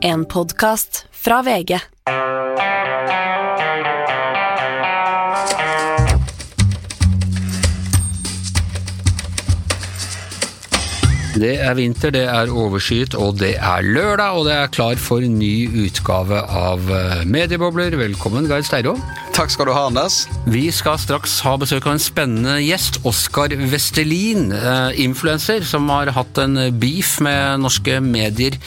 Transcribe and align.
En 0.00 0.24
podkast 0.26 1.06
fra 1.10 1.40
VG. 1.42 1.78
Det 11.38 11.54
er 11.62 11.74
vinter, 11.74 12.10
det 12.10 12.24
er 12.26 12.50
overskyet, 12.50 13.14
og 13.14 13.38
det 13.38 13.56
er 13.56 13.82
lørdag, 13.82 14.38
og 14.38 14.46
det 14.46 14.54
er 14.54 14.70
klar 14.74 14.98
for 15.02 15.22
ny 15.22 15.68
utgave 15.86 16.42
av 16.46 16.90
eh, 16.90 17.24
Mediebobler. 17.26 17.98
Velkommen, 17.98 18.46
Gard 18.50 18.66
Steiro. 18.66 18.96
Takk 19.38 19.52
skal 19.54 19.68
du 19.68 19.70
ha, 19.70 19.84
Anders. 19.86 20.24
Vi 20.50 20.64
skal 20.74 20.96
straks 20.98 21.36
ha 21.46 21.52
besøk 21.62 21.84
av 21.86 21.92
en 21.94 22.02
spennende 22.02 22.56
gjest, 22.64 22.96
Oskar 23.06 23.52
Vestelin, 23.70 24.48
eh, 24.50 24.98
influenser, 25.04 25.62
som 25.62 25.86
har 25.94 26.10
hatt 26.16 26.40
en 26.42 26.58
beef 26.82 27.20
med 27.22 27.62
norske 27.62 28.00
medier 28.02 28.58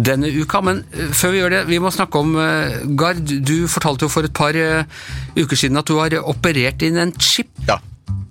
denne 0.00 0.32
uka. 0.32 0.62
Men 0.64 0.80
eh, 0.96 1.12
før 1.12 1.34
vi 1.34 1.42
gjør 1.42 1.54
det, 1.58 1.62
vi 1.68 1.80
må 1.84 1.92
snakke 1.92 2.22
om 2.24 2.32
eh, 2.40 2.78
Gard, 2.96 3.20
du 3.44 3.68
fortalte 3.68 4.08
jo 4.08 4.12
for 4.16 4.24
et 4.24 4.32
par 4.36 4.56
uker 4.56 5.60
siden 5.60 5.76
at 5.76 5.92
du 5.92 5.98
har 6.00 6.16
operert 6.24 6.80
inn 6.88 6.96
en 7.04 7.12
chip. 7.20 7.52
Ja, 7.68 7.76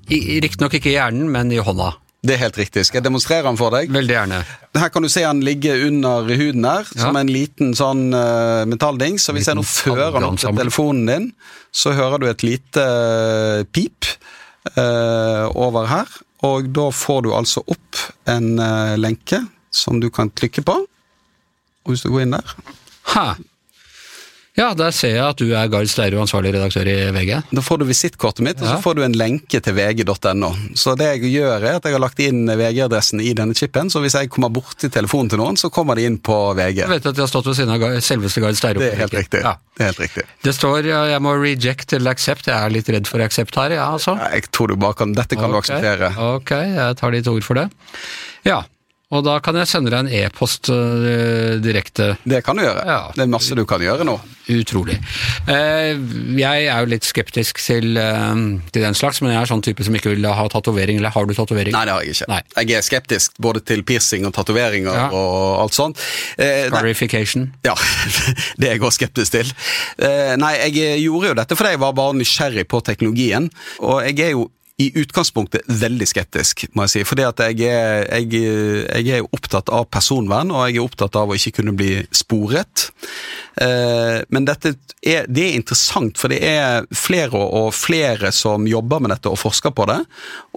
I- 0.10 0.40
Riktignok 0.42 0.74
ikke 0.80 0.90
i 0.90 0.98
hjernen, 0.98 1.30
men 1.30 1.54
i 1.54 1.62
hånda. 1.62 1.94
Det 2.24 2.38
er 2.38 2.40
helt 2.46 2.58
riktig. 2.58 2.86
Skal 2.88 3.02
jeg 3.02 3.06
demonstrere 3.10 3.44
den 3.50 3.58
for 3.60 3.74
deg? 3.76 3.90
Veldig 3.92 4.14
gjerne. 4.16 4.38
Her 4.80 4.92
kan 4.94 5.04
du 5.04 5.10
se 5.12 5.26
han 5.28 5.42
ligge 5.44 5.74
under 5.90 6.24
huden 6.24 6.64
her, 6.64 6.88
som 6.88 7.18
en 7.20 7.32
liten 7.32 7.74
sånn 7.76 8.06
uh, 8.16 8.64
metallding. 8.70 9.18
Så 9.20 9.36
hvis 9.36 9.50
jeg 9.52 9.60
nå 9.60 9.66
fører 9.68 10.16
den 10.16 10.30
opp 10.30 10.40
til 10.40 10.56
telefonen 10.56 11.10
din, 11.10 11.26
så 11.76 11.92
hører 11.98 12.24
du 12.24 12.30
et 12.30 12.46
lite 12.46 12.84
eh, 12.86 13.66
pip 13.76 14.08
uh, 14.78 15.50
over 15.52 15.90
her. 15.92 16.16
Og 16.48 16.72
da 16.76 16.88
får 16.96 17.26
du 17.26 17.34
altså 17.36 17.64
opp 17.72 18.00
en 18.32 18.60
eh, 18.60 18.96
lenke 19.00 19.40
som 19.74 20.00
du 20.04 20.10
kan 20.14 20.32
klikke 20.32 20.64
på. 20.66 20.76
Og 21.84 21.92
hvis 21.92 22.04
du 22.04 22.12
går 22.12 22.26
inn 22.26 22.36
der, 22.36 22.56
Hæ. 23.14 23.34
Ja, 24.54 24.68
der 24.78 24.92
ser 24.94 25.16
jeg 25.16 25.24
at 25.26 25.40
du 25.42 25.48
er 25.58 25.70
Gard 25.72 25.90
Steiro, 25.90 26.20
ansvarlig 26.22 26.52
redaktør 26.54 26.86
i 26.86 26.94
VG. 27.16 27.32
da 27.58 27.62
får 27.66 27.80
du 27.82 27.86
visittkortet 27.90 28.46
mitt, 28.46 28.60
og 28.62 28.68
så 28.70 28.76
får 28.84 29.00
du 29.00 29.02
en 29.08 29.16
lenke 29.18 29.58
til 29.66 29.74
vg.no. 29.74 30.52
Så 30.78 30.94
det 31.00 31.08
jeg 31.16 31.32
gjør, 31.32 31.56
er 31.66 31.80
at 31.80 31.88
jeg 31.90 31.96
har 31.96 32.04
lagt 32.04 32.22
inn 32.22 32.44
VG-adressen 32.46 33.24
i 33.26 33.32
denne 33.34 33.58
chipen, 33.58 33.90
så 33.90 34.04
hvis 34.04 34.14
jeg 34.20 34.30
kommer 34.30 34.54
borti 34.54 34.92
telefonen 34.94 35.32
til 35.34 35.42
noen, 35.42 35.58
så 35.58 35.72
kommer 35.74 35.98
de 35.98 36.06
inn 36.06 36.20
på 36.22 36.38
VG. 36.60 36.84
Jeg 36.84 36.92
vet 36.92 37.08
at 37.10 37.18
de 37.18 37.24
har 37.26 37.32
stått 37.32 37.50
ved 37.50 37.58
siden 37.58 37.74
av 37.74 37.98
selveste 38.06 38.44
Gard 38.46 38.60
Steiro. 38.60 38.84
Det 38.84 38.92
er 38.94 39.02
helt 39.02 39.18
riktig. 39.18 39.42
Ja. 39.42 39.56
Det 39.74 39.82
er 39.88 39.90
helt 39.90 40.04
riktig. 40.04 40.28
Det 40.46 40.54
står 40.54 40.92
jeg 40.92 41.22
må 41.26 41.34
reject 41.42 41.98
eller 41.98 42.14
accept. 42.14 42.52
Jeg 42.52 42.54
er 42.54 42.76
litt 42.78 42.94
redd 42.94 43.10
for 43.10 43.26
accept 43.26 43.58
her, 43.58 43.74
ja, 43.80 43.90
altså. 43.98 44.14
Jeg 44.22 44.52
tror 44.54 44.70
du 44.70 44.78
bare 44.78 45.00
kan, 45.02 45.18
Dette 45.18 45.40
kan 45.40 45.50
du 45.50 45.58
akseptere. 45.58 46.14
Ok, 46.36 46.54
jeg 46.54 47.02
tar 47.02 47.18
ditt 47.18 47.32
ord 47.34 47.42
for 47.48 47.58
det. 47.58 47.72
Ja, 48.46 48.62
og 49.14 49.22
da 49.28 49.36
kan 49.44 49.58
jeg 49.60 49.70
sende 49.70 49.92
deg 49.94 50.06
en 50.08 50.12
e-post 50.24 50.70
uh, 50.74 51.60
direkte. 51.62 52.16
Det 52.26 52.40
kan 52.46 52.58
du 52.58 52.64
gjøre. 52.66 52.86
Ja. 52.88 53.02
Det 53.14 53.26
er 53.26 53.30
masse 53.30 53.56
du 53.58 53.62
kan 53.70 53.84
gjøre 53.84 54.08
nå. 54.08 54.16
Utrolig. 54.54 54.96
Uh, 55.48 55.94
jeg 56.40 56.66
er 56.66 56.82
jo 56.84 56.90
litt 56.92 57.06
skeptisk 57.08 57.62
til, 57.62 57.94
uh, 58.00 58.34
til 58.74 58.86
den 58.86 58.98
slags, 58.98 59.22
men 59.22 59.36
jeg 59.36 59.42
er 59.44 59.52
sånn 59.52 59.64
type 59.66 59.86
som 59.86 59.96
ikke 59.98 60.16
vil 60.16 60.26
ha 60.26 60.48
tatovering. 60.52 60.98
Eller 61.02 61.14
har 61.14 61.30
du 61.30 61.36
tatovering? 61.38 61.76
Nei, 61.76 61.84
det 61.90 61.94
har 61.96 62.08
jeg 62.08 62.18
ikke. 62.18 62.30
Nei. 62.34 62.42
Jeg 62.58 62.80
er 62.80 62.88
skeptisk 62.90 63.38
både 63.44 63.62
til 63.70 63.86
piercing 63.88 64.26
og 64.30 64.34
tatoveringer 64.36 64.98
Ja. 64.98 65.06
og 65.14 65.62
alt 65.64 65.78
sånt. 65.78 66.02
Clarification. 66.38 67.52
ja, 67.66 67.76
det 68.60 68.70
er 68.70 68.76
jeg 68.76 68.84
også 68.84 69.04
skeptisk 69.04 69.38
til. 69.38 69.54
Nei, 70.40 70.54
jeg 70.72 71.04
gjorde 71.06 71.32
jo 71.32 71.38
dette 71.38 71.58
fordi 71.58 71.76
jeg 71.76 71.82
var 71.84 71.96
bare 71.98 72.18
nysgjerrig 72.18 72.66
på 72.72 72.82
teknologien. 72.86 73.50
Og 73.84 74.02
jeg 74.08 74.20
er 74.26 74.36
jo 74.36 74.50
i 74.84 74.90
utgangspunktet 75.00 75.68
veldig 75.68 76.08
skeptisk, 76.10 76.66
må 76.76 76.86
jeg 76.86 76.94
si. 76.94 77.04
Fordi 77.08 77.26
at 77.28 77.44
jeg 77.46 77.70
er, 77.70 78.08
jeg, 78.20 78.44
jeg 79.06 79.20
er 79.20 79.36
opptatt 79.36 79.72
av 79.74 79.88
personvern, 79.94 80.52
og 80.54 80.68
jeg 80.68 80.80
er 80.80 80.86
opptatt 80.86 81.18
av 81.20 81.32
å 81.32 81.38
ikke 81.38 81.58
kunne 81.60 81.76
bli 81.78 81.96
sporet. 82.16 82.90
Eh, 83.62 84.20
men 84.34 84.48
dette 84.50 84.76
er, 85.00 85.28
det 85.30 85.48
er 85.48 85.60
interessant, 85.60 86.20
for 86.20 86.34
det 86.34 86.42
er 86.48 86.88
flere 86.96 87.40
og 87.44 87.74
flere 87.78 88.34
som 88.36 88.68
jobber 88.70 89.04
med 89.04 89.16
dette 89.16 89.32
og 89.32 89.42
forsker 89.42 89.76
på 89.76 89.88
det. 89.92 90.02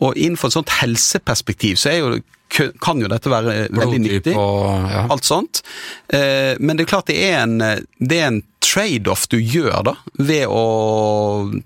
Og 0.02 0.16
innenfor 0.16 0.50
et 0.50 0.58
sånt 0.58 0.78
helseperspektiv 0.80 1.78
så 1.80 1.92
er 1.92 2.00
jo, 2.02 2.16
kan 2.48 3.00
jo 3.02 3.08
dette 3.10 3.30
være 3.30 3.54
veldig 3.74 4.02
nyttig 4.02 4.34
og 4.38 4.90
ja. 4.90 5.06
alt 5.12 5.26
sånt. 5.26 5.62
Eh, 6.08 6.54
men 6.60 6.76
det 6.76 6.86
er 6.86 6.92
klart 6.92 7.10
det 7.10 7.18
er 7.28 7.40
en, 7.42 7.58
det 7.98 8.20
er 8.20 8.30
en 8.30 8.42
trade-off 8.66 9.26
du 9.30 9.36
gjør 9.38 9.84
da, 9.86 9.94
ved 10.18 10.46
å 10.50 10.62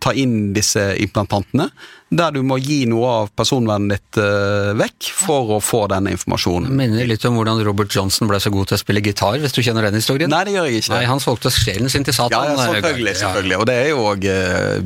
ta 0.02 0.12
inn 0.16 0.52
disse 0.56 0.82
implantantene, 1.00 1.70
der 2.10 2.34
du 2.34 2.42
må 2.44 2.58
gi 2.60 2.82
noe 2.91 3.12
av 3.22 3.30
personvernet 3.38 3.94
ditt 3.94 4.20
eh, 4.20 4.72
vekk 4.78 5.08
for 5.14 5.54
å 5.56 5.60
få 5.64 5.84
denne 5.92 6.12
informasjonen. 6.16 6.74
Minner 6.76 7.08
litt 7.08 7.24
om 7.28 7.38
hvordan 7.38 7.62
Robert 7.66 7.94
Johnson 7.94 8.28
ble 8.30 8.41
så 8.42 8.52
god 8.52 8.70
til 8.70 8.78
å 8.78 8.82
spille 8.82 9.04
gitar, 9.04 9.38
hvis 9.41 9.56
du 9.56 9.62
kjenner 9.62 9.88
den 9.88 10.00
historien? 10.00 10.32
Nei, 10.32 10.42
det 10.48 10.56
gjør 10.58 10.68
jeg 10.68 10.84
ikke. 10.84 10.94
Nei, 10.97 11.08
han 11.08 11.22
solgte 11.22 11.54
sjelen 11.54 11.92
sin 11.92 12.06
til 12.06 12.16
Satan. 12.16 12.52
ja, 12.52 12.58
ja 12.58 12.68
selvfølgelig, 12.76 13.16
selvfølgelig, 13.22 13.58
og 13.62 13.70
det 13.70 13.80
er 13.80 13.91
jo 13.92 14.06
òg 14.10 14.30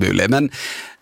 mulig. 0.04 0.30
Men, 0.36 0.50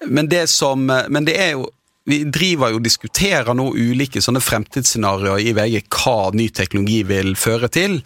men, 0.09 0.33
det 0.33 0.47
som, 0.53 0.87
men 0.87 1.29
det 1.29 1.37
er 1.43 1.57
jo 1.59 1.69
vi 2.05 2.25
driver 2.25 2.73
jo 2.73 2.81
og 2.81 2.85
diskuterer 2.85 3.55
nå 3.55 3.69
ulike 3.79 4.23
sånne 4.23 4.43
fremtidsscenarioer 4.43 5.45
i 5.45 5.53
VG 5.55 5.85
hva 5.87 6.33
ny 6.35 6.49
teknologi 6.51 7.03
vil 7.07 7.37
føre 7.39 7.71
til. 7.71 8.01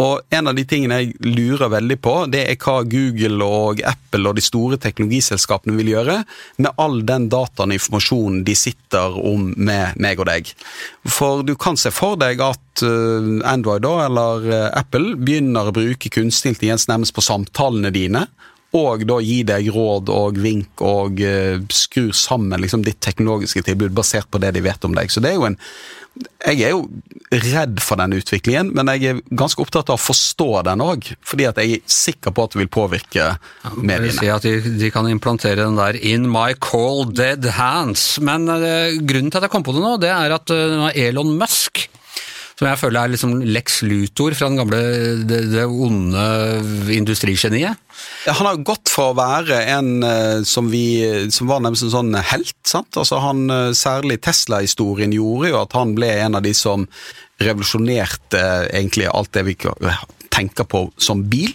Og 0.00 0.20
en 0.32 0.48
av 0.48 0.56
de 0.56 0.64
tingene 0.68 0.98
jeg 1.00 1.14
lurer 1.24 1.72
veldig 1.72 1.96
på, 2.04 2.14
det 2.32 2.42
er 2.48 2.58
hva 2.60 2.80
Google 2.88 3.46
og 3.46 3.80
Apple 3.84 4.28
og 4.28 4.36
de 4.36 4.44
store 4.44 4.76
teknologiselskapene 4.80 5.76
vil 5.76 5.92
gjøre 5.94 6.18
med 6.60 6.70
all 6.80 7.00
den 7.08 7.28
dataen 7.32 7.72
og 7.72 7.80
informasjonen 7.80 8.42
de 8.44 8.56
sitter 8.56 9.16
om 9.16 9.50
med 9.56 9.96
meg 10.00 10.20
og 10.20 10.28
deg. 10.30 10.52
For 11.08 11.44
du 11.44 11.54
kan 11.60 11.80
se 11.80 11.92
for 11.92 12.20
deg 12.20 12.40
at 12.44 12.84
eh, 12.84 13.32
Android 13.48 13.88
eller 13.88 14.48
eh, 14.48 14.68
Apple 14.80 15.16
begynner 15.20 15.68
å 15.68 15.76
bruke 15.76 16.12
kunstig 16.12 16.54
intelligens 16.54 16.88
nærmest 16.92 17.16
på 17.16 17.24
samtalene 17.24 17.92
dine 17.92 18.26
og 18.76 19.02
da 19.08 19.16
gi 19.22 19.40
deg 19.46 19.70
råd 19.74 20.10
og 20.14 20.36
vink 20.38 20.82
og 20.86 21.18
uh, 21.18 21.62
skru 21.74 22.10
sammen 22.14 22.62
liksom, 22.62 22.84
ditt 22.86 23.00
teknologiske 23.02 23.64
tilbud 23.66 23.96
basert 23.96 24.30
på 24.30 24.38
det 24.42 24.54
de 24.54 24.62
vet 24.62 24.86
om 24.86 24.94
deg. 24.94 25.10
Så 25.10 25.22
det 25.22 25.32
er 25.32 25.40
jo 25.40 25.48
en 25.50 25.58
Jeg 26.42 26.62
er 26.66 26.72
jo 26.74 26.88
redd 27.30 27.78
for 27.80 27.96
den 27.96 28.16
utviklingen, 28.18 28.72
men 28.74 28.88
jeg 28.90 29.04
er 29.06 29.20
ganske 29.30 29.62
opptatt 29.62 29.92
av 29.92 29.94
å 29.94 30.02
forstå 30.02 30.48
den 30.66 30.82
òg. 30.82 31.06
Fordi 31.22 31.46
at 31.46 31.60
jeg 31.62 31.76
er 31.76 31.84
sikker 31.86 32.34
på 32.34 32.44
at 32.44 32.54
det 32.54 32.60
vil 32.64 32.72
påvirke 32.72 33.28
vil 33.76 33.86
mediene. 33.86 34.16
si 34.18 34.28
at 34.28 34.42
de, 34.42 34.74
de 34.80 34.90
kan 34.90 35.06
implantere 35.08 35.62
den 35.62 35.78
der 35.78 35.94
'in 35.94 36.26
my 36.30 36.54
cold 36.58 37.14
dead 37.16 37.46
hands'. 37.56 38.18
Men 38.20 38.50
uh, 38.50 38.98
grunnen 38.98 39.30
til 39.30 39.38
at 39.38 39.46
jeg 39.46 39.54
kom 39.54 39.66
på 39.66 39.72
det 39.72 39.86
nå, 39.86 39.96
det 40.02 40.10
er 40.10 40.34
at 40.34 40.50
uh, 40.50 40.90
Elon 40.94 41.38
Musk 41.38 41.86
som 42.60 42.68
jeg 42.68 42.76
føler 42.76 43.00
er 43.00 43.12
liksom 43.14 43.38
Lex 43.40 43.78
Luthor 43.88 44.34
fra 44.36 44.50
den 44.50 44.60
gamle, 44.60 44.80
det, 45.24 45.38
det 45.48 45.62
onde 45.64 46.24
industrigeniet. 46.92 47.80
Ja, 48.26 48.34
Han 48.36 48.50
har 48.50 48.60
gått 48.68 48.92
for 48.92 49.14
å 49.14 49.16
være 49.16 49.62
en 49.72 50.04
eh, 50.04 50.42
som, 50.44 50.68
vi, 50.68 51.00
som 51.32 51.48
var 51.48 51.64
nærmest 51.64 51.86
en 51.88 51.94
sånn 51.94 52.12
helt. 52.20 52.58
sant? 52.68 52.92
Altså 53.00 53.22
han, 53.24 53.46
eh, 53.48 53.72
Særlig 53.80 54.20
Tesla-historien 54.26 55.14
gjorde 55.16 55.54
jo 55.54 55.60
at 55.62 55.76
han 55.78 55.96
ble 55.96 56.12
en 56.20 56.36
av 56.36 56.44
de 56.44 56.52
som 56.56 56.84
revolusjonerte 57.40 58.40
eh, 58.44 58.66
egentlig 58.82 59.08
alt 59.08 59.32
det 59.32 59.46
vi 59.48 59.56
tenker 60.30 60.66
på 60.70 60.84
som 61.00 61.24
bil. 61.30 61.52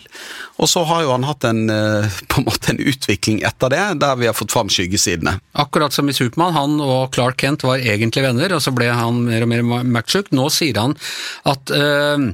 Og 0.59 0.69
så 0.69 0.83
har 0.87 1.03
jo 1.05 1.13
han 1.13 1.27
hatt 1.27 1.47
en, 1.47 1.69
eh, 1.71 2.17
på 2.31 2.41
en 2.41 2.47
måte 2.47 2.73
en 2.73 2.81
utvikling 2.81 3.41
etter 3.47 3.73
det, 3.73 3.83
der 4.03 4.19
vi 4.19 4.29
har 4.29 4.37
fått 4.37 4.55
fram 4.55 4.71
skyggesidene. 4.71 5.37
Akkurat 5.65 5.95
som 5.95 6.09
i 6.09 6.15
Supermann, 6.15 6.55
han 6.55 6.79
og 6.83 7.13
Clark 7.15 7.39
Kent 7.41 7.65
var 7.67 7.83
egentlig 7.83 8.25
venner, 8.25 8.55
og 8.55 8.63
så 8.63 8.75
ble 8.75 8.91
han 8.91 9.23
mer 9.29 9.47
og 9.47 9.51
mer 9.51 9.87
matchuk. 9.97 10.31
Nå 10.35 10.49
sier 10.53 10.79
han 10.81 10.95
at 11.49 11.73
øh, 11.75 12.29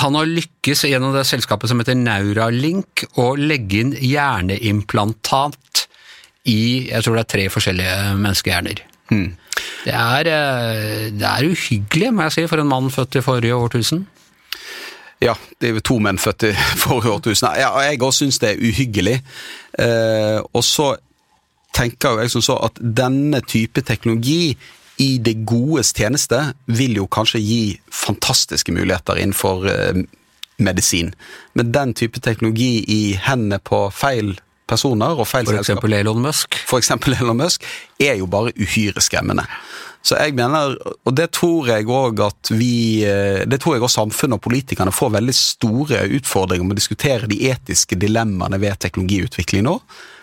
han 0.00 0.16
har 0.16 0.30
lykkes 0.30 0.86
gjennom 0.86 1.14
det 1.16 1.26
selskapet 1.28 1.70
som 1.70 1.80
heter 1.82 1.98
Neuralink 1.98 3.04
å 3.18 3.32
legge 3.38 3.82
inn 3.82 3.96
hjerneimplantat 3.98 5.86
i 6.48 6.88
jeg 6.88 7.04
tror 7.04 7.18
det 7.18 7.24
er 7.26 7.32
tre 7.34 7.50
forskjellige 7.52 7.96
menneskehjerner. 8.20 8.86
Det, 9.10 9.92
er, 9.92 10.30
eh, 10.30 11.10
det 11.12 11.26
er 11.26 11.50
uhyggelig, 11.50 12.12
må 12.14 12.28
jeg 12.28 12.36
si, 12.36 12.46
for 12.50 12.62
en 12.62 12.70
mann 12.70 12.90
født 12.92 13.18
i 13.18 13.24
forrige 13.24 13.58
årtusen. 13.58 14.06
Ja, 15.20 15.34
det 15.60 15.68
er 15.68 15.82
to 15.84 15.98
menn 16.00 16.18
født 16.18 16.48
i 16.48 16.52
forrige 16.84 17.12
årtusen. 17.12 17.48
Ja, 17.60 17.74
jeg 17.84 18.02
også 18.02 18.24
syns 18.24 18.40
det 18.40 18.54
er 18.54 18.66
uhyggelig. 18.68 19.20
Eh, 19.78 20.40
og 20.52 20.64
så 20.64 20.94
tenker 21.76 22.14
jo 22.14 22.22
jeg 22.24 22.32
som 22.32 22.44
så 22.44 22.56
at 22.66 22.80
denne 22.80 23.42
type 23.46 23.82
teknologi 23.86 24.56
i 25.00 25.10
det 25.22 25.38
godes 25.48 25.92
tjeneste 25.96 26.40
vil 26.66 26.98
jo 26.98 27.06
kanskje 27.08 27.40
gi 27.40 27.62
fantastiske 27.92 28.72
muligheter 28.72 29.20
innenfor 29.20 29.68
eh, 29.70 30.02
medisin. 30.60 31.14
Men 31.54 31.72
den 31.72 31.94
type 31.96 32.20
teknologi 32.20 32.84
i 32.88 33.00
hendene 33.20 33.60
på 33.64 33.86
feil 33.94 34.34
personer 34.70 35.18
og 35.18 35.28
feil 35.28 35.48
For 35.48 35.60
eksempel 35.60 35.98
Elon 35.98 36.22
Musk. 36.22 36.56
for 36.66 36.78
eksempel 36.82 37.18
Elon 37.18 37.38
Musk, 37.42 37.66
er 38.00 38.16
jo 38.20 38.30
bare 38.30 38.54
uhyre 38.56 39.02
skremmende. 39.02 39.46
Så 40.00 40.16
jeg 40.16 40.32
mener, 40.32 40.78
og 41.04 41.12
det 41.12 41.26
tror 41.36 41.68
jeg 41.68 41.88
òg 41.92 42.22
at 42.24 42.50
vi 42.56 43.04
eh, 43.04 43.42
Det 43.44 43.58
tror 43.60 43.76
jeg 43.76 43.84
også 43.84 44.00
samfunnet 44.00 44.38
og 44.38 44.46
politikerne 44.46 44.94
får 44.94 45.12
veldig 45.18 45.34
store 45.36 46.06
utfordringer 46.16 46.64
med 46.64 46.78
å 46.78 46.80
diskutere 46.80 47.28
de 47.28 47.42
etiske 47.50 47.98
dilemmaene 48.00 48.60
ved 48.62 48.80
teknologiutvikling 48.80 49.66
nå, 49.66 49.76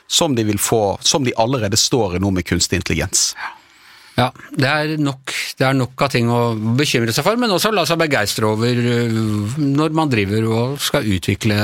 som 0.10 0.34
de 0.34 0.48
vil 0.48 0.58
få, 0.58 0.98
som 1.06 1.28
de 1.28 1.36
allerede 1.38 1.78
står 1.78 2.18
i 2.18 2.24
nå 2.24 2.34
med 2.34 2.48
kunstig 2.48 2.82
intelligens. 2.82 3.30
Ja, 4.18 4.32
det 4.50 4.66
er, 4.66 4.92
nok, 4.98 5.30
det 5.60 5.66
er 5.68 5.76
nok 5.78 6.02
av 6.02 6.10
ting 6.10 6.32
å 6.34 6.56
bekymre 6.80 7.14
seg 7.14 7.26
for, 7.28 7.38
men 7.38 7.54
også 7.54 7.70
la 7.70 7.84
seg 7.86 8.00
begeistre 8.02 8.50
over 8.50 8.80
øh, 8.82 9.60
når 9.62 9.94
man 9.94 10.10
driver 10.10 10.48
og 10.50 10.80
skal 10.82 11.06
utvikle 11.06 11.58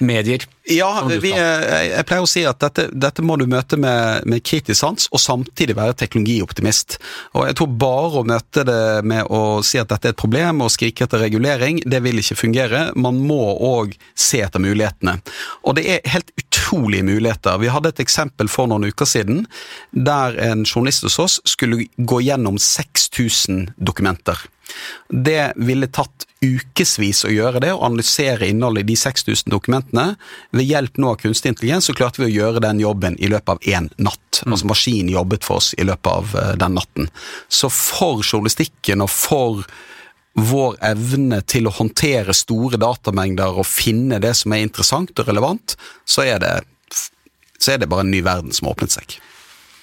medier. 0.00 0.44
Ja, 0.64 1.04
vi, 1.04 1.34
jeg 1.34 1.88
jeg 1.90 2.06
pleier 2.08 2.24
å 2.24 2.28
si 2.28 2.42
at 2.48 2.62
dette, 2.62 2.86
dette 2.96 3.22
må 3.24 3.36
du 3.36 3.44
møte 3.50 3.76
med, 3.80 4.24
med 4.28 4.40
kritisk 4.46 4.78
sans, 4.80 5.08
og 5.12 5.20
samtidig 5.20 5.76
være 5.76 5.96
teknologioptimist. 6.00 6.96
Og 7.36 7.48
jeg 7.50 7.58
tror 7.58 7.74
bare 7.82 8.22
å 8.22 8.28
møte 8.28 8.64
det 8.64 8.84
med 9.04 9.28
å 9.28 9.60
si 9.66 9.80
at 9.80 9.92
dette 9.92 10.08
er 10.08 10.14
et 10.14 10.20
problem 10.20 10.64
og 10.64 10.72
skrike 10.72 11.04
etter 11.04 11.20
regulering, 11.20 11.82
det 11.84 12.00
vil 12.06 12.22
ikke 12.22 12.38
fungere. 12.40 12.86
Man 12.96 13.20
må 13.28 13.42
òg 13.54 13.92
se 14.16 14.40
etter 14.44 14.62
mulighetene. 14.64 15.18
Og 15.68 15.76
det 15.78 15.84
er 15.96 16.12
helt 16.14 16.32
utrolige 16.40 17.06
muligheter. 17.10 17.60
Vi 17.60 17.72
hadde 17.72 17.92
et 17.92 18.02
eksempel 18.04 18.48
for 18.48 18.70
noen 18.70 18.88
uker 18.88 19.08
siden 19.08 19.44
der 19.92 20.38
en 20.48 20.64
journalist 20.64 21.04
hos 21.04 21.20
oss 21.20 21.38
skulle 21.48 21.84
gå 21.96 22.24
gjennom 22.24 22.56
6000 22.60 23.74
dokumenter. 23.76 24.40
Det 25.08 25.52
ville 25.56 25.88
tatt 25.92 26.26
ukevis 26.44 27.24
å 27.24 27.32
gjøre 27.32 27.62
det, 27.64 27.72
å 27.72 27.82
analysere 27.86 28.48
innholdet 28.50 28.84
i 28.84 28.92
de 28.92 28.96
6000 29.00 29.50
dokumentene. 29.52 30.14
Ved 30.54 30.68
hjelp 30.68 31.00
nå 31.00 31.14
av 31.14 31.22
kunstig 31.22 31.54
intelligens 31.54 31.88
så 31.88 31.96
klarte 31.96 32.22
vi 32.22 32.28
å 32.28 32.34
gjøre 32.34 32.62
den 32.64 32.82
jobben 32.82 33.16
i 33.18 33.30
løpet 33.32 33.56
av 33.56 33.68
én 33.70 33.88
natt. 33.96 34.42
Altså 34.44 34.68
maskinen 34.68 35.12
jobbet 35.14 35.46
for 35.46 35.62
oss 35.62 35.72
i 35.78 35.86
løpet 35.86 36.10
av 36.10 36.36
eh, 36.40 36.52
den 36.60 36.78
natten. 36.78 37.10
Så 37.48 37.70
for 37.72 38.22
journalistikken 38.24 39.04
og 39.04 39.12
for 39.12 39.64
vår 40.34 40.80
evne 40.82 41.40
til 41.46 41.68
å 41.68 41.74
håndtere 41.76 42.34
store 42.34 42.80
datamengder 42.82 43.60
og 43.60 43.68
finne 43.70 44.18
det 44.22 44.34
som 44.38 44.52
er 44.52 44.64
interessant 44.66 45.14
og 45.14 45.28
relevant, 45.30 45.76
så 46.04 46.26
er 46.26 46.42
det, 46.42 46.56
så 47.58 47.74
er 47.74 47.80
det 47.82 47.90
bare 47.90 48.02
en 48.06 48.10
ny 48.10 48.24
verden 48.26 48.54
som 48.54 48.66
har 48.66 48.74
åpnet 48.74 48.96
seg. 48.96 49.14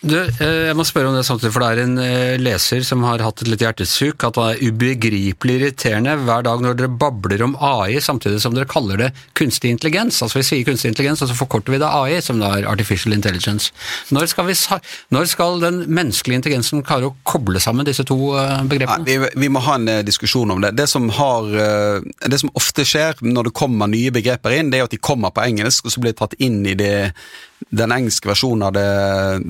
Du, 0.01 0.15
eh, 0.17 0.65
jeg 0.65 0.73
må 0.73 0.81
spørre 0.87 1.11
om 1.11 1.13
det 1.13 1.27
samtidig, 1.27 1.51
for 1.53 1.61
det 1.61 1.67
er 1.69 1.79
en 1.83 1.99
eh, 2.01 2.39
leser 2.41 2.81
som 2.85 3.03
har 3.05 3.21
hatt 3.21 3.43
et 3.43 3.51
litt 3.51 3.61
hjertesuk, 3.61 4.23
at 4.25 4.33
det 4.33 4.45
er 4.49 4.71
ubegripelig 4.71 5.57
irriterende 5.59 6.15
hver 6.25 6.41
dag 6.47 6.63
når 6.63 6.79
dere 6.79 6.89
babler 7.03 7.43
om 7.45 7.53
AI 7.61 7.99
samtidig 8.01 8.39
som 8.41 8.55
dere 8.55 8.69
kaller 8.69 8.97
det 8.97 9.11
kunstig 9.37 9.69
intelligens. 9.69 10.17
Altså 10.25 10.39
vi 10.39 10.45
sier 10.47 10.65
kunstig 10.65 10.89
intelligens, 10.89 11.21
og 11.21 11.29
så 11.29 11.37
forkorter 11.37 11.75
vi 11.75 11.81
det 11.83 11.91
AI, 11.93 12.17
som 12.25 12.41
da 12.41 12.49
er 12.57 12.69
artificial 12.71 13.13
intelligence. 13.13 13.69
Når 14.09 14.31
skal, 14.33 14.49
vi, 14.49 14.57
når 15.13 15.29
skal 15.29 15.61
den 15.61 15.83
menneskelige 15.85 16.41
intelligensen 16.41 16.81
klare 16.87 17.11
å 17.11 17.15
koble 17.21 17.61
sammen 17.61 17.85
disse 17.85 18.07
to 18.09 18.17
begrepene? 18.73 19.05
Nei, 19.05 19.19
vi, 19.27 19.31
vi 19.45 19.51
må 19.53 19.61
ha 19.67 19.77
en 19.77 19.87
eh, 19.99 20.01
diskusjon 20.07 20.57
om 20.57 20.65
det. 20.65 20.73
Det 20.81 20.89
som, 20.89 21.11
har, 21.13 21.53
eh, 21.53 22.09
det 22.25 22.41
som 22.41 22.49
ofte 22.57 22.87
skjer 22.89 23.21
når 23.21 23.51
det 23.51 23.55
kommer 23.61 23.93
nye 23.93 24.09
begreper 24.17 24.57
inn, 24.57 24.73
det 24.73 24.81
er 24.81 24.89
at 24.89 24.97
de 24.97 25.03
kommer 25.11 25.29
på 25.29 25.45
engelsk, 25.45 25.85
og 25.85 25.93
så 25.93 26.01
blir 26.01 26.17
de 26.17 26.21
tatt 26.23 26.37
inn 26.41 26.63
i 26.65 26.73
det, 26.73 27.11
den 27.69 27.91
engelske 27.93 28.29
versjonen 28.29 28.63
av 28.67 28.73
det 28.75 28.85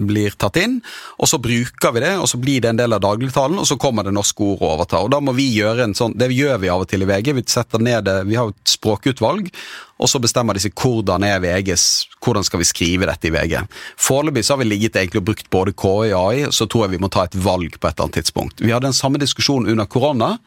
blir 0.08 0.36
tatt 0.40 0.60
inn, 0.62 0.80
og 1.18 1.30
så 1.30 1.40
bruker 1.42 1.94
vi 1.96 2.04
det, 2.04 2.13
og 2.19 2.28
så 2.30 2.40
blir 2.42 2.62
det 2.63 2.72
en 2.72 2.81
del 2.81 2.96
av 2.98 3.04
dagligtalen, 3.04 3.60
og 3.62 3.68
så 3.69 3.78
kommer 3.81 4.06
det 4.06 4.13
norske 4.16 4.44
ord 4.44 4.62
å 4.62 4.74
overta. 4.75 5.02
Og 5.02 5.12
da 5.13 5.22
må 5.24 5.34
vi 5.38 5.48
gjøre 5.56 5.88
en 5.88 5.96
sånn, 5.98 6.18
Det 6.22 6.28
gjør 6.31 6.60
vi 6.60 6.69
av 6.69 6.84
og 6.84 6.90
til 6.90 7.02
i 7.02 7.08
VG. 7.08 7.34
Vi 7.34 7.44
setter 7.48 7.80
ned 7.80 8.06
det, 8.06 8.18
vi 8.28 8.36
har 8.36 8.52
et 8.52 8.68
språkutvalg, 8.68 9.50
og 10.02 10.10
så 10.10 10.19
bestemmer 10.22 10.58
de 10.58 10.63
seg 10.63 10.74
hvordan 10.75 11.24
er 11.24 11.42
VGs, 11.42 11.86
hvordan 12.22 12.46
skal 12.46 12.62
vi 12.62 12.69
skrive 12.69 13.10
dette 13.10 13.30
i 13.30 13.34
VG. 13.34 13.60
Foreløpig 14.02 14.48
har 14.50 14.60
vi 14.62 14.69
ligget 14.69 14.98
egentlig 14.98 15.22
og 15.22 15.30
brukt 15.30 15.50
både 15.54 15.75
KI 15.78 16.12
og 16.12 16.18
AI, 16.34 16.50
så 16.52 16.68
tror 16.68 16.86
jeg 16.86 16.98
vi 16.98 17.04
må 17.04 17.10
ta 17.13 17.28
et 17.28 17.38
valg 17.38 17.78
på 17.78 17.88
et 17.88 17.94
eller 17.94 18.10
annet 18.10 18.19
tidspunkt. 18.22 18.62
Vi 18.62 18.74
hadde 18.74 18.90
den 18.90 18.98
samme 18.98 19.22
diskusjonen 19.22 19.69
under 19.72 19.86
korona. 19.86 20.38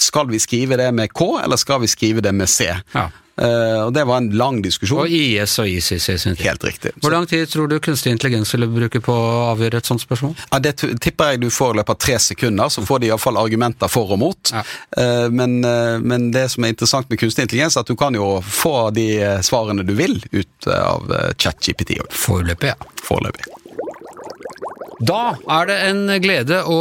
Skal 0.00 0.30
vi 0.30 0.40
skrive 0.42 0.78
det 0.80 0.88
med 0.94 1.12
K, 1.12 1.36
eller 1.42 1.60
skal 1.60 1.82
vi 1.82 1.90
skrive 1.90 2.22
det 2.24 2.32
med 2.34 2.50
C? 2.50 2.70
Ja. 2.94 3.10
Eh, 3.36 3.78
og 3.86 3.92
det 3.96 4.04
var 4.04 4.20
en 4.20 4.30
lang 4.36 4.60
diskusjon. 4.64 5.04
Og 5.04 5.12
IS 5.12 5.54
og 5.62 5.68
ICC, 5.68 6.00
synes 6.04 6.26
jeg. 6.26 6.40
Helt 6.44 6.64
riktig. 6.66 6.92
Hvor 7.00 7.14
lang 7.14 7.26
tid 7.28 7.48
tror 7.48 7.70
du 7.70 7.78
kunstig 7.82 8.12
intelligens 8.12 8.52
vil 8.54 8.68
bruke 8.68 9.00
på 9.04 9.14
å 9.14 9.30
avgjøre 9.52 9.80
et 9.80 9.88
sånt 9.88 10.04
spørsmål? 10.04 10.34
Ja, 10.50 10.60
det 10.62 10.74
tipper 11.02 11.32
jeg 11.32 11.42
du 11.44 11.48
får 11.52 11.72
i 11.72 11.80
løpet 11.80 11.96
av 11.96 12.02
tre 12.06 12.18
sekunder, 12.20 12.72
så 12.72 12.84
får 12.86 13.02
de 13.02 13.10
iallfall 13.10 13.40
argumenter 13.40 13.92
for 13.92 14.12
og 14.12 14.20
mot. 14.20 14.52
Ja. 14.52 14.64
Uh, 14.96 15.28
Men, 15.32 15.60
uh, 15.64 15.98
men 16.02 16.30
det 16.34 16.48
som 16.52 16.64
er 16.64 16.72
interessant 16.74 17.08
med 17.10 17.20
kunstig 17.20 17.46
intelligens, 17.46 17.76
er 17.76 17.86
at 17.86 17.88
du 17.88 17.96
kan 17.96 18.14
jo 18.14 18.34
få 18.44 18.90
de 18.94 19.06
svarene 19.44 19.86
du 19.86 19.94
vil 19.96 20.18
ut 20.32 20.68
av 20.68 21.08
ChatGPT 21.40 21.96
Foreløpig, 22.12 22.72
ja. 22.72 22.92
foreløpig. 23.02 23.46
Da 25.02 25.34
er 25.50 25.66
det 25.70 25.78
en 25.88 26.02
glede 26.22 26.60
å 26.68 26.78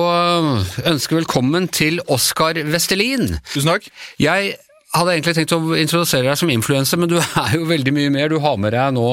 ønske 0.85 1.17
velkommen 1.17 1.69
til 1.73 2.01
Oskar 2.11 2.59
Vestelin. 2.69 3.39
Tusen 3.53 3.71
takk. 3.71 3.87
Jeg 4.21 4.57
hadde 4.95 5.13
egentlig 5.15 5.33
tenkt 5.37 5.53
å 5.55 5.59
introdusere 5.79 6.27
deg 6.27 6.39
som 6.39 6.49
influenser, 6.51 6.99
men 6.99 7.11
du 7.11 7.17
er 7.45 7.55
jo 7.55 7.65
veldig 7.69 7.93
mye 7.95 8.11
mer. 8.13 8.31
Du 8.31 8.39
har 8.43 8.57
med 8.59 8.73
deg 8.75 8.93
nå 8.97 9.05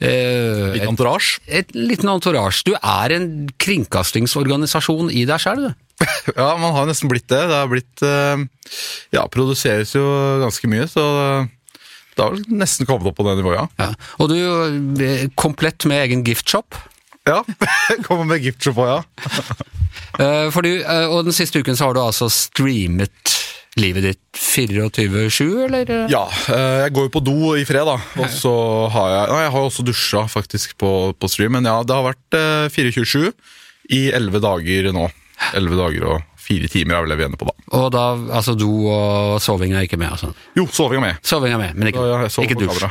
eh, 0.00 0.64
Litt 0.76 0.86
entourage. 0.88 1.38
et 1.46 1.72
liten 1.76 2.08
entourage. 2.12 2.62
Du 2.66 2.72
er 2.78 3.16
en 3.16 3.28
kringkastingsorganisasjon 3.60 5.12
i 5.12 5.26
deg 5.28 5.42
sjøl, 5.42 5.68
du. 5.68 5.86
Ja, 6.40 6.54
man 6.56 6.72
har 6.76 6.86
nesten 6.88 7.10
blitt 7.12 7.28
det. 7.28 7.42
Det 7.50 7.58
har 7.60 7.68
blitt 7.68 8.04
eh, 8.06 8.44
Ja, 9.16 9.26
produseres 9.32 9.92
jo 9.96 10.04
ganske 10.44 10.70
mye, 10.72 10.86
så 10.88 11.04
det 12.16 12.24
har 12.24 12.34
vel 12.34 12.42
nesten 12.60 12.88
kommet 12.88 13.06
opp 13.08 13.16
på 13.20 13.24
det 13.24 13.36
nivået, 13.38 13.60
ja. 13.60 13.66
Ja. 13.80 13.92
Og 14.20 14.32
du 14.32 14.36
er 15.06 15.28
komplett 15.40 15.86
med 15.88 16.02
egen 16.08 16.24
giftshop. 16.26 16.74
Ja, 17.28 17.42
Kommer 18.06 18.26
med 18.32 18.42
giftshop 18.44 18.80
òg, 18.82 18.90
ja. 18.90 19.28
Eh, 20.20 20.48
for 20.52 20.66
du, 20.66 20.72
eh, 20.80 21.06
og 21.06 21.28
den 21.28 21.36
siste 21.36 21.60
uken 21.62 21.76
så 21.78 21.86
har 21.88 21.96
du 21.96 22.00
altså 22.02 22.26
streamet 22.32 23.36
livet 23.78 24.02
ditt 24.02 24.20
24-7, 24.34 25.44
eller? 25.66 25.90
Ja, 26.10 26.24
eh, 26.50 26.80
jeg 26.86 26.94
går 26.96 27.06
jo 27.06 27.12
på 27.14 27.22
do 27.24 27.36
i 27.58 27.64
fred, 27.68 27.86
da. 27.86 27.94
Og 28.18 28.32
så 28.34 28.52
har 28.90 29.12
jeg 29.14 29.30
Nei, 29.30 29.42
jeg 29.44 29.52
har 29.54 29.68
også 29.68 29.84
dusja 29.86 30.24
faktisk 30.30 30.74
på, 30.80 30.90
på 31.14 31.30
stream, 31.30 31.54
men 31.58 31.68
ja, 31.70 31.78
det 31.86 31.94
har 31.94 32.08
vært 32.08 32.38
eh, 32.38 32.66
24-7 32.74 33.30
i 33.94 34.02
11 34.14 34.42
dager 34.42 34.90
nå. 34.96 35.06
11 35.56 35.78
dager 35.78 36.08
og 36.16 36.26
4 36.40 36.68
timer 36.72 36.96
er 36.98 37.04
vel 37.06 37.12
det 37.14 37.20
vi 37.20 37.24
ender 37.28 37.40
på, 37.40 37.46
da. 37.48 37.54
Og 37.78 37.86
da, 37.94 38.04
altså 38.40 38.56
do 38.58 38.72
og 38.90 39.38
soving 39.44 39.72
er 39.76 39.86
ikke 39.86 39.98
med, 40.00 40.10
altså? 40.16 40.32
Jo, 40.58 40.66
soving 40.74 40.98
er 41.00 41.06
med. 41.12 41.22
Soving 41.26 41.54
er 41.54 41.62
med, 41.62 41.78
men 41.78 41.92
ikke, 41.92 42.02
Ja, 42.10 42.24
ikke 42.26 42.58
dusj. 42.58 42.74
kamera. 42.74 42.90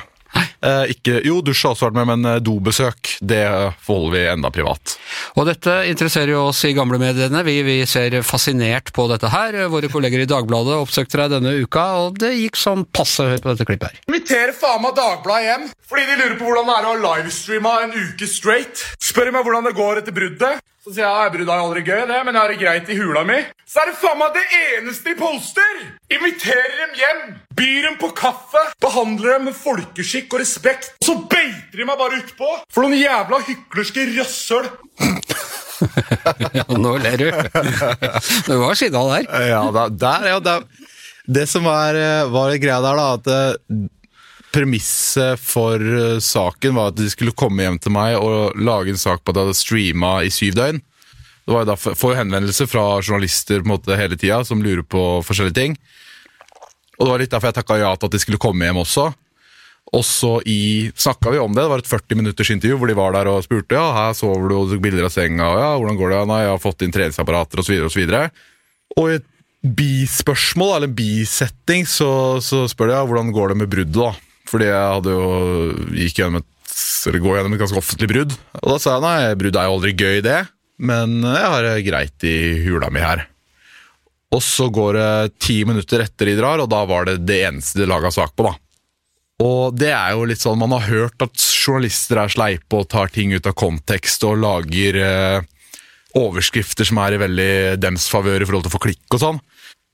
Eh, 0.59 0.91
ikke, 0.91 1.21
jo, 1.23 1.39
dusj 1.45 1.63
har 1.65 1.75
også 1.75 1.87
vært 1.87 1.97
med, 2.01 2.07
men 2.11 2.27
eh, 2.27 2.41
dobesøk 2.43 3.13
det 3.23 3.43
forholder 3.85 4.15
vi 4.15 4.23
enda 4.33 4.51
privat. 4.53 4.95
Og 5.39 5.47
dette 5.47 5.75
interesserer 5.89 6.33
jo 6.33 6.45
oss 6.49 6.61
i 6.67 6.73
gamlemediene. 6.75 7.43
Vi, 7.47 7.55
vi 7.63 7.77
ser 7.89 8.17
fascinert 8.27 8.91
på 8.95 9.07
dette 9.11 9.31
her. 9.31 9.55
Våre 9.71 9.91
kolleger 9.91 10.25
i 10.25 10.29
Dagbladet 10.29 10.75
oppsøkte 10.81 11.21
deg 11.21 11.37
denne 11.37 11.55
uka, 11.63 11.85
og 12.03 12.19
det 12.19 12.33
gikk 12.35 12.59
sånn 12.59 12.83
passe. 12.91 13.23
høyt 13.29 13.45
på 13.45 13.53
dette 13.53 13.67
klippet 13.69 13.93
her. 13.93 14.01
Inviterer 14.11 14.55
faen 14.57 14.83
meg 14.83 14.97
Dagbladet 14.99 15.47
hjem 15.49 15.69
fordi 15.89 16.03
de 16.05 16.17
lurer 16.19 16.35
på 16.37 16.45
hvordan 16.45 16.67
det 16.69 16.73
er 16.75 16.85
å 16.85 16.97
livestreame 17.01 17.71
en 17.85 17.95
uke 17.97 18.27
straight. 18.29 18.83
Spør 19.01 19.31
meg 19.33 19.47
hvordan 19.47 19.65
det 19.65 19.77
går 19.79 20.03
etter 20.03 20.13
bruddet. 20.13 20.59
Så 20.79 20.93
sier 20.95 21.03
jeg 21.03 21.27
at 21.27 21.33
det 21.35 21.43
er 21.43 21.59
aldri 21.59 21.81
gøy, 21.83 22.05
det, 22.07 22.17
men 22.23 22.35
jeg 22.37 22.39
har 22.39 22.51
det 22.53 22.59
greit 22.61 22.91
i 22.93 22.95
hula 22.95 23.25
mi. 23.27 23.35
Så 23.67 23.81
er 23.81 23.89
det 23.89 23.97
faen 23.99 24.15
meg 24.21 24.37
det 24.37 24.45
eneste 24.59 25.11
de 25.11 25.15
polster! 25.19 25.81
Inviterer 26.15 26.77
dem 26.79 26.93
hjem, 26.95 27.19
byr 27.59 27.87
dem 27.89 27.97
på 27.99 28.09
kaffe, 28.15 28.61
behandler 28.79 29.35
dem 29.35 29.49
med 29.49 29.57
folkeskikk 29.59 30.31
og 30.37 30.39
respekt. 30.39 30.93
Og 31.01 31.09
så 31.09 31.17
beiter 31.33 31.81
de 31.81 31.89
meg 31.89 31.99
bare 31.99 32.21
utpå 32.21 32.53
for 32.71 32.85
noen 32.87 32.95
jævla 32.95 33.41
hyklerske 33.49 34.07
rasshøl. 34.15 34.71
Ja, 36.55 36.63
nå 36.85 36.95
ler 37.03 37.19
du. 37.19 37.27
Det 38.47 38.57
var 38.63 38.79
Skiddal 38.79 39.13
der. 39.17 39.29
Ja, 39.51 39.61
da, 39.75 39.87
der, 39.91 40.27
ja, 40.31 40.41
der. 40.47 40.67
Det 41.29 41.43
som 41.51 41.67
er, 41.69 41.99
eh, 41.99 42.31
var 42.31 42.55
greia 42.55 42.79
der, 42.87 43.03
da, 43.03 43.07
at 43.19 43.27
eh, 43.35 43.87
premisset 44.53 45.39
for 45.41 45.81
eh, 45.81 46.19
saken 46.23 46.77
var 46.77 46.91
at 46.91 46.99
de 46.99 47.09
skulle 47.11 47.35
komme 47.37 47.65
hjem 47.65 47.79
til 47.81 47.93
meg 47.95 48.17
og 48.17 48.57
lage 48.57 48.93
en 48.93 49.01
sak 49.01 49.23
på 49.23 49.31
at 49.31 49.39
jeg 49.39 49.47
hadde 49.47 49.59
streama 49.59 50.13
i 50.25 50.33
syv 50.33 50.57
døgn. 50.57 50.81
Det 51.49 51.55
var 51.55 51.65
da, 51.65 51.77
Får 51.77 52.19
henvendelser 52.19 52.69
fra 52.69 52.83
journalister 53.01 53.63
på 53.63 53.67
en 53.67 53.73
måte 53.73 53.97
hele 53.97 54.17
tida 54.19 54.43
som 54.45 54.61
lurer 54.61 54.85
på 54.85 55.05
forskjellige 55.25 55.57
ting. 55.57 55.79
Og 56.99 57.07
det 57.07 57.11
var 57.13 57.23
litt 57.23 57.33
derfor 57.33 57.49
jeg 57.49 57.57
takka 57.57 57.79
ja 57.79 57.95
til 57.95 58.09
at 58.09 58.15
de 58.15 58.21
skulle 58.21 58.41
komme 58.41 58.67
hjem 58.67 58.81
også. 58.83 59.07
Og 59.89 60.03
så 60.05 60.35
snakka 60.45 61.31
vi 61.33 61.41
om 61.41 61.55
det. 61.55 61.63
Det 61.63 61.71
var 61.71 61.81
et 61.81 61.89
40 61.89 62.19
minutters 62.19 62.51
intervju 62.53 62.77
hvor 62.77 62.91
de 62.91 62.97
var 62.99 63.15
der 63.15 63.31
og 63.31 63.41
spurte 63.45 63.77
ja, 63.77 63.87
her 63.95 64.13
sover 64.17 64.45
du 64.45 64.55
og 64.59 64.69
tok 64.69 64.83
bilder 64.83 65.07
av 65.07 65.13
senga. 65.15 65.47
og 65.49 65.61
ja, 65.63 65.71
hvordan 65.79 65.97
går 65.97 66.13
det? 66.13 66.21
Nei, 66.29 66.39
jeg 66.43 66.53
har 66.53 66.61
fått 66.61 66.85
inn 66.85 66.93
treningsapparater. 66.93 67.61
Og, 67.61 67.65
så 67.65 67.73
videre, 67.73 67.89
og, 67.89 67.97
så 67.97 68.99
og 68.99 69.09
i 69.09 69.17
et 69.19 69.27
bispørsmål, 69.79 70.75
eller 70.75 70.89
en 70.91 70.95
bisetting, 70.95 71.87
så, 71.89 72.11
så 72.43 72.63
spør 72.69 72.91
de 72.91 72.97
ja, 72.99 73.05
hvordan 73.09 73.31
går 73.35 73.53
det 73.53 73.61
med 73.63 73.71
bruddet. 73.71 73.97
da? 73.97 74.28
Fordi 74.49 74.69
jeg 74.69 74.93
hadde 74.95 75.13
jo 75.13 75.25
gikk 75.93 76.21
gjennom 76.21 76.39
et, 76.41 76.47
eller 77.09 77.23
går 77.23 77.37
gjennom 77.37 77.55
et 77.55 77.63
ganske 77.63 77.81
offentlig 77.81 78.09
brudd. 78.11 78.37
Og 78.61 78.71
da 78.73 78.77
sa 78.81 78.95
jeg 78.95 79.05
nei, 79.05 79.35
brudd 79.39 79.59
er 79.59 79.67
jo 79.67 79.75
aldri 79.77 79.93
gøy, 79.93 80.21
det. 80.25 80.39
Men 80.79 81.19
jeg 81.21 81.51
har 81.53 81.65
det 81.65 81.75
greit 81.85 82.25
i 82.25 82.37
hula 82.65 82.89
mi 82.93 83.03
her. 83.03 83.27
Og 84.33 84.41
så 84.45 84.69
går 84.73 84.97
det 84.97 85.11
ti 85.41 85.61
minutter 85.65 86.03
etter 86.05 86.29
de 86.29 86.37
drar, 86.37 86.61
og 86.61 86.69
da 86.71 86.83
var 86.89 87.07
det 87.09 87.19
det 87.25 87.39
eneste 87.47 87.81
de 87.81 87.87
laga 87.89 88.11
sak 88.13 88.35
på. 88.37 88.45
da. 88.45 88.55
Og 89.39 89.75
det 89.79 89.91
er 89.95 90.13
jo 90.13 90.25
litt 90.27 90.41
sånn, 90.41 90.59
Man 90.59 90.75
har 90.75 90.89
hørt 90.89 91.23
at 91.23 91.39
journalister 91.39 92.19
er 92.19 92.31
sleipe 92.31 92.81
og 92.81 92.89
tar 92.91 93.11
ting 93.13 93.31
ut 93.33 93.47
av 93.47 93.55
kontekst 93.57 94.25
og 94.27 94.41
lager 94.41 94.99
eh, 94.99 95.47
overskrifter 96.19 96.87
som 96.87 96.99
er 97.03 97.15
i 97.15 97.21
veldig 97.21 97.53
dems 97.79 98.09
favør 98.11 98.41
i 98.41 98.49
forhold 98.49 98.67
til 98.67 98.73
å 98.73 98.75
få 98.75 98.83
klikk 98.89 99.15
og 99.15 99.23
sånn. 99.23 99.39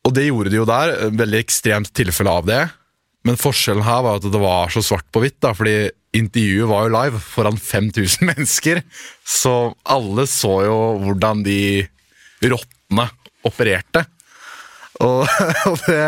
Og 0.06 0.14
det 0.14 0.28
gjorde 0.28 0.52
de 0.54 0.60
jo 0.60 0.68
der. 0.70 0.96
Veldig 1.14 1.40
ekstremt 1.42 1.94
tilfelle 1.96 2.34
av 2.34 2.50
det. 2.50 2.64
Men 3.26 3.40
forskjellen 3.42 3.86
her 3.86 4.04
var 4.06 4.20
at 4.20 4.28
det 4.30 4.42
var 4.42 4.74
så 4.74 4.84
svart 4.86 5.08
på 5.14 5.24
hvitt, 5.24 5.40
da, 5.42 5.54
fordi 5.58 5.90
intervjuet 6.16 6.70
var 6.70 6.86
jo 6.86 6.94
live 6.94 7.22
foran 7.24 7.58
5000 7.58 8.26
mennesker. 8.32 8.84
Så 9.26 9.74
alle 9.84 10.28
så 10.30 10.60
jo 10.68 10.78
hvordan 11.02 11.42
de 11.46 11.60
rottene 12.46 13.08
opererte. 13.46 14.06
Og, 15.04 15.26
og 15.70 15.82
det, 15.88 16.04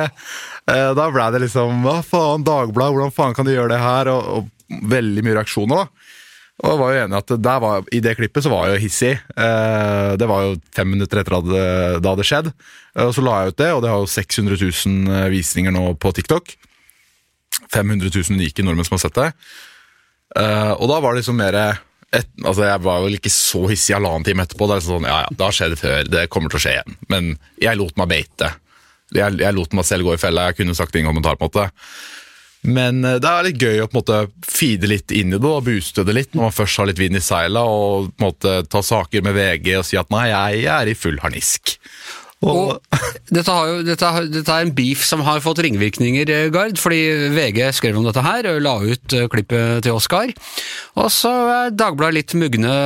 eh, 0.71 0.91
da 0.95 1.07
ble 1.12 1.25
det 1.33 1.41
liksom 1.43 1.81
Hva 1.83 1.97
faen, 2.05 2.45
Dagbladet, 2.47 2.93
hvordan 2.95 3.15
faen 3.15 3.36
kan 3.36 3.50
de 3.50 3.57
gjøre 3.57 3.74
det 3.74 3.81
her? 3.83 4.12
Og, 4.13 4.29
og 4.38 4.77
veldig 4.93 5.25
mye 5.25 5.39
reaksjoner, 5.39 5.83
da. 5.83 6.13
Og 6.57 6.71
jeg 6.71 6.79
var 6.79 6.89
jo 6.89 7.01
enig 7.03 7.17
at 7.19 7.33
var, 7.62 7.89
I 7.93 8.00
det 8.01 8.15
klippet 8.17 8.45
så 8.45 8.50
var 8.50 8.65
jeg 8.65 8.77
jo 8.77 8.83
hissig. 8.86 9.12
Eh, 9.13 10.13
det 10.17 10.29
var 10.29 10.45
jo 10.45 10.55
fem 10.74 10.89
minutter 10.89 11.21
etter 11.21 11.38
at 11.38 11.50
det, 11.50 12.13
det 12.21 12.25
skjedd. 12.25 12.50
Eh, 12.95 13.03
og 13.05 13.13
så 13.13 13.25
la 13.25 13.41
jeg 13.41 13.53
ut 13.53 13.59
det, 13.62 13.74
og 13.75 13.83
det 13.83 13.91
har 13.91 14.01
jo 14.01 14.09
600 14.13 14.57
000 14.63 15.27
visninger 15.33 15.74
nå 15.74 15.91
på 16.01 16.13
TikTok. 16.17 16.55
500 17.74 18.12
000 18.13 18.38
unike 18.38 18.65
nordmenn 18.65 18.88
som 18.88 18.97
har 18.97 19.03
sett 19.05 19.19
det. 19.19 19.31
Uh, 20.38 20.74
og 20.75 20.88
da 20.91 21.01
var 21.03 21.13
det 21.13 21.24
liksom 21.24 21.38
mer 21.39 21.55
et, 22.15 22.27
altså 22.43 22.65
Jeg 22.67 22.81
var 22.83 23.01
vel 23.03 23.15
ikke 23.17 23.31
så 23.31 23.62
hissig 23.67 23.95
halvannen 23.95 24.25
time 24.27 24.45
etterpå. 24.45 24.67
Det 24.69 24.77
er 24.77 24.86
sånn, 24.86 25.07
ja 25.07 25.17
ja, 25.25 25.31
Det 25.33 25.43
har 25.43 25.55
skjedd 25.55 25.75
før, 25.79 26.12
det 26.12 26.27
kommer 26.31 26.53
til 26.53 26.59
å 26.59 26.63
skje 26.63 26.75
igjen. 26.77 27.00
Men 27.12 27.33
jeg 27.63 27.79
lot 27.79 28.00
meg 28.00 28.12
beite. 28.13 28.53
Jeg, 29.15 29.39
jeg 29.41 29.55
lot 29.55 29.75
meg 29.75 29.88
selv 29.88 30.07
gå 30.07 30.15
i 30.15 30.21
fella. 30.21 30.50
Jeg 30.50 30.62
kunne 30.62 30.77
sagt 30.77 30.95
ingen 30.95 31.12
kommentar. 31.12 31.39
på 31.39 31.47
en 31.47 31.51
måte. 31.51 31.67
Men 32.67 33.03
eh, 33.05 33.19
det 33.24 33.31
er 33.31 33.47
litt 33.47 33.63
gøy 33.63 33.81
å 33.83 33.89
på 33.89 33.97
en 33.97 34.01
måte 34.01 34.21
feede 34.47 34.89
litt 34.89 35.13
inn 35.15 35.36
i 35.36 35.39
det 35.39 35.50
og 35.50 35.65
booste 35.67 36.05
det 36.07 36.15
litt 36.17 36.33
når 36.36 36.47
man 36.47 36.55
først 36.55 36.81
har 36.81 36.89
litt 36.89 37.01
vind 37.01 37.19
i 37.19 37.24
seila 37.24 37.63
og 37.69 38.09
på 38.12 38.24
en 38.24 38.27
måte 38.27 38.55
ta 38.71 38.81
saker 38.83 39.24
med 39.25 39.38
VG 39.38 39.69
og 39.79 39.86
si 39.88 40.00
at 40.00 40.09
nei, 40.13 40.29
jeg 40.31 40.65
er 40.74 40.91
i 40.91 40.97
full 40.97 41.19
harnisk. 41.24 41.77
Og 42.46 42.75
dette, 43.34 43.50
har 43.50 43.70
jo, 43.72 43.79
dette, 43.86 44.10
dette 44.29 44.53
er 44.53 44.67
en 44.67 44.74
beef 44.77 45.01
som 45.08 45.24
har 45.25 45.41
fått 45.41 45.63
ringvirkninger, 45.65 46.29
eh, 46.29 46.50
Gard, 46.53 46.77
fordi 46.77 47.32
VG 47.34 47.63
skrev 47.74 47.98
om 47.98 48.06
dette 48.06 48.22
her 48.22 48.46
og 48.51 48.62
la 48.62 48.75
ut 48.84 49.17
eh, 49.17 49.25
klippet 49.32 49.88
til 49.88 49.98
Oscar. 49.98 50.29
Og 51.01 51.10
så 51.13 51.34
er 51.56 51.74
Dagbladet 51.74 52.20
litt 52.20 52.38
mugne 52.38 52.77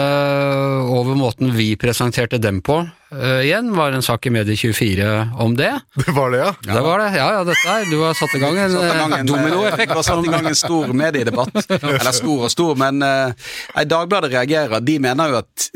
over 0.88 1.20
måten 1.20 1.52
vi 1.58 1.74
presenterte 1.80 2.40
dem 2.40 2.64
på. 2.64 2.80
Eh, 3.12 3.42
igjen 3.46 3.76
var 3.76 3.92
det 3.92 4.00
en 4.00 4.06
sak 4.06 4.26
i 4.26 4.30
Medie24 4.30 5.08
om 5.40 5.56
det. 5.56 5.80
Det 6.06 6.12
var 6.12 6.32
det, 6.32 6.38
ja? 6.38 6.54
Det 6.62 6.82
var 6.82 7.00
det. 7.00 7.10
Ja, 7.18 7.28
ja, 7.34 7.42
dette 7.44 7.74
er 7.74 7.90
Du 7.92 7.98
har 8.06 8.14
satt 8.16 8.36
i 8.36 8.40
gang 8.40 8.58
en, 8.58 8.76
eh, 8.78 9.02
en, 9.20 9.28
dominoeffekt. 9.28 9.92
Du 9.92 10.00
har 10.00 10.08
satt 10.08 10.26
i 10.26 10.32
gang 10.32 10.48
en 10.48 10.56
stor 10.56 10.94
mediedebatt. 10.96 11.58
Eller 11.82 12.16
stor 12.16 12.48
og 12.48 12.54
stor, 12.54 12.80
men 12.80 13.04
uh, 13.04 13.84
Dagbladet 13.84 14.32
reagerer. 14.32 14.80
De 14.80 14.96
mener 15.04 15.34
jo 15.34 15.42
at 15.42 15.68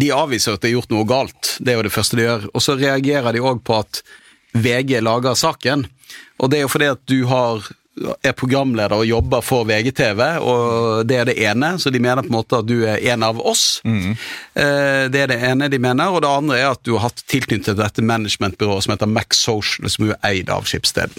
De 0.00 0.08
avviser 0.16 0.56
at 0.56 0.64
det 0.64 0.70
er 0.70 0.78
gjort 0.78 0.94
noe 0.94 1.04
galt. 1.08 1.54
Det 1.60 1.74
er 1.74 1.80
jo 1.80 1.86
det 1.90 1.92
første 1.92 2.16
de 2.16 2.24
gjør. 2.24 2.48
Og 2.54 2.64
så 2.64 2.78
reagerer 2.80 3.36
de 3.36 3.44
òg 3.44 3.60
på 3.66 3.76
at 3.82 4.00
VG 4.56 4.96
lager 5.04 5.36
saken. 5.36 5.84
Og 6.40 6.48
det 6.48 6.60
er 6.60 6.64
jo 6.64 6.72
fordi 6.72 6.88
at 6.94 7.04
du 7.12 7.18
har 7.28 7.68
er 8.22 8.36
programleder 8.36 8.96
og 8.96 9.08
jobber 9.08 9.44
for 9.44 9.66
VGTV, 9.68 10.22
og 10.40 11.04
det 11.08 11.18
er 11.20 11.28
det 11.28 11.36
ene. 11.44 11.74
Så 11.78 11.92
de 11.92 12.00
mener 12.02 12.24
på 12.24 12.32
en 12.32 12.38
måte 12.38 12.60
at 12.60 12.68
du 12.68 12.78
er 12.88 13.02
en 13.12 13.26
av 13.26 13.40
oss. 13.40 13.80
Mm. 13.84 14.16
Det 15.12 15.20
er 15.20 15.30
det 15.30 15.38
ene 15.50 15.68
de 15.72 15.80
mener. 15.82 16.10
Og 16.10 16.24
det 16.24 16.30
andre 16.30 16.58
er 16.58 16.70
at 16.72 16.82
du 16.86 16.94
har 16.96 17.08
hatt 17.08 17.22
tilknyttet 17.30 17.78
dette 17.78 18.04
managementbyrået 18.04 18.86
som 18.86 18.94
heter 18.94 19.10
Max 19.10 19.44
Social, 19.44 19.90
som 19.92 20.08
jo 20.08 20.16
er 20.16 20.32
eid 20.32 20.52
av 20.52 20.68
Skipsted. 20.68 21.14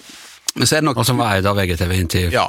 Men 0.55 0.67
så 0.67 0.75
det 0.75 0.83
nok 0.83 0.99
Og 0.99 1.07
som 1.07 1.21
var 1.21 1.37
eid 1.37 1.47
av 1.47 1.55
VGTV 1.55 1.93
inntil 1.95 2.33
ja, 2.33 2.43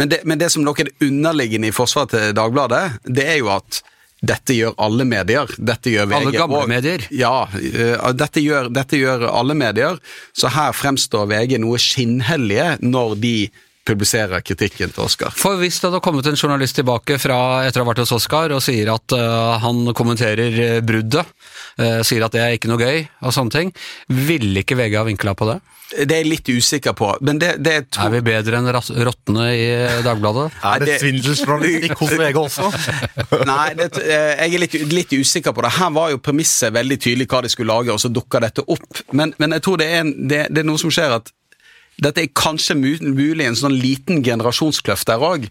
men 0.00 0.08
det, 0.08 0.22
men 0.24 0.40
det 0.40 0.48
som 0.54 0.64
nok 0.64 0.80
er 0.80 0.88
det 0.88 1.04
underliggende 1.04 1.68
i 1.68 1.74
forsvaret 1.74 2.14
til 2.14 2.32
Dagbladet, 2.36 2.84
det 3.04 3.26
er 3.28 3.36
jo 3.42 3.50
at 3.52 3.82
dette 4.24 4.56
gjør 4.56 4.74
alle 4.80 5.04
medier. 5.04 5.50
Dette 5.58 5.92
gjør 5.92 6.08
VG. 6.08 6.16
Alle 6.16 6.32
gamle 6.32 6.62
og- 6.62 6.68
medier. 6.70 7.04
Ja, 7.10 7.44
uh, 7.44 8.12
dette 8.16 8.40
gjør, 8.40 8.72
dette 8.72 8.96
gjør 8.96 9.28
alle 9.28 9.54
medier. 9.54 10.00
Så 10.32 10.48
her 10.48 10.72
fremstår 10.72 11.28
VG 11.28 11.58
noe 11.60 11.78
skinnhellige 11.78 12.78
når 12.80 13.20
de 13.20 13.36
publiserer 13.86 14.42
kritikken 14.42 14.90
til 14.90 15.04
Oscar. 15.06 15.30
For 15.36 15.60
hvis 15.60 15.78
det 15.78 15.90
hadde 15.90 16.02
kommet 16.04 16.26
en 16.26 16.38
journalist 16.38 16.78
tilbake 16.78 17.20
fra 17.22 17.38
etter 17.66 17.82
å 17.82 17.86
ha 17.86 17.92
vært 17.92 18.02
hos 18.02 18.14
Oscar 18.16 18.54
og 18.56 18.64
sier 18.64 18.90
at 18.92 19.14
uh, 19.14 19.56
han 19.62 19.92
kommenterer 19.96 20.58
eh, 20.64 20.80
bruddet, 20.84 21.30
uh, 21.78 22.02
sier 22.06 22.26
at 22.26 22.34
det 22.34 22.42
er 22.42 22.56
ikke 22.56 22.72
noe 22.72 22.82
gøy 22.82 23.06
og 23.22 23.34
sånne 23.36 23.54
ting, 23.54 23.72
ville 24.08 24.64
ikke 24.64 24.78
VG 24.78 24.98
ha 24.98 25.06
vinkla 25.06 25.36
på 25.38 25.50
det? 25.52 25.60
Det 25.86 26.10
er 26.10 26.24
jeg 26.24 26.26
litt 26.26 26.48
usikker 26.50 26.96
på, 26.98 27.12
men 27.22 27.38
det, 27.38 27.52
det 27.62 27.72
er 27.72 27.84
to 27.86 28.02
Er 28.08 28.10
vi 28.16 28.20
bedre 28.26 28.58
enn 28.58 28.66
rottene 29.06 29.44
i 29.54 29.66
Dagbladet? 30.02 30.48
Er 30.72 30.82
det 30.82 30.96
svindelsjournalistikk 30.98 32.00
hos 32.00 32.14
VG 32.18 32.40
også? 32.40 32.70
Nei, 33.46 33.68
det, 33.78 33.92
eh, 34.02 34.32
jeg 34.42 34.56
er 34.56 34.62
litt, 34.64 34.76
litt 34.90 35.14
usikker 35.14 35.54
på 35.54 35.62
det. 35.62 35.76
Her 35.78 35.92
var 35.94 36.10
jo 36.10 36.18
premisset 36.18 36.74
veldig 36.74 36.98
tydelig 36.98 37.28
hva 37.30 37.44
de 37.46 37.52
skulle 37.52 37.70
lage, 37.70 37.94
og 37.94 38.02
så 38.02 38.10
dukka 38.10 38.42
dette 38.42 38.64
opp. 38.66 39.02
Men, 39.14 39.34
men 39.38 39.54
jeg 39.54 39.66
tror 39.66 39.78
det 39.78 39.88
er, 39.92 40.02
en, 40.02 40.14
det, 40.26 40.40
det 40.50 40.64
er 40.64 40.66
noe 40.66 40.82
som 40.82 40.90
skjer 40.90 41.20
at 41.20 41.30
dette 42.02 42.20
er 42.20 42.32
kanskje 42.36 42.74
mulig 42.76 43.46
en 43.46 43.56
sånn 43.56 43.78
liten 43.78 44.18
generasjonskløft 44.26 45.08
der 45.08 45.22
òg. 45.24 45.46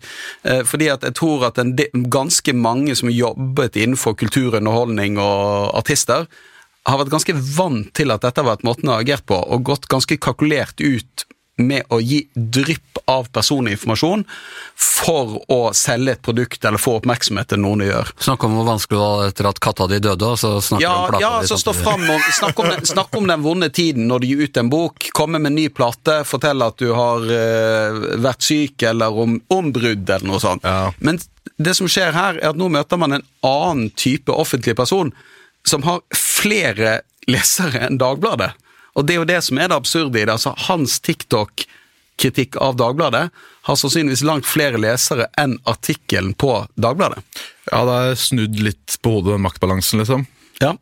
Fordi 0.69 0.91
at 0.93 1.07
jeg 1.07 1.15
tror 1.17 1.47
at 1.47 1.57
en 1.57 1.71
ganske 2.13 2.53
mange 2.53 2.93
som 2.99 3.09
jobbet 3.09 3.79
innenfor 3.81 4.13
kulturunderholdning 4.19 5.17
og 5.17 5.71
artister, 5.79 6.27
har 6.85 6.99
vært 7.01 7.13
ganske 7.13 7.37
vant 7.57 7.93
til 7.97 8.13
at 8.13 8.25
dette 8.25 8.41
har 8.41 8.51
vært 8.51 8.65
måten 8.67 8.89
å 8.89 8.97
ha 8.97 9.05
agert 9.05 9.25
på, 9.27 9.37
og 9.37 9.65
gått 9.65 9.89
ganske 9.91 10.19
kalkulert 10.21 10.81
ut 10.81 11.25
med 11.55 11.87
å 11.93 12.01
gi 12.03 12.25
drypp 12.35 12.99
av 13.07 13.29
personlig 13.31 13.77
informasjon 13.77 14.25
for 14.75 15.37
å 15.51 15.59
selge 15.77 16.15
et 16.15 16.21
produkt 16.25 16.65
eller 16.67 16.81
få 16.81 16.97
oppmerksomhet 16.99 17.47
til 17.51 17.61
noen 17.63 17.83
de 17.83 17.87
gjør. 17.87 18.11
Snakk 18.27 18.43
om 18.47 18.57
hvor 18.57 18.67
vanskelig 18.67 18.97
det 18.97 19.03
var 19.03 19.29
etter 19.29 19.49
at 19.51 19.61
katta 19.63 19.87
di 19.91 19.99
døde, 20.03 20.31
og 20.33 20.39
så 20.41 20.51
snakker 20.59 20.83
Ja, 20.83 20.95
om 20.97 21.13
plata 21.13 21.23
ja 21.23 21.29
di 21.41 21.49
så 21.51 21.59
stå 21.61 21.75
fram 21.77 22.03
og 22.11 22.25
snakk 22.39 22.59
om, 22.59 22.71
den, 22.73 22.89
snakk 22.89 23.19
om 23.19 23.29
den 23.31 23.45
vonde 23.45 23.69
tiden 23.71 24.09
når 24.11 24.23
du 24.23 24.27
gir 24.27 24.43
ut 24.49 24.59
en 24.59 24.71
bok. 24.73 25.07
Komme 25.15 25.39
med 25.39 25.53
en 25.53 25.59
ny 25.61 25.69
plate, 25.71 26.17
fortelle 26.27 26.67
at 26.73 26.81
du 26.81 26.91
har 26.91 27.23
uh, 27.23 28.01
vært 28.25 28.43
syk, 28.43 28.83
eller 28.91 29.21
om, 29.23 29.39
om 29.53 29.71
brudd, 29.75 30.03
eller 30.09 30.27
noe 30.27 30.43
sånt. 30.43 30.67
Ja. 30.67 30.91
Men 30.99 31.21
det 31.55 31.77
som 31.79 31.87
skjer 31.87 32.11
her, 32.15 32.41
er 32.41 32.51
at 32.51 32.59
nå 32.59 32.67
møter 32.73 32.99
man 32.99 33.15
en 33.15 33.25
annen 33.47 33.93
type 33.95 34.33
offentlig 34.33 34.75
person 34.75 35.13
som 35.65 35.85
har 35.87 36.01
flere 36.45 36.99
lesere 37.29 37.87
enn 37.87 37.99
Dagbladet. 38.01 38.53
Og 38.95 39.07
det 39.07 39.15
er 39.15 39.21
jo 39.23 39.27
det 39.27 39.41
som 39.43 39.59
er 39.59 39.71
det 39.71 39.79
absurde 39.79 40.21
i 40.21 40.23
det. 40.23 40.31
altså 40.31 40.53
Hans 40.67 40.99
TikTok-kritikk 41.03 42.55
av 42.63 42.77
Dagbladet 42.79 43.27
har 43.65 43.77
sannsynligvis 43.81 44.23
langt 44.23 44.47
flere 44.47 44.79
lesere 44.79 45.27
enn 45.41 45.57
artikkelen 45.67 46.35
på 46.37 46.53
Dagbladet. 46.79 47.25
Ja, 47.71 47.83
det 47.89 47.99
er 47.99 48.19
snudd 48.21 48.61
litt 48.61 48.97
på 49.01 49.17
hodet, 49.17 49.35
den 49.35 49.45
maktbalansen, 49.45 50.03
liksom. 50.03 50.27
Ja. 50.61 50.75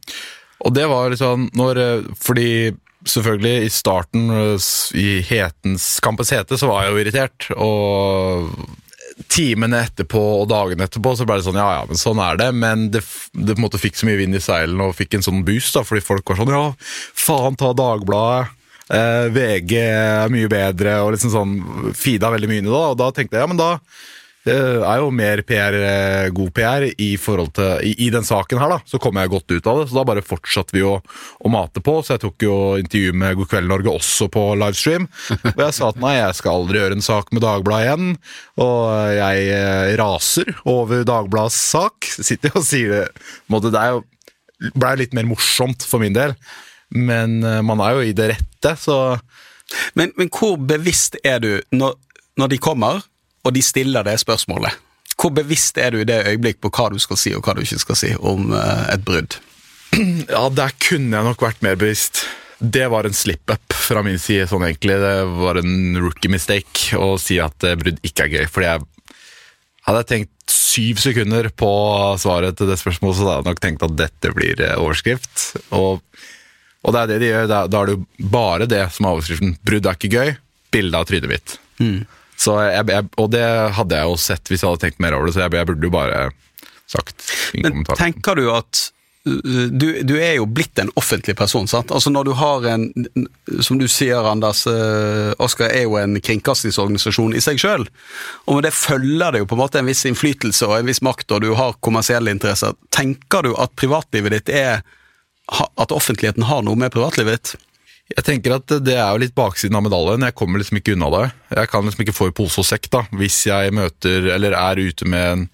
Og 0.63 0.75
det 0.75 0.85
var 0.91 1.09
liksom 1.09 1.47
når 1.57 1.79
eh, 1.81 2.09
Fordi 2.21 2.49
selvfølgelig, 3.09 3.65
i 3.65 3.71
starten, 3.73 4.29
eh, 4.29 4.67
i 4.99 5.07
hetens 5.27 5.87
Kampens 6.03 6.31
hete, 6.31 6.59
så 6.59 6.69
var 6.69 6.85
jeg 6.85 6.93
jo 6.93 7.01
irritert. 7.01 7.49
Og 7.55 8.53
timene 9.31 9.83
etterpå 9.87 10.21
og 10.41 10.49
dagene 10.51 10.87
etterpå 10.87 11.13
så 11.17 11.27
ble 11.27 11.39
det 11.39 11.45
sånn, 11.47 11.59
ja 11.59 11.69
ja, 11.79 11.83
men 11.89 11.99
sånn 11.99 12.21
er 12.23 12.39
det. 12.39 12.49
Men 12.55 12.89
det, 12.93 13.03
det 13.33 13.55
på 13.55 13.61
en 13.61 13.65
måte 13.67 13.81
fikk 13.81 13.99
så 13.99 14.09
mye 14.09 14.19
vind 14.19 14.37
i 14.37 14.43
seilene 14.43 14.89
og 14.89 14.97
fikk 14.97 15.17
en 15.17 15.25
sånn 15.25 15.45
boost, 15.47 15.75
da, 15.77 15.85
fordi 15.87 16.03
folk 16.05 16.33
var 16.33 16.41
sånn 16.41 16.53
ja, 16.53 16.65
faen 17.25 17.59
ta 17.59 17.71
Dagbladet. 17.77 18.59
Eh, 18.93 19.27
VG 19.33 19.77
er 19.79 20.33
mye 20.33 20.49
bedre, 20.51 20.97
og 21.05 21.13
liksom 21.15 21.31
sånn 21.33 21.53
Fida 21.95 22.29
veldig 22.33 22.49
mye 22.51 22.63
inn 22.63 22.67
i 22.67 22.73
det. 22.73 22.81
Og 22.93 22.99
da 22.99 23.09
tenkte 23.15 23.39
jeg 23.39 23.45
ja, 23.45 23.49
men 23.49 23.61
da 23.61 23.77
det 24.43 24.55
er 24.59 24.99
jo 24.99 25.11
mer 25.15 25.39
PR, 25.47 25.75
eh, 25.77 26.29
god 26.35 26.49
PR 26.55 26.83
i, 26.91 27.13
til, 27.15 27.67
i, 27.87 27.93
i 28.05 28.09
den 28.11 28.25
saken 28.27 28.59
her, 28.59 28.73
da. 28.75 28.79
Så 28.89 28.99
kom 28.99 29.15
jeg 29.15 29.31
godt 29.31 29.53
ut 29.53 29.69
av 29.71 29.77
det. 29.79 29.85
Så 29.87 29.95
da 29.95 30.03
bare 30.09 30.25
fortsatte 30.25 30.75
vi 30.75 30.83
å, 30.83 30.97
å 30.99 31.51
mate 31.51 31.79
på. 31.83 31.95
Så 32.03 32.17
jeg 32.17 32.23
tok 32.25 32.43
jo 32.43 32.57
intervju 32.81 33.13
med 33.21 33.37
God 33.39 33.51
kveld 33.53 33.71
Norge 33.71 33.93
også 33.93 34.27
på 34.33 34.43
livestream. 34.59 35.07
Og 35.53 35.61
jeg 35.63 35.77
sa 35.77 35.91
at 35.93 36.01
nei, 36.03 36.17
jeg 36.17 36.39
skal 36.41 36.59
aldri 36.59 36.81
gjøre 36.81 36.97
en 36.99 37.05
sak 37.05 37.31
med 37.31 37.45
Dagbladet 37.45 37.87
igjen. 37.87 38.17
Og 38.65 38.81
jeg 39.15 39.47
eh, 39.55 39.93
raser 40.01 40.51
over 40.75 41.07
Dagbladets 41.07 41.61
sak. 41.71 42.11
Sitter 42.19 42.59
og 42.59 42.67
sier 42.67 42.97
det 42.97 43.05
måte, 43.47 43.71
Det 43.71 43.79
er 43.79 43.95
jo 43.95 44.03
blei 44.75 44.97
litt 44.99 45.15
mer 45.15 45.27
morsomt 45.27 45.87
for 45.87 46.03
min 46.03 46.19
del. 46.19 46.35
Men 46.91 47.39
eh, 47.47 47.61
man 47.63 47.79
er 47.79 47.95
jo 47.95 48.03
i 48.09 48.17
det 48.17 48.33
rette, 48.35 48.75
så 48.79 48.99
Men, 49.97 50.11
men 50.19 50.27
hvor 50.29 50.59
bevisst 50.59 51.15
er 51.25 51.39
du 51.41 51.63
når, 51.73 51.95
når 52.37 52.51
de 52.51 52.57
kommer, 52.61 52.99
og 53.43 53.55
de 53.55 53.63
stiller 53.65 54.05
det 54.07 54.17
spørsmålet? 54.21 54.75
Hvor 55.19 55.33
bevisst 55.35 55.77
er 55.79 55.93
du 55.93 56.01
i 56.01 56.07
det 56.07 56.23
øyeblikk 56.27 56.61
på 56.63 56.71
hva 56.73 56.89
du 56.91 56.99
skal 57.01 57.19
si 57.19 57.33
og 57.35 57.45
hva 57.45 57.55
du 57.55 57.61
ikke 57.63 57.81
skal 57.81 57.99
si 57.99 58.13
om 58.17 58.53
eh, 58.57 58.85
et 58.95 59.03
brudd? 59.05 59.37
Ja, 60.27 60.47
der 60.49 60.73
kunne 60.81 61.19
jeg 61.19 61.27
nok 61.27 61.43
vært 61.43 61.61
mer 61.65 61.77
bevisst. 61.79 62.23
Det 62.57 62.87
var 62.89 63.05
en 63.05 63.15
slip-up 63.15 63.75
fra 63.75 64.01
min 64.05 64.17
side, 64.21 64.47
sånn 64.49 64.65
egentlig. 64.65 64.95
Det 65.01 65.15
var 65.37 65.59
en 65.59 65.99
rookie 65.99 66.31
mistake 66.31 66.97
å 66.97 67.13
si 67.21 67.37
at 67.43 67.67
eh, 67.67 67.77
brudd 67.79 68.01
ikke 68.05 68.25
er 68.25 68.33
gøy. 68.33 68.47
Fordi 68.49 68.69
jeg 68.71 68.85
hadde 69.87 70.05
tenkt 70.09 70.53
syv 70.53 71.01
sekunder 71.03 71.51
på 71.55 71.69
svaret 72.21 72.57
til 72.57 72.71
det 72.71 72.79
spørsmålet, 72.81 73.19
så 73.19 73.27
hadde 73.27 73.37
jeg 73.37 73.49
nok 73.51 73.61
tenkt 73.67 73.85
at 73.85 73.99
dette 73.99 74.33
blir 74.33 74.65
eh, 74.65 74.79
overskrift. 74.81 75.45
Og, 75.77 76.01
og 76.81 76.95
det 76.95 77.03
er 77.03 77.13
det 77.13 77.21
de 77.21 77.31
gjør. 77.31 77.47
Da, 77.51 77.61
da 77.69 77.83
er 77.83 77.91
det 77.91 77.97
jo 77.99 78.33
bare 78.33 78.69
det 78.71 78.83
som 78.95 79.07
er 79.07 79.17
overskriften. 79.19 79.55
Brudd 79.61 79.87
er 79.91 79.99
ikke 79.99 80.13
gøy. 80.17 80.35
Bilde 80.73 80.99
av 81.03 81.07
trynet 81.09 81.29
mitt. 81.29 81.57
Så 81.77 82.22
jeg, 82.37 82.87
jeg, 82.89 83.09
og 83.17 83.29
det 83.33 83.45
hadde 83.77 83.99
jeg 83.99 84.09
jo 84.09 84.17
sett 84.19 84.49
hvis 84.49 84.63
jeg 84.63 84.69
hadde 84.71 84.83
tenkt 84.87 85.03
mer 85.03 85.15
over 85.17 85.29
det, 85.29 85.35
så 85.35 85.45
jeg, 85.45 85.55
jeg 85.59 85.69
burde 85.69 85.89
jo 85.89 85.93
bare 85.93 86.25
sagt 86.89 87.29
ingen 87.53 87.63
Men 87.63 87.71
kommentar. 87.71 88.01
tenker 88.01 88.35
du 88.39 88.49
at 88.53 88.89
du, 89.23 90.03
du 90.03 90.17
er 90.19 90.33
jo 90.35 90.45
blitt 90.51 90.79
en 90.83 90.89
offentlig 90.99 91.37
person, 91.39 91.67
sant? 91.71 91.93
Altså 91.95 92.11
når 92.11 92.27
du 92.27 92.31
har 92.35 92.65
en 92.67 92.89
Som 93.63 93.79
du 93.79 93.85
sier, 93.87 94.19
Anders, 94.27 94.65
uh, 94.67 95.31
Oskar 95.39 95.71
er 95.71 95.85
jo 95.85 95.95
en 95.95 96.17
kringkastingsorganisasjon 96.19 97.31
i 97.31 97.43
seg 97.43 97.61
sjøl. 97.61 97.87
Og 98.47 98.57
med 98.57 98.67
det 98.67 98.73
følger 98.75 99.31
det 99.31 99.43
jo 99.43 99.47
på 99.47 99.55
en 99.55 99.61
måte 99.63 99.79
en 99.79 99.87
viss 99.87 100.03
innflytelse 100.09 100.67
og 100.67 100.75
en 100.75 100.91
viss 100.91 100.99
makt, 101.05 101.31
og 101.31 101.45
du 101.45 101.53
har 101.55 101.77
kommersielle 101.79 102.35
interesser. 102.35 102.75
Tenker 102.91 103.47
du 103.47 103.53
at 103.55 103.71
privatlivet 103.79 104.35
ditt 104.35 104.51
er 104.51 104.83
At 105.79 105.91
offentligheten 105.91 106.43
har 106.47 106.63
noe 106.63 106.79
med 106.79 106.91
privatlivet 106.91 107.39
ditt? 107.39 107.55
Jeg 108.13 108.25
tenker 108.27 108.53
at 108.59 108.73
det 108.85 108.93
er 108.93 109.07
jo 109.09 109.21
litt 109.23 109.33
baksiden 109.37 109.77
av 109.77 109.85
medaljen. 109.87 110.25
Jeg 110.27 110.37
kommer 110.37 110.61
liksom 110.61 110.77
ikke 110.77 110.93
unna 110.93 111.09
det. 111.15 111.23
Jeg 111.55 111.69
kan 111.71 111.85
liksom 111.87 112.03
ikke 112.05 112.15
få 112.15 112.27
i 112.29 112.35
pose 112.35 112.61
og 112.61 112.67
sekk 112.67 112.91
da, 112.93 113.01
hvis 113.17 113.39
jeg 113.49 113.73
møter 113.73 114.29
eller 114.35 114.53
er 114.57 114.81
ute 114.85 115.07
med 115.09 115.29
en, 115.31 115.47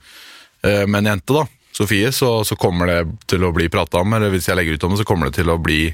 eh, 0.67 0.83
med 0.83 1.01
en 1.01 1.13
jente, 1.13 1.37
da, 1.37 1.45
Sofie, 1.79 2.11
så, 2.11 2.41
så 2.43 2.57
kommer 2.59 2.89
det 2.89 2.99
til 3.31 3.45
å 3.47 3.53
bli 3.55 3.69
prata 3.71 4.01
om. 4.03 4.17
Eller 4.17 4.33
hvis 4.33 4.49
jeg 4.49 4.59
legger 4.59 4.75
ut 4.75 4.87
om 4.87 4.95
det, 4.95 4.99
så 4.99 5.07
kommer 5.07 5.29
det 5.29 5.39
til 5.39 5.53
å 5.53 5.59
bli 5.61 5.85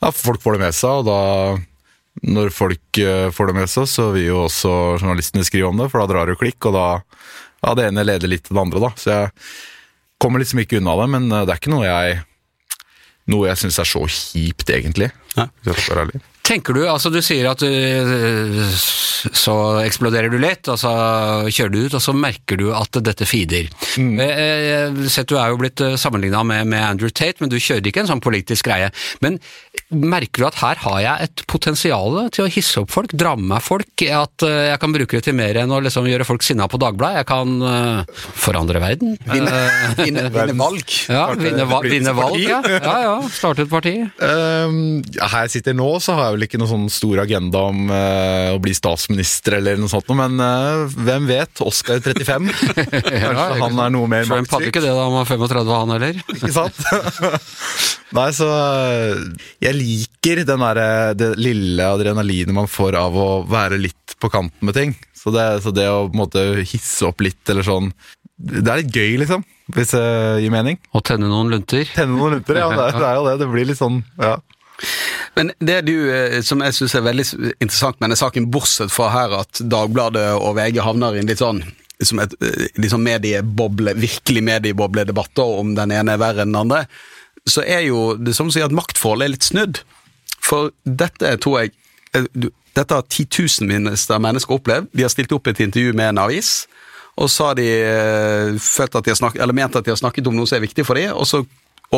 Ja, 0.00 0.08
folk 0.16 0.40
får 0.40 0.56
det 0.56 0.62
med 0.62 0.76
seg, 0.78 1.02
og 1.02 1.08
da 1.10 1.18
når 2.30 2.50
folk 2.54 2.98
eh, 2.98 3.28
får 3.34 3.50
det 3.50 3.56
med 3.58 3.70
seg, 3.70 3.88
så 3.88 4.10
vil 4.14 4.30
jo 4.30 4.38
også 4.46 4.70
journalistene 5.00 5.44
skrive 5.46 5.68
om 5.68 5.78
det, 5.80 5.90
for 5.92 6.02
da 6.02 6.08
drar 6.10 6.30
det 6.30 6.38
klikk, 6.40 6.58
og 6.68 6.76
da 6.76 6.86
ja, 7.60 7.74
det 7.76 7.90
ene 7.90 8.06
leder 8.06 8.30
litt 8.30 8.46
til 8.46 8.56
det 8.56 8.62
andre, 8.62 8.80
da. 8.86 8.90
Så 8.96 9.12
jeg 9.12 9.30
kommer 10.20 10.42
liksom 10.42 10.62
ikke 10.62 10.80
unna 10.80 10.96
det, 11.02 11.08
men 11.16 11.28
eh, 11.28 11.44
det 11.44 11.54
er 11.54 11.62
ikke 11.62 11.74
noe 11.74 11.86
jeg 11.86 12.20
noe 13.30 13.50
jeg 13.50 13.60
syns 13.60 13.78
er 13.78 13.88
så 13.88 14.02
kjipt, 14.10 14.72
egentlig. 14.72 15.10
Ja. 15.36 15.46
Hvis 15.62 15.66
jeg 15.66 15.74
skal 15.82 15.96
være 15.96 16.04
ærlig. 16.06 16.20
Tenker 16.50 16.74
du, 16.74 16.82
altså 16.90 17.12
du 17.14 17.20
sier 17.22 17.46
at 17.46 17.62
du, 17.62 17.70
så 19.38 19.54
eksploderer 19.84 20.32
du 20.32 20.38
litt, 20.42 20.66
og 20.70 20.78
så 20.80 20.90
kjører 21.46 21.72
du 21.74 21.78
ut, 21.84 21.94
og 21.94 22.02
så 22.02 22.14
merker 22.16 22.58
du 22.58 22.70
at 22.74 22.98
dette 23.06 23.28
feeder. 23.28 23.68
Mm. 24.00 24.16
Eh, 24.18 24.40
eh, 24.40 25.00
sett 25.12 25.30
du 25.30 25.36
er 25.38 25.52
jo 25.52 25.60
blitt 25.60 25.82
sammenligna 26.00 26.42
med, 26.46 26.66
med 26.72 26.82
Andrew 26.82 27.12
Tate, 27.12 27.38
men 27.42 27.52
du 27.52 27.58
kjører 27.60 27.86
ikke 27.86 28.02
en 28.02 28.10
sånn 28.10 28.24
politisk 28.24 28.66
greie. 28.66 28.90
Men 29.22 29.38
merker 29.90 30.42
du 30.42 30.48
at 30.48 30.58
her 30.62 30.82
har 30.84 30.98
jeg 31.04 31.28
et 31.28 31.44
potensial 31.50 32.18
til 32.34 32.46
å 32.46 32.50
hisse 32.50 32.82
opp 32.82 32.90
folk, 32.94 33.14
dra 33.14 33.36
med 33.38 33.62
folk, 33.62 33.94
at 34.02 34.46
eh, 34.46 34.70
jeg 34.72 34.82
kan 34.82 34.96
bruke 34.96 35.20
det 35.20 35.26
til 35.28 35.38
mer 35.38 35.62
enn 35.62 35.74
å 35.74 35.80
liksom 35.84 36.08
gjøre 36.10 36.26
folk 36.28 36.46
sinna 36.46 36.66
på 36.70 36.80
Dagbladet? 36.80 37.22
Jeg 37.22 37.28
kan 37.30 37.56
uh, 37.62 38.26
forandre 38.40 38.82
verden. 38.82 39.14
Vinne, 39.30 39.50
Eh, 39.50 39.94
vinne, 40.04 40.26
vinne 40.32 40.54
valg? 40.58 40.92
ja, 41.08 41.24
vinne, 41.38 41.66
vinne 41.84 42.14
valg, 42.16 42.40
ja. 42.42 42.60
ja. 42.64 42.94
Ja, 43.04 43.14
Starte 43.32 43.66
et 43.66 43.72
parti. 43.72 43.96
Um, 44.30 45.00
her 45.16 45.46
jeg 45.46 45.50
sitter 45.56 45.74
nå, 45.74 45.86
så 46.02 46.14
har 46.16 46.28
jeg 46.28 46.36
vel 46.36 46.39
ikke 46.46 46.58
noen 46.60 46.70
sånn 46.70 46.86
stor 46.92 47.22
agenda 47.22 47.62
om 47.70 47.90
eh, 47.94 48.50
å 48.54 48.58
bli 48.62 48.74
statsminister 48.76 49.58
eller 49.58 49.78
noe 49.80 49.90
sånt, 49.92 50.10
men 50.16 50.40
eh, 50.44 50.96
hvem 50.96 51.28
vet? 51.28 51.62
Oscar 51.64 52.00
35. 52.04 52.50
Kanskje 53.24 53.60
han 53.62 53.82
er 53.84 53.94
noe 53.94 54.10
mer 54.10 54.28
Trump 54.28 54.36
hadde 54.36 54.46
maktsyk. 54.46 54.68
ikke 54.72 54.84
det 54.84 54.92
da 54.94 55.06
han 55.06 55.16
var 55.16 55.30
35, 55.30 55.72
han 55.74 55.94
heller. 55.96 56.20
Ikke 56.36 56.52
sant? 56.54 56.80
Nei, 58.18 58.28
så 58.34 58.48
eh, 58.50 59.24
Jeg 59.62 59.78
liker 59.78 60.42
den 60.48 60.64
der, 60.64 60.82
det 61.18 61.32
lille 61.38 61.90
adrenalinet 61.94 62.56
man 62.56 62.70
får 62.70 62.98
av 62.98 63.16
å 63.18 63.28
være 63.48 63.78
litt 63.80 64.16
på 64.20 64.30
kanten 64.32 64.66
med 64.66 64.76
ting. 64.76 64.94
Så 65.16 65.32
det, 65.34 65.46
så 65.64 65.72
det 65.74 65.86
å 65.90 66.06
på 66.08 66.16
en 66.16 66.22
måte 66.22 66.44
hisse 66.64 67.04
opp 67.08 67.20
litt, 67.24 67.42
eller 67.52 67.66
sånn 67.66 67.90
Det 68.40 68.64
er 68.64 68.80
litt 68.80 68.96
gøy, 68.96 69.18
liksom. 69.20 69.44
Hvis 69.74 69.92
det 69.94 70.06
gir 70.42 70.54
mening. 70.54 70.78
Og 70.96 71.04
tenne 71.06 71.28
noen 71.30 71.52
lunter. 71.52 71.84
Tenne 71.92 72.16
noen 72.16 72.38
lunter, 72.38 72.56
ja. 72.58 72.70
Det 72.72 72.86
det 72.96 73.06
er 73.06 73.18
jo 73.18 73.26
det. 73.28 73.36
Det 73.42 73.50
blir 73.52 73.68
litt 73.68 73.80
sånn, 73.80 74.00
ja. 74.18 74.38
Men 75.38 75.52
det 75.62 75.80
du, 75.86 75.94
eh, 76.12 76.40
som 76.42 76.62
jeg 76.64 76.76
syns 76.76 76.96
er 76.98 77.06
veldig 77.06 77.26
interessant 77.60 78.00
med 78.00 78.08
denne 78.08 78.18
saken, 78.18 78.48
bortsett 78.52 78.92
fra 78.92 79.10
her 79.14 79.36
at 79.40 79.62
Dagbladet 79.62 80.26
og 80.36 80.56
VG 80.58 80.80
havner 80.84 81.16
i 81.16 81.22
en 81.22 81.30
litt 81.30 81.42
sånn 81.42 81.62
som 82.00 82.20
et 82.22 82.32
liksom 82.80 83.02
medieboble, 83.04 83.92
virkelig 84.00 84.40
mediebobledebatter 84.46 85.58
om 85.60 85.74
den 85.76 85.92
ene 85.92 86.14
er 86.14 86.20
verre 86.22 86.46
enn 86.46 86.54
den 86.54 86.62
andre, 86.62 86.86
så 87.44 87.60
er 87.60 87.84
jo 87.84 88.14
det 88.16 88.32
som 88.36 88.48
å 88.48 88.54
si 88.54 88.62
at 88.64 88.72
maktforholdet 88.72 89.26
er 89.26 89.34
litt 89.34 89.48
snudd. 89.48 89.82
For 90.40 90.72
dette 90.84 91.36
tror 91.42 91.60
jeg 91.60 91.76
eh, 92.16 92.48
Dette 92.70 92.94
har 92.94 93.02
titusenvis 93.10 94.04
av 94.14 94.20
mennesker 94.22 94.54
opplevd. 94.54 94.92
De 94.94 95.02
har 95.02 95.10
stilt 95.10 95.32
opp 95.34 95.48
et 95.50 95.58
intervju 95.58 95.90
med 95.98 96.12
en 96.12 96.20
avis, 96.22 96.68
og 97.18 97.26
så 97.28 97.48
har 97.48 97.56
de 97.58 97.66
følt 98.62 98.94
at 98.94 99.04
de 99.04 99.10
har 99.10 99.18
snakket, 99.18 99.42
eller 99.42 99.56
ment 99.58 99.74
at 99.74 99.84
de 99.84 99.90
har 99.90 99.98
snakket 99.98 100.30
om 100.30 100.36
noe 100.38 100.46
som 100.46 100.60
er 100.60 100.62
viktig 100.62 100.84
for 100.86 100.96
dem, 100.96 101.10
og 101.10 101.26
så 101.26 101.42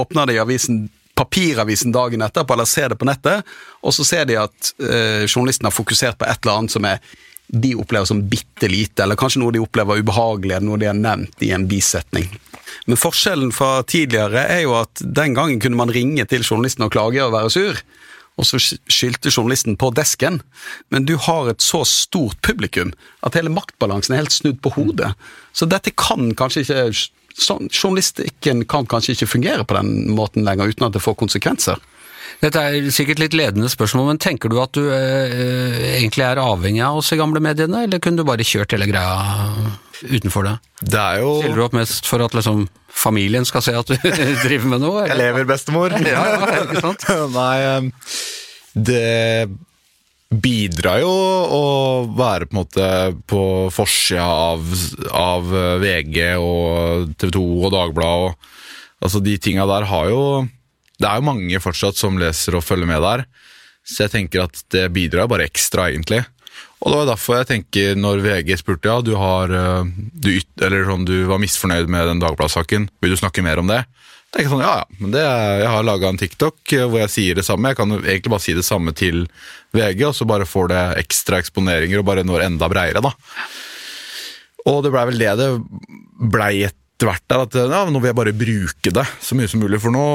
åpner 0.01 0.31
de 0.31 0.39
avisen 0.41 0.87
papiravisen 1.19 1.92
dagen 1.92 2.25
etterpå, 2.25 2.54
eller 2.54 2.69
ser 2.69 2.92
det 2.92 2.99
på 3.00 3.09
nettet, 3.09 3.49
og 3.83 3.95
så 3.95 4.07
ser 4.07 4.28
de 4.28 4.38
at 4.40 4.73
eh, 4.81 5.26
journalisten 5.26 5.69
har 5.69 5.75
fokusert 5.75 6.19
på 6.21 6.28
et 6.28 6.40
eller 6.42 6.62
annet 6.62 6.75
som 6.75 6.88
er 6.88 7.02
de 7.52 7.75
opplever 7.76 8.09
som 8.09 8.23
bitte 8.28 8.69
lite, 8.71 9.02
eller 9.04 9.19
kanskje 9.21 9.42
noe 9.42 9.52
de 9.52 9.61
opplever 9.61 10.00
ubehagelig, 10.00 10.55
eller 10.57 10.68
noe 10.70 10.81
de 10.81 10.88
har 10.88 10.96
nevnt 10.96 11.44
i 11.44 11.53
en 11.53 11.66
bisetning. 11.68 12.31
Men 12.88 12.98
forskjellen 12.98 13.53
fra 13.55 13.83
tidligere 13.85 14.46
er 14.55 14.64
jo 14.64 14.77
at 14.79 15.03
den 15.03 15.37
gangen 15.37 15.61
kunne 15.61 15.79
man 15.79 15.92
ringe 15.92 16.25
til 16.31 16.46
journalisten 16.46 16.87
og 16.87 16.94
klage 16.94 17.20
og 17.25 17.35
være 17.35 17.53
sur, 17.53 17.83
og 18.40 18.48
så 18.48 18.57
skyldte 18.59 19.29
journalisten 19.29 19.77
på 19.77 19.90
desken. 19.92 20.40
Men 20.88 21.05
du 21.05 21.18
har 21.20 21.51
et 21.51 21.61
så 21.61 21.83
stort 21.88 22.40
publikum 22.40 22.94
at 23.20 23.37
hele 23.37 23.53
maktbalansen 23.53 24.14
er 24.14 24.22
helt 24.22 24.35
snudd 24.35 24.62
på 24.64 24.72
hodet. 24.79 25.12
Så 25.53 25.68
dette 25.68 25.92
kan 25.92 26.33
kanskje 26.38 26.64
ikke 26.64 26.87
sånn, 27.38 27.71
Journalistikken 27.73 28.64
kan 28.71 28.88
kanskje 28.90 29.16
ikke 29.16 29.31
fungere 29.35 29.64
på 29.68 29.79
den 29.79 30.12
måten 30.16 30.47
lenger 30.47 30.73
uten 30.73 30.88
at 30.88 30.97
det 30.97 31.03
får 31.05 31.18
konsekvenser. 31.23 31.81
Dette 32.42 32.59
er 32.59 32.88
sikkert 32.90 33.21
litt 33.23 33.37
ledende 33.38 33.68
spørsmål, 33.71 34.09
men 34.11 34.21
tenker 34.23 34.51
du 34.51 34.57
at 34.62 34.73
du 34.75 34.83
eh, 34.90 35.99
egentlig 36.01 36.25
er 36.27 36.40
avhengig 36.42 36.83
av 36.83 36.99
oss 36.99 37.12
i 37.14 37.18
gamle 37.21 37.42
mediene, 37.45 37.85
eller 37.87 38.03
kunne 38.03 38.23
du 38.23 38.27
bare 38.27 38.47
kjørt 38.47 38.75
hele 38.75 38.88
greia 38.90 39.12
utenfor 40.03 40.49
det? 40.49 40.55
Det 40.83 40.99
er 40.99 41.21
jo 41.23 41.37
Stiller 41.38 41.61
du 41.61 41.64
opp 41.68 41.77
mest 41.79 42.09
for 42.11 42.25
at 42.25 42.35
liksom 42.35 42.64
familien 42.92 43.47
skal 43.47 43.62
se 43.62 43.77
at 43.79 43.92
du 43.92 43.95
driver 44.47 44.73
med 44.75 44.83
noe? 44.83 45.05
Jeg 45.07 45.21
lever, 45.21 45.47
bestemor. 45.49 45.95
Ja, 46.03 46.25
ja, 46.35 46.64
ikke 46.64 46.83
sant? 46.83 47.07
Nei, 47.38 47.92
det 48.75 49.05
bidrar 50.33 51.03
jo 51.03 51.12
å 51.12 51.64
være 52.16 52.49
på 52.49 52.55
en 52.55 52.61
måte 52.62 52.88
på 53.29 53.45
forsida 53.75 54.25
av, 54.25 54.75
av 55.12 55.53
VG 55.83 56.18
og 56.40 57.12
TV 57.21 57.35
2 57.37 57.45
og 57.66 57.73
Dagbladet 57.75 58.33
og 58.33 58.51
altså 59.03 59.23
de 59.25 59.37
tinga 59.42 59.66
der 59.68 59.88
har 59.90 60.11
jo 60.12 60.23
Det 61.01 61.09
er 61.09 61.18
jo 61.18 61.27
mange 61.27 61.62
fortsatt 61.62 61.99
som 61.99 62.18
leser 62.21 62.55
og 62.55 62.62
følger 62.62 62.87
med 62.87 63.03
der, 63.03 63.25
så 63.83 64.05
jeg 64.05 64.12
tenker 64.12 64.45
at 64.45 64.61
det 64.71 64.85
bidrar 64.95 65.27
bare 65.27 65.49
ekstra, 65.49 65.88
egentlig. 65.90 66.21
Og 66.79 66.92
det 66.92 66.99
var 67.01 67.09
derfor 67.09 67.40
jeg 67.40 67.49
tenker, 67.49 67.97
når 67.99 68.23
VG 68.23 68.53
spurte 68.61 68.87
ja, 68.87 69.01
du, 69.03 69.16
har, 69.18 69.51
eh, 69.51 69.90
du, 70.14 70.31
eller 70.62 70.87
sånn, 70.87 71.09
du 71.09 71.25
var 71.27 71.42
misfornøyd 71.42 71.90
med 71.90 72.07
den 72.07 72.23
Dagbladet-saken, 72.23 72.87
vil 73.03 73.14
du 73.14 73.18
snakke 73.18 73.42
mer 73.42 73.59
om 73.59 73.71
det? 73.73 73.81
Jeg 74.33 74.47
tenker 74.47 74.53
sånn, 74.55 74.64
ja, 74.64 74.77
ja, 74.81 74.97
men 74.97 75.11
det 75.12 75.23
Jeg 75.23 75.68
har 75.68 75.83
laga 75.85 76.09
en 76.09 76.18
TikTok 76.21 76.73
eh, 76.73 76.87
hvor 76.88 77.03
jeg 77.03 77.12
sier 77.12 77.37
det 77.37 77.45
samme. 77.45 77.68
Jeg 77.68 77.77
kan 77.83 77.90
egentlig 77.99 78.33
bare 78.33 78.45
si 78.47 78.55
det 78.57 78.64
samme 78.64 78.95
til 78.97 79.27
VG, 79.77 80.07
og 80.09 80.16
så 80.16 80.27
bare 80.29 80.49
får 80.49 80.71
det 80.73 80.85
ekstra 81.03 81.42
eksponeringer 81.42 82.01
og 82.01 82.07
bare 82.09 82.25
når 82.25 82.47
enda 82.47 82.68
breiere. 82.73 83.05
da. 83.05 83.12
Og 84.73 84.81
det 84.87 84.92
blei 84.95 85.05
vel 85.11 85.21
det 85.21 85.35
det 85.37 85.51
blei 86.33 86.55
etter 86.64 87.11
hvert 87.11 87.37
at 87.37 87.59
ja, 87.61 87.83
nå 87.90 88.01
vil 88.01 88.09
jeg 88.09 88.21
bare 88.23 88.33
bruke 88.33 88.95
det 88.97 89.05
så 89.21 89.37
mye 89.37 89.53
som 89.53 89.61
mulig. 89.61 89.83
For 89.85 89.92
nå, 89.92 90.07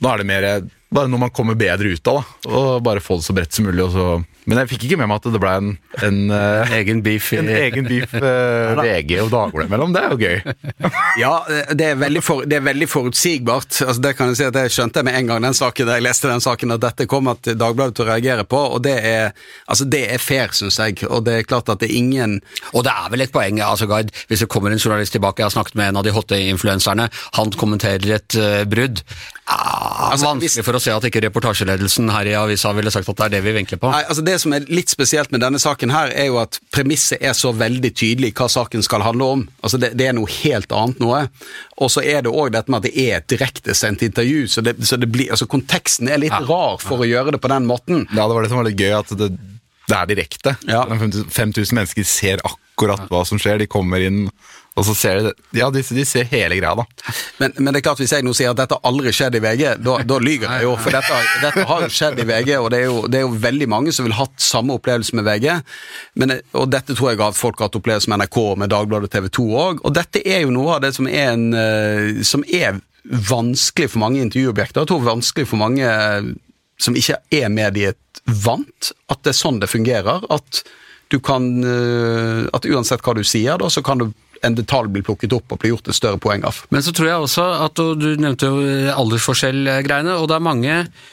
nå 0.00 0.08
er 0.08 0.22
det 0.22 0.30
mer 0.32 0.48
bare 0.90 1.10
når 1.10 1.22
man 1.22 1.30
kommer 1.34 1.58
bedre 1.58 1.94
ut 1.94 2.10
av 2.10 2.20
det, 2.20 2.50
og 2.50 2.82
bare 2.82 3.02
få 3.02 3.20
det 3.20 3.26
så 3.28 3.34
bredt 3.36 3.54
som 3.54 3.66
mulig. 3.68 3.84
Og 3.84 3.92
så. 3.94 4.06
Men 4.50 4.62
jeg 4.62 4.70
fikk 4.72 4.86
ikke 4.88 4.98
med 4.98 5.10
meg 5.10 5.20
at 5.20 5.28
det 5.30 5.40
ble 5.42 5.52
en, 5.60 5.68
en, 6.06 6.18
eh, 6.34 6.72
Egen 6.80 7.02
beef 7.04 7.28
en 7.36 7.50
egen 7.52 7.86
beef 7.86 8.14
eh, 8.16 8.72
VG 8.80 9.12
og 9.22 9.30
Dagbladet 9.30 9.70
mellom. 9.70 9.92
Det 9.94 10.02
er 10.02 10.14
jo 10.14 10.18
gøy. 10.20 10.40
Ja, 11.20 11.32
det 11.76 11.84
er 11.90 11.96
veldig, 11.98 12.22
for, 12.24 12.46
det 12.48 12.56
er 12.56 12.64
veldig 12.64 12.86
forutsigbart. 12.88 13.80
Altså, 13.84 14.00
det 14.02 14.14
kan 14.18 14.30
jeg 14.30 14.40
si 14.40 14.46
at 14.46 14.56
jeg 14.56 14.72
skjønte 14.72 15.04
med 15.06 15.18
en 15.18 15.30
gang 15.30 15.44
den 15.44 15.56
saken, 15.56 15.88
da 15.88 15.98
jeg 15.98 16.06
leste 16.06 16.30
den 16.30 16.42
saken 16.42 16.74
at 16.74 16.82
dette 16.82 17.06
kom 17.10 17.28
at 17.30 17.50
Dagbladet 17.60 17.98
til 17.98 18.06
å 18.06 18.10
reagere 18.10 18.46
på, 18.48 18.60
og 18.76 18.82
det 18.86 18.96
er, 19.06 19.34
altså, 19.70 19.86
det 19.90 20.04
er 20.14 20.22
fair, 20.22 20.54
syns 20.56 20.80
jeg. 20.80 21.02
Og 21.10 21.26
det 21.26 21.36
er 21.36 21.48
klart 21.50 21.70
at 21.70 21.82
det 21.82 21.90
er 21.90 21.98
ingen 21.98 22.38
Og 22.74 22.84
det 22.86 22.92
er 22.92 23.10
vel 23.12 23.24
et 23.24 23.32
poeng, 23.34 23.60
altså 23.62 23.86
Gard, 23.90 24.10
hvis 24.30 24.42
det 24.42 24.50
kommer 24.50 24.72
en 24.72 24.80
journalist 24.80 25.14
tilbake, 25.14 25.42
jeg 25.42 25.50
har 25.50 25.54
snakket 25.54 25.78
med 25.78 25.90
en 25.90 26.00
av 26.00 26.06
de 26.06 26.14
hotte 26.14 26.38
influenserne, 26.40 27.10
han 27.36 27.52
kommenterer 27.60 28.16
et 28.16 28.38
uh, 28.40 28.62
brudd. 28.70 29.04
Ah, 29.50 30.10
Altså, 30.12 30.26
vanskelig 30.26 30.50
hvis- 30.54 30.64
for 30.64 30.72
å 30.78 30.80
se 30.80 30.90
at 30.94 31.02
ikke 31.04 31.20
reportasjeledelsen 31.24 32.10
her 32.10 32.26
i 32.26 32.34
avisa 32.38 32.72
ville 32.74 32.90
sagt 32.90 33.08
at 33.08 33.16
det 33.16 33.24
er 33.26 33.28
det 33.36 33.42
vi 33.44 33.52
vinkler 33.58 33.78
på. 33.82 33.90
Nei, 33.90 34.02
altså 34.04 34.24
Det 34.24 34.40
som 34.40 34.52
er 34.52 34.60
litt 34.68 34.88
spesielt 34.88 35.30
med 35.32 35.40
denne 35.40 35.58
saken, 35.58 35.90
her 35.90 36.10
er 36.14 36.26
jo 36.26 36.38
at 36.38 36.58
premisset 36.72 37.18
er 37.20 37.32
så 37.34 37.52
veldig 37.54 37.90
tydelig 37.94 38.32
hva 38.34 38.48
saken 38.48 38.82
skal 38.82 39.02
handle 39.02 39.24
om. 39.24 39.48
Altså 39.62 39.78
Det, 39.80 39.96
det 39.96 40.08
er 40.08 40.12
noe 40.12 40.26
helt 40.30 40.70
annet 40.72 41.00
noe. 41.00 41.28
Og 41.78 41.90
så 41.90 42.02
er 42.04 42.22
det 42.22 42.32
òg 42.32 42.52
dette 42.52 42.68
med 42.70 42.84
at 42.84 42.90
det 42.90 42.96
er 42.98 43.16
et 43.18 43.28
direktesendt 43.28 44.02
intervju, 44.02 44.46
så, 44.48 44.62
det, 44.62 44.76
så 44.86 44.98
det 44.98 45.10
blir, 45.10 45.30
altså 45.30 45.46
konteksten 45.50 46.08
er 46.08 46.18
litt 46.18 46.32
rar 46.32 46.78
for 46.78 46.98
å 47.02 47.08
gjøre 47.08 47.32
det 47.32 47.40
på 47.40 47.48
den 47.48 47.66
måten. 47.66 48.06
Ja, 48.14 48.26
det 48.28 48.34
var 48.34 48.42
det 48.42 48.50
som 48.50 48.58
var 48.62 48.68
litt 48.70 48.78
gøy, 48.78 48.92
at 48.98 49.16
det, 49.18 49.30
det 49.90 49.98
er 49.98 50.10
direkte. 50.14 50.56
Ja. 50.68 50.84
5000 50.86 51.30
5000 51.34 51.76
mennesker 51.76 52.06
ser 52.06 52.42
akkurat 52.46 53.10
hva 53.10 53.24
som 53.28 53.40
skjer. 53.40 53.60
De 53.60 53.68
kommer 53.70 54.02
inn, 54.04 54.28
og 54.78 54.86
så 54.86 54.94
ser 54.96 55.20
de 55.24 55.32
Ja, 55.58 55.68
de, 55.74 55.82
de 55.82 56.04
ser 56.06 56.28
hele 56.30 56.56
greia, 56.60 56.72
da. 56.78 57.14
Men, 57.40 57.54
men 57.58 57.72
det 57.72 57.80
er 57.80 57.86
klart 57.88 58.02
hvis 58.02 58.14
jeg 58.14 58.24
nå 58.24 58.32
sier 58.36 58.52
at 58.52 58.60
dette 58.60 58.78
aldri 58.86 59.12
skjedd 59.14 59.36
i 59.36 59.42
VG, 59.44 59.64
da, 59.84 59.96
da 60.06 60.18
lyver 60.22 60.46
jeg 60.46 60.68
jo. 60.68 60.74
For 60.80 60.94
dette, 60.94 61.22
dette 61.44 61.64
har 61.70 61.86
jo 61.86 61.90
skjedd 61.92 62.20
i 62.22 62.28
VG, 62.28 62.52
og 62.58 62.68
det 62.72 62.82
er, 62.82 62.86
jo, 62.88 63.00
det 63.10 63.20
er 63.20 63.26
jo 63.26 63.40
veldig 63.46 63.70
mange 63.72 63.94
som 63.96 64.06
vil 64.06 64.14
ha 64.16 64.26
hatt 64.26 64.44
samme 64.44 64.76
opplevelse 64.78 65.16
med 65.18 65.26
VG. 65.28 65.48
Men, 66.22 66.36
og 66.54 66.70
dette 66.72 66.96
tror 66.96 67.12
jeg 67.12 67.24
at 67.26 67.40
folk 67.40 67.60
har 67.60 67.70
hatt 67.70 67.80
opplevelse 67.80 68.12
med 68.12 68.22
NRK 68.24 68.38
med 68.62 68.72
Dagbladet 68.72 69.10
TV 69.16 69.26
2 69.40 69.48
òg. 69.64 69.82
Og 69.84 69.96
dette 69.96 70.22
er 70.24 70.44
jo 70.44 70.54
noe 70.54 70.78
av 70.78 70.84
det 70.86 70.94
som 70.96 71.10
er, 71.10 71.34
en, 71.34 71.50
eh, 71.56 72.22
som 72.26 72.46
er 72.46 72.78
vanskelig 73.10 73.90
for 73.90 74.04
mange 74.04 74.22
intervjuobjekter. 74.22 74.84
Jeg 74.84 74.92
tror 74.92 75.04
vanskelig 75.08 75.48
for 75.50 75.60
mange 75.60 75.88
som 76.80 76.96
ikke 76.96 77.18
er 77.34 77.50
mediet 77.52 78.22
vant, 78.44 78.92
at 79.12 79.20
det 79.24 79.34
er 79.34 79.38
sånn 79.38 79.60
det 79.60 79.70
fungerer. 79.70 80.24
At 80.32 80.62
du 81.10 81.18
kan 81.20 81.46
eh, 81.66 82.48
At 82.54 82.66
uansett 82.66 83.02
hva 83.04 83.16
du 83.18 83.24
sier, 83.26 83.58
da, 83.60 83.70
så 83.70 83.82
kan 83.82 84.00
du 84.00 84.10
en 84.46 84.56
detalj 84.56 84.88
bli 84.94 85.02
plukket 85.04 85.34
opp 85.36 85.52
og 85.52 85.60
bli 85.60 85.72
gjort 85.72 85.90
et 85.90 85.96
større 85.98 86.20
poeng 86.22 86.44
av. 86.48 86.62
Men 86.72 86.84
så 86.84 86.94
tror 86.96 87.10
jeg 87.10 87.24
også 87.26 87.46
at 87.66 87.80
Du 88.00 88.08
nevnte 88.16 88.48
jo 88.48 88.62
aldersforskjell-greiene, 88.94 90.16
og 90.16 90.30
det 90.30 90.38
er 90.38 90.46
mange 90.46 90.76
eh, 90.78 91.08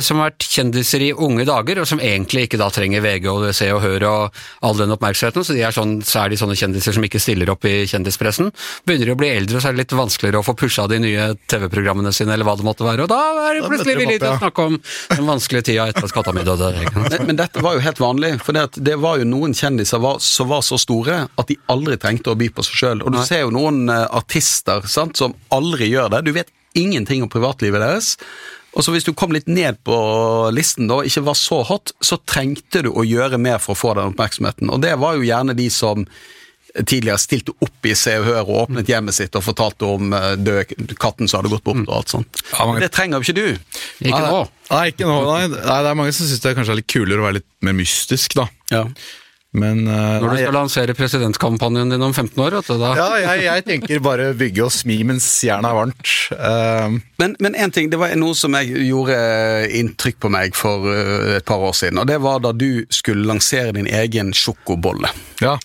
som 0.00 0.20
har 0.20 0.30
vært 0.30 0.46
kjendiser 0.46 1.02
i 1.02 1.08
unge 1.12 1.44
dager, 1.48 1.80
og 1.82 1.88
som 1.90 2.00
egentlig 2.02 2.46
ikke 2.46 2.60
da 2.60 2.68
trenger 2.70 3.02
VG 3.02 3.26
og 3.32 3.46
Se 3.56 3.66
og 3.74 3.80
Hør 3.82 4.04
og 4.06 4.38
all 4.66 4.76
den 4.78 4.94
oppmerksomheten, 4.94 5.42
så, 5.44 5.56
de 5.56 5.64
er 5.66 5.74
sånn, 5.74 5.96
så 6.06 6.22
er 6.22 6.30
de 6.30 6.38
sånne 6.38 6.56
kjendiser 6.58 6.94
som 6.94 7.06
ikke 7.06 7.20
stiller 7.22 7.50
opp 7.50 7.66
i 7.66 7.80
kjendispressen. 7.90 8.52
Begynner 8.86 9.10
de 9.10 9.16
å 9.16 9.18
bli 9.18 9.32
eldre, 9.34 9.60
så 9.60 9.70
er 9.70 9.76
det 9.76 9.82
litt 9.82 9.96
vanskeligere 9.98 10.40
å 10.40 10.46
få 10.46 10.54
pusha 10.58 10.86
de 10.90 11.00
nye 11.02 11.28
TV-programmene 11.50 12.12
sine, 12.14 12.36
eller 12.36 12.46
hva 12.46 12.54
det 12.60 12.66
måtte 12.68 12.86
være, 12.86 13.06
og 13.06 13.10
da 13.10 13.48
er 13.48 13.58
de 13.58 13.66
plutselig 13.66 13.96
villige 13.98 14.22
til 14.22 14.30
å 14.30 14.40
snakke 14.40 14.68
om 14.70 14.78
den 14.78 15.30
vanskelige 15.32 15.68
tida 15.72 15.88
etter 15.90 16.06
at 16.06 16.14
katta 16.14 16.34
mi 16.36 16.46
døde. 16.46 16.72
Men, 16.96 17.12
men 17.28 17.38
dette 17.38 17.60
var 17.62 17.76
jo 17.76 17.82
helt 17.84 18.00
vanlig, 18.00 18.30
for 18.44 18.56
det, 18.56 18.80
det 18.82 18.96
var 19.00 19.20
jo 19.20 19.26
noen 19.28 19.54
kjendiser 19.56 20.00
var, 20.02 20.18
som 20.24 20.48
var 20.50 20.62
så 20.64 20.78
store 20.80 21.24
at 21.28 21.50
de 21.50 21.58
aldri 21.72 21.98
trengte 22.00 22.32
å 22.32 22.38
by 22.38 22.48
på 22.54 22.64
seg 22.66 22.80
sjøl. 22.80 23.02
Og 23.04 23.12
du 23.12 23.18
Nei. 23.18 23.26
ser 23.28 23.44
jo 23.44 23.52
noen 23.54 23.86
eh, 23.92 24.04
artister 24.16 24.86
sant, 24.90 25.18
som 25.18 25.34
aldri 25.54 25.90
gjør 25.90 26.12
det. 26.14 26.22
Du 26.26 26.32
vet 26.36 26.50
ingenting 26.76 27.24
om 27.24 27.32
privatlivet 27.32 27.82
deres. 27.82 28.14
Og 28.76 28.84
så 28.84 28.92
Hvis 28.92 29.06
du 29.08 29.14
kom 29.16 29.32
litt 29.32 29.46
ned 29.48 29.78
på 29.88 29.96
listen 30.52 30.86
da, 30.90 30.98
og 31.00 31.06
ikke 31.08 31.24
var 31.24 31.34
så 31.40 31.62
hot, 31.64 31.94
så 32.04 32.18
trengte 32.28 32.82
du 32.84 32.90
å 32.92 33.04
gjøre 33.08 33.38
mer 33.40 33.56
for 33.62 33.72
å 33.72 33.78
få 33.80 33.94
den 33.96 34.12
oppmerksomheten. 34.12 34.68
Og 34.70 34.82
det 34.84 34.94
var 35.00 35.16
jo 35.16 35.24
gjerne 35.24 35.54
de 35.56 35.70
som 35.72 36.04
tidligere 36.76 37.16
stilte 37.16 37.54
opp 37.64 37.86
i 37.88 37.94
Se 37.96 38.18
og 38.20 38.26
Hør 38.28 38.42
og 38.42 38.58
åpnet 38.66 38.90
hjemmet 38.90 39.16
sitt 39.16 39.36
og 39.38 39.46
fortalte 39.46 39.88
om 39.88 40.10
død, 40.44 40.74
katten 41.00 41.24
som 41.30 41.40
hadde 41.40 41.54
gått 41.54 41.64
bort 41.64 41.80
og 41.88 41.94
alt 42.02 42.12
sånt. 42.12 42.42
Ja, 42.52 42.66
mange- 42.68 42.80
Det 42.84 42.92
trenger 42.92 43.16
jo 43.16 43.24
ikke 43.32 43.34
du. 43.38 43.58
Ikke 44.04 44.20
nå. 44.26 44.42
Nei, 44.70 44.82
ikke 44.92 45.06
nå. 45.08 45.16
Nei, 45.24 45.48
det 45.48 45.90
er 45.90 45.94
mange 45.96 46.12
som 46.12 46.26
syns 46.28 46.42
det 46.44 46.50
er 46.52 46.58
kanskje 46.60 46.74
er 46.76 46.80
litt 46.82 46.92
kulere 46.92 47.22
å 47.22 47.26
være 47.30 47.38
litt 47.40 47.48
mer 47.62 47.72
mystisk, 47.80 48.34
da. 48.36 48.48
Ja. 48.70 48.84
Men 49.56 49.86
uh, 49.88 50.20
Når 50.20 50.26
du 50.26 50.34
nei, 50.34 50.42
skal 50.44 50.56
lansere 50.58 50.96
presidentkampanjen 50.98 51.94
din 51.94 52.04
om 52.04 52.12
15 52.12 52.42
år, 52.44 52.58
vet 52.58 52.68
du, 52.68 52.76
da 52.82 52.92
ja, 52.98 53.08
jeg, 53.22 53.44
jeg 53.46 53.66
tenker 53.70 54.02
bare 54.04 54.30
bygge 54.36 54.66
og 54.66 54.72
smi 54.74 54.98
mens 55.08 55.26
jernet 55.46 55.70
er 55.70 55.78
varmt. 55.80 56.14
Uh, 56.36 57.00
Men, 57.16 57.36
men 57.40 57.56
en 57.56 57.72
ting, 57.72 57.88
det 57.92 57.98
var 58.00 58.12
noe 58.20 58.36
som 58.36 58.54
jeg 58.58 58.86
gjorde 58.90 59.16
inntrykk 59.80 60.20
på 60.20 60.30
meg 60.32 60.56
for 60.58 60.84
eh, 60.92 61.36
et 61.38 61.46
par 61.48 61.62
år 61.64 61.72
siden. 61.76 62.02
Og 62.02 62.08
det 62.10 62.18
var 62.20 62.42
da 62.44 62.52
du 62.52 62.84
skulle 62.92 63.24
lansere 63.28 63.72
din 63.76 63.88
egen 63.88 64.34
sjokobolle. 64.36 65.12
ja. 65.40 65.56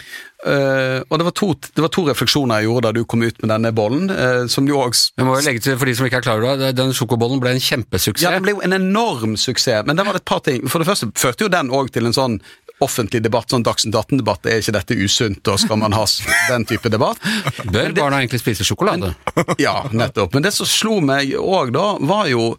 Uh, 0.42 1.06
og 1.14 1.20
det 1.20 1.26
var, 1.28 1.34
to, 1.38 1.48
det 1.54 1.84
var 1.84 1.92
to 1.94 2.02
refleksjoner 2.08 2.64
jeg 2.64 2.66
gjorde 2.66 2.88
da 2.88 2.92
du 2.98 3.04
kom 3.06 3.22
ut 3.22 3.44
med 3.44 3.52
denne 3.52 3.70
bollen. 3.78 4.08
Uh, 4.10 4.48
som 4.50 4.66
du 4.66 4.72
også 4.74 5.12
Jeg 5.20 5.28
må 5.28 5.36
jo 5.38 5.44
legge 5.46 5.62
til, 5.62 5.76
for 5.78 5.86
de 5.86 5.94
som 5.94 6.08
ikke 6.08 6.18
er 6.18 6.26
klar 6.26 6.42
over 6.42 6.58
det, 6.58 6.72
den 6.80 6.96
sjokobollen 6.98 7.38
ble 7.44 7.54
en 7.54 7.62
kjempesuksess. 7.62 8.26
Ja, 8.26 8.32
Den 8.34 8.48
ble 8.48 8.56
jo 8.56 8.64
en 8.66 8.74
enorm 8.74 9.36
suksess, 9.38 9.86
men 9.86 10.00
det 10.00 10.08
var 10.08 10.18
et 10.18 10.26
par 10.26 10.42
ting. 10.48 10.66
For 10.66 10.82
det 10.82 10.90
første 10.90 11.12
førte 11.14 11.46
jo 11.46 11.52
den 11.54 11.70
òg 11.70 11.92
til 11.94 12.10
en 12.10 12.18
sånn 12.18 12.40
offentlig 12.82 13.22
debatt, 13.24 13.50
sånn 13.52 13.65
Dagsnytt 13.65 13.96
18-debatt. 13.96 14.50
Er 14.50 14.62
ikke 14.62 14.76
dette 14.76 14.98
usunt, 14.98 15.46
og 15.48 15.62
skal 15.62 15.80
man 15.82 15.96
ha 15.98 16.06
den 16.52 16.67
type 16.70 16.91
debatt? 16.91 17.22
Bør 17.72 17.96
barna 17.98 18.22
egentlig 18.22 18.41
spise 18.44 18.67
sjokolade? 18.67 19.13
Ja, 19.62 19.82
nettopp. 19.91 20.34
Men 20.36 20.46
det 20.46 20.56
som 20.56 20.70
slo 20.70 21.00
meg 21.06 21.36
òg 21.38 21.74
da, 21.76 21.96
var 22.02 22.30
jo 22.32 22.54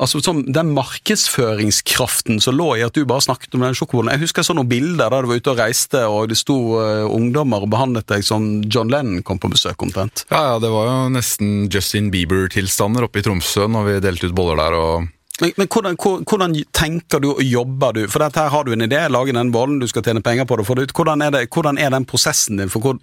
Altså 0.00 0.22
som 0.24 0.38
Den 0.48 0.70
markedsføringskraften 0.72 2.40
som 2.40 2.56
lå 2.56 2.70
i 2.78 2.84
at 2.86 2.96
du 2.96 3.04
bare 3.08 3.24
snakket 3.24 3.52
om 3.56 3.64
den 3.66 3.76
sjokobollen. 3.76 4.14
Jeg 4.14 4.24
husker 4.24 4.40
jeg 4.40 4.48
så 4.48 4.56
noen 4.56 4.70
bilder 4.70 5.12
der 5.12 5.24
du 5.24 5.28
var 5.28 5.40
ute 5.42 5.52
og 5.52 5.60
reiste, 5.60 6.04
og 6.08 6.30
det 6.32 6.38
sto 6.40 6.56
uh, 6.80 7.04
ungdommer 7.12 7.66
og 7.66 7.72
behandlet 7.74 8.08
deg 8.08 8.24
som 8.24 8.46
John 8.72 8.88
Lennon 8.92 9.20
kom 9.26 9.40
på 9.42 9.52
besøk, 9.52 9.84
omtrent. 9.84 10.24
ja, 10.32 10.40
ja, 10.52 10.54
det 10.62 10.70
var 10.72 10.88
jo 10.88 10.96
nesten 11.12 11.66
Justin 11.72 12.08
Bieber-tilstander 12.14 13.04
oppe 13.04 13.20
i 13.20 13.26
Tromsø 13.26 13.68
når 13.68 13.88
vi 13.88 13.98
delte 14.06 14.30
ut 14.30 14.36
boller 14.36 14.62
der. 14.64 14.78
og... 14.80 15.10
Men, 15.40 15.52
men 15.56 15.68
hvordan, 15.72 15.96
hvordan 16.28 16.54
tenker 16.76 17.22
du 17.22 17.30
og 17.32 17.42
jobber 17.42 17.96
du? 17.96 18.04
For 18.12 18.22
dette 18.22 18.42
her 18.42 18.52
har 18.52 18.66
du 18.68 18.74
en 18.74 18.84
idé, 18.84 19.00
lage 19.08 19.32
den 19.32 19.52
bollen, 19.54 19.80
du 19.80 19.88
skal 19.88 20.04
tjene 20.04 20.22
penger 20.24 20.44
på 20.48 20.58
det, 20.60 20.66
få 20.68 20.76
det 20.76 20.90
ut. 20.90 20.96
Hvordan 20.96 21.24
er, 21.24 21.32
det, 21.34 21.46
hvordan 21.54 21.80
er 21.80 21.92
den 21.94 22.04
prosessen 22.08 22.60
din? 22.60 22.70
For 22.72 22.84
hvor 22.84 22.98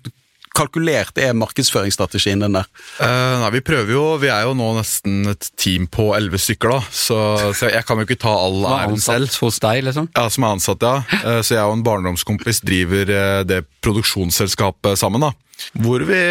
kalkulert 0.60 1.18
er 1.22 1.36
markedsføringsstrategien 1.38 2.42
den 2.44 2.58
der? 2.58 2.68
Uh, 3.00 3.39
nei, 3.42 3.50
Vi 3.58 3.62
prøver 3.65 3.94
jo, 3.94 4.04
vi 4.22 4.30
er 4.34 4.46
jo 4.48 4.56
nå 4.58 4.70
nesten 4.78 5.30
et 5.32 5.50
team 5.60 5.86
på 5.89 6.10
elleve 6.18 6.39
stykker, 6.42 6.74
da, 6.74 6.80
så, 6.92 7.20
så 7.56 7.70
jeg 7.72 7.86
kan 7.88 8.02
jo 8.02 8.08
ikke 8.08 8.20
ta 8.22 8.34
all 8.34 8.58
æren 8.62 8.68
selv. 8.68 8.80
æren 8.80 9.04
selv. 9.06 9.28
ansatt 9.30 9.44
hos 9.46 9.60
deg, 9.65 9.84
liksom? 9.88 10.10
Ja, 10.18 10.26
Som 10.34 10.46
er 10.48 10.58
ansatt, 10.58 10.86
ja. 10.86 11.22
Uh, 11.24 11.39
Så 11.46 11.56
jeg 11.58 11.65
og 11.65 11.78
en 11.78 11.86
barndomskompis 11.86 12.62
driver 12.65 13.13
uh, 13.13 13.44
det 13.48 13.63
produksjonsselskapet 13.86 15.00
sammen. 15.02 15.26
da. 15.30 15.34
Hvor 15.80 16.04
vi 16.08 16.22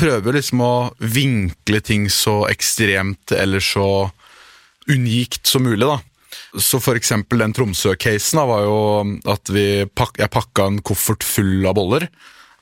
prøver 0.00 0.36
liksom 0.40 0.62
å 0.64 0.72
vinkle 0.98 1.80
ting 1.86 2.08
så 2.10 2.42
ekstremt 2.50 3.34
eller 3.36 3.62
så 3.62 3.86
unikt 4.88 5.46
som 5.46 5.66
mulig. 5.66 5.86
da. 5.86 6.00
Så 6.58 6.80
for 6.82 6.98
eksempel 6.98 7.42
den 7.42 7.54
Tromsø-casen 7.54 8.40
var 8.48 8.64
jo 8.64 8.78
at 9.30 9.50
pak 9.94 10.18
jeg 10.18 10.32
pakka 10.32 10.66
en 10.66 10.80
koffert 10.82 11.26
full 11.26 11.66
av 11.68 11.76
boller. 11.78 12.08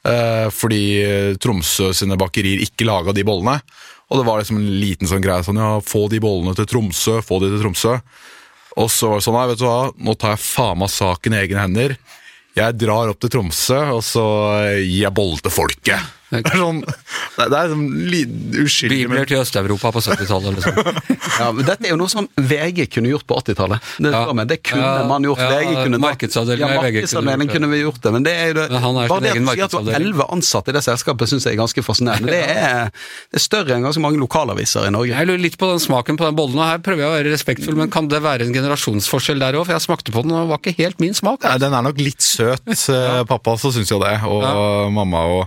Eh, 0.08 0.48
fordi 0.54 1.36
Tromsø 1.42 1.92
sine 1.96 2.18
bakerier 2.20 2.62
ikke 2.64 2.88
laga 2.88 3.14
de 3.16 3.24
bollene. 3.26 3.58
Og 4.08 4.20
det 4.20 4.26
var 4.28 4.40
liksom 4.40 4.60
en 4.60 4.80
liten 4.80 5.08
sånn 5.08 5.24
greie 5.24 5.44
sånn 5.44 5.60
ja, 5.60 5.78
få 5.84 6.06
de 6.08 6.20
bollene 6.22 6.54
til 6.56 6.68
Tromsø, 6.68 7.18
få 7.24 7.42
de 7.42 7.52
til 7.52 7.62
Tromsø. 7.64 7.98
Og 8.78 8.88
så 8.92 9.10
var 9.10 9.18
det 9.18 9.26
sånn, 9.26 9.36
nei, 9.36 9.48
vet 9.50 9.60
du 9.60 9.66
hva, 9.66 9.80
nå 9.96 10.14
tar 10.16 10.36
jeg 10.36 10.44
faen 10.44 10.80
meg 10.80 10.92
saken 10.92 11.34
i 11.34 11.40
egne 11.42 11.64
hender. 11.64 11.96
Jeg 12.56 12.78
drar 12.80 13.10
opp 13.10 13.20
til 13.22 13.32
Tromsø, 13.32 13.80
og 13.96 14.00
så 14.06 14.24
gir 14.80 15.04
jeg 15.04 15.14
boller 15.14 15.42
til 15.44 15.54
folket. 15.54 16.14
Det 16.28 16.42
er 16.44 16.58
sånn, 16.60 16.82
det 16.84 17.56
er- 17.56 17.70
sånn 17.72 17.84
uskyldig, 18.64 18.96
Bibler 19.08 19.24
til 19.28 19.38
Øst-Europa 19.40 19.92
på 19.94 20.02
70-tallet, 20.04 20.58
liksom. 20.58 20.74
Ja, 21.38 21.46
men 21.54 21.64
Dette 21.64 21.86
er 21.86 21.92
jo 21.94 21.98
noe 22.00 22.10
som 22.12 22.26
VG 22.36 22.88
kunne 22.92 23.12
gjort 23.12 23.24
på 23.28 23.36
80-tallet. 23.40 23.80
Det, 24.02 24.10
Ja. 24.12 24.44
det 24.50 24.58
kunne 24.66 24.82
Ja, 24.82 25.04
man 25.08 25.22
gjort. 25.24 25.38
VG 25.40 25.72
kunne 25.86 26.00
markedsavdelingen 26.02 26.68
ja, 26.68 26.74
i 26.74 26.92
VG 26.92 27.06
kunne 27.06 27.32
markedsavdelingen 27.32 27.46
gjort 27.48 27.54
kunne 27.54 27.70
vi 27.72 27.80
gjort 27.80 28.00
det. 28.02 28.12
Men 28.12 28.26
det 28.26 28.34
er 28.34 28.46
jo 28.50 28.54
det, 28.58 28.66
Men 28.72 28.82
han 28.82 28.96
er 29.04 29.08
bare 29.08 29.20
det 29.24 29.30
at 29.30 29.38
du 29.38 29.46
sier 29.48 29.64
at 29.64 29.70
du 29.70 29.78
har 29.92 30.00
elleve 30.00 30.26
ansatte 30.36 30.68
i 30.68 30.76
det 30.76 30.82
selskapet, 30.84 31.30
syns 31.32 31.46
jeg 31.48 31.54
er 31.56 31.60
ganske 31.62 31.84
fascinerende. 31.86 32.28
Det 32.34 32.42
er, 32.44 32.90
det 33.32 33.40
er 33.40 33.44
større 33.46 33.76
enn 33.78 33.86
ganske 33.88 34.02
mange 34.04 34.20
lokalaviser 34.20 34.88
i 34.88 34.92
Norge. 34.92 35.14
Jeg 35.16 35.30
lurer 35.30 35.44
litt 35.46 35.56
på 35.60 35.70
den 35.72 35.80
smaken 35.80 36.18
på 36.20 36.28
den 36.28 36.36
bollen, 36.38 36.58
og 36.60 36.68
her 36.68 36.82
prøver 36.84 37.04
jeg 37.06 37.08
å 37.12 37.16
være 37.16 37.32
respektfull, 37.36 37.78
men 37.78 37.92
kan 37.94 38.08
det 38.12 38.20
være 38.24 38.44
en 38.48 38.52
generasjonsforskjell 38.56 39.40
der 39.40 39.56
òg? 39.56 39.64
For 39.68 39.76
jeg 39.78 39.86
smakte 39.86 40.12
på 40.12 40.26
den, 40.26 40.34
og 40.36 40.44
det 40.44 40.52
var 40.52 40.60
ikke 40.60 40.76
helt 40.82 41.00
min 41.00 41.16
smak. 41.16 41.46
Nei, 41.48 41.56
den 41.62 41.72
er 41.78 41.86
nok 41.88 42.02
litt 42.02 42.20
søt. 42.24 42.66
Eh, 42.68 43.22
Pappa 43.28 43.56
så 43.60 43.72
syns 43.72 43.88
jo 43.94 44.00
det, 44.02 44.16
og 44.28 44.92
mamma 44.92 45.24
og 45.38 45.46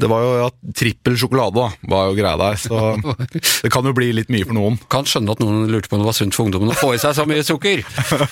Det 0.00 0.08
var 0.10 0.24
jo 0.24 0.30
ja, 0.40 0.48
trippel 0.76 1.18
sjokolade, 1.20 1.56
da, 1.56 1.90
var 1.92 2.08
jo 2.10 2.16
greia 2.18 2.36
der. 2.40 2.58
Så 2.60 2.80
det 3.64 3.72
kan 3.72 3.86
jo 3.86 3.94
bli 3.96 4.10
litt 4.16 4.32
mye 4.32 4.46
for 4.48 4.56
noen. 4.56 4.80
Kan 4.92 5.08
skjønne 5.08 5.36
at 5.36 5.42
noen 5.42 5.70
lurte 5.70 5.90
på 5.90 5.98
om 5.98 6.04
det 6.04 6.10
var 6.10 6.18
sunt 6.18 6.36
for 6.36 6.48
ungdommen 6.48 6.72
å 6.74 6.78
få 6.78 6.94
i 6.96 7.02
seg 7.02 7.14
så 7.16 7.26
mye 7.30 7.46
sukker. 7.46 7.84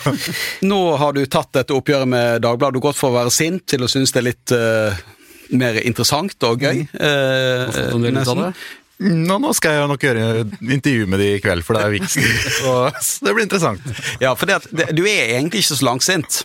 Nå 0.71 0.81
har 1.01 1.15
du 1.17 1.23
tatt 1.31 1.55
dette 1.61 1.77
oppgjøret 1.77 2.11
med 2.11 2.43
Dagbladet. 2.45 2.77
Du 2.77 2.83
har 2.83 2.89
gått 2.91 3.01
fra 3.01 3.13
å 3.13 3.17
være 3.21 3.35
sint 3.35 3.65
til 3.71 3.87
å 3.87 3.91
synes 3.91 4.15
det 4.15 4.23
er 4.23 4.29
litt 4.29 4.55
uh, 4.57 4.99
mer 5.57 5.81
interessant 5.85 6.37
og 6.49 6.67
gøy. 6.67 6.85
eh, 6.85 7.65
ut 7.69 7.95
av 7.95 8.05
nesten. 8.05 8.53
Nå, 8.99 9.37
nå 9.39 9.53
skal 9.55 9.77
jeg 9.77 9.91
nok 9.93 10.05
gjøre 10.09 10.25
intervju 10.59 11.07
med 11.07 11.21
de 11.23 11.29
i 11.37 11.43
kveld, 11.43 11.63
for 11.63 11.79
det 11.79 11.85
er 11.87 11.95
viktig. 11.95 12.25
Så, 12.59 12.73
så 12.99 13.29
det 13.29 13.35
blir 13.37 13.47
interessant. 13.47 13.85
Ja, 14.19 14.35
for 14.35 14.51
det 14.51 14.59
at, 14.59 14.67
det, 14.75 14.89
du 14.99 15.05
er 15.07 15.37
egentlig 15.37 15.63
ikke 15.63 15.77
så 15.79 15.87
langsint. 15.87 16.41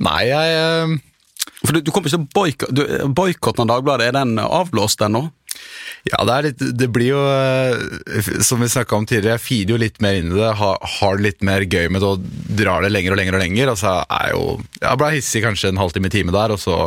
Nei, 0.00 0.22
jeg 0.30 0.54
eh, 0.56 0.94
For 1.60 1.76
du, 1.76 1.82
du 1.84 1.90
kommer 1.92 2.08
ikke 2.08 2.70
til 2.70 3.04
å 3.04 3.10
Boikotten 3.12 3.66
av 3.66 3.74
Dagbladet, 3.74 4.08
er 4.08 4.16
den 4.16 4.40
avblåst 4.40 5.02
ennå? 5.04 5.26
Ja, 6.08 6.22
det, 6.24 6.36
litt, 6.46 6.62
det 6.80 6.88
blir 6.94 7.10
jo, 7.10 7.20
eh, 7.28 8.30
som 8.46 8.62
vi 8.62 8.70
snakka 8.72 8.96
om 8.96 9.04
tidligere, 9.08 9.36
jeg 9.36 9.44
feeder 9.44 9.74
jo 9.74 9.80
litt 9.82 9.98
mer 10.00 10.16
inn 10.16 10.30
i 10.32 10.38
det. 10.38 10.52
Har, 10.56 11.18
det 11.18 11.26
litt 11.26 11.44
mer 11.44 11.66
gøy 11.66 11.90
med 11.92 12.00
det 12.00 12.08
og 12.08 12.30
drar 12.56 12.86
det 12.86 12.92
lenger 12.94 13.14
og 13.14 13.20
lenger 13.20 13.36
og 13.36 13.44
lenger. 13.44 13.72
Og 13.74 13.80
så 13.80 13.98
er 14.06 14.30
jo 14.32 14.44
Jeg 14.78 15.00
ble 15.02 15.10
hissig 15.18 15.44
kanskje 15.44 15.74
en 15.74 15.82
halvtime, 15.82 16.12
time 16.12 16.34
der, 16.34 16.56
og 16.56 16.62
så 16.62 16.78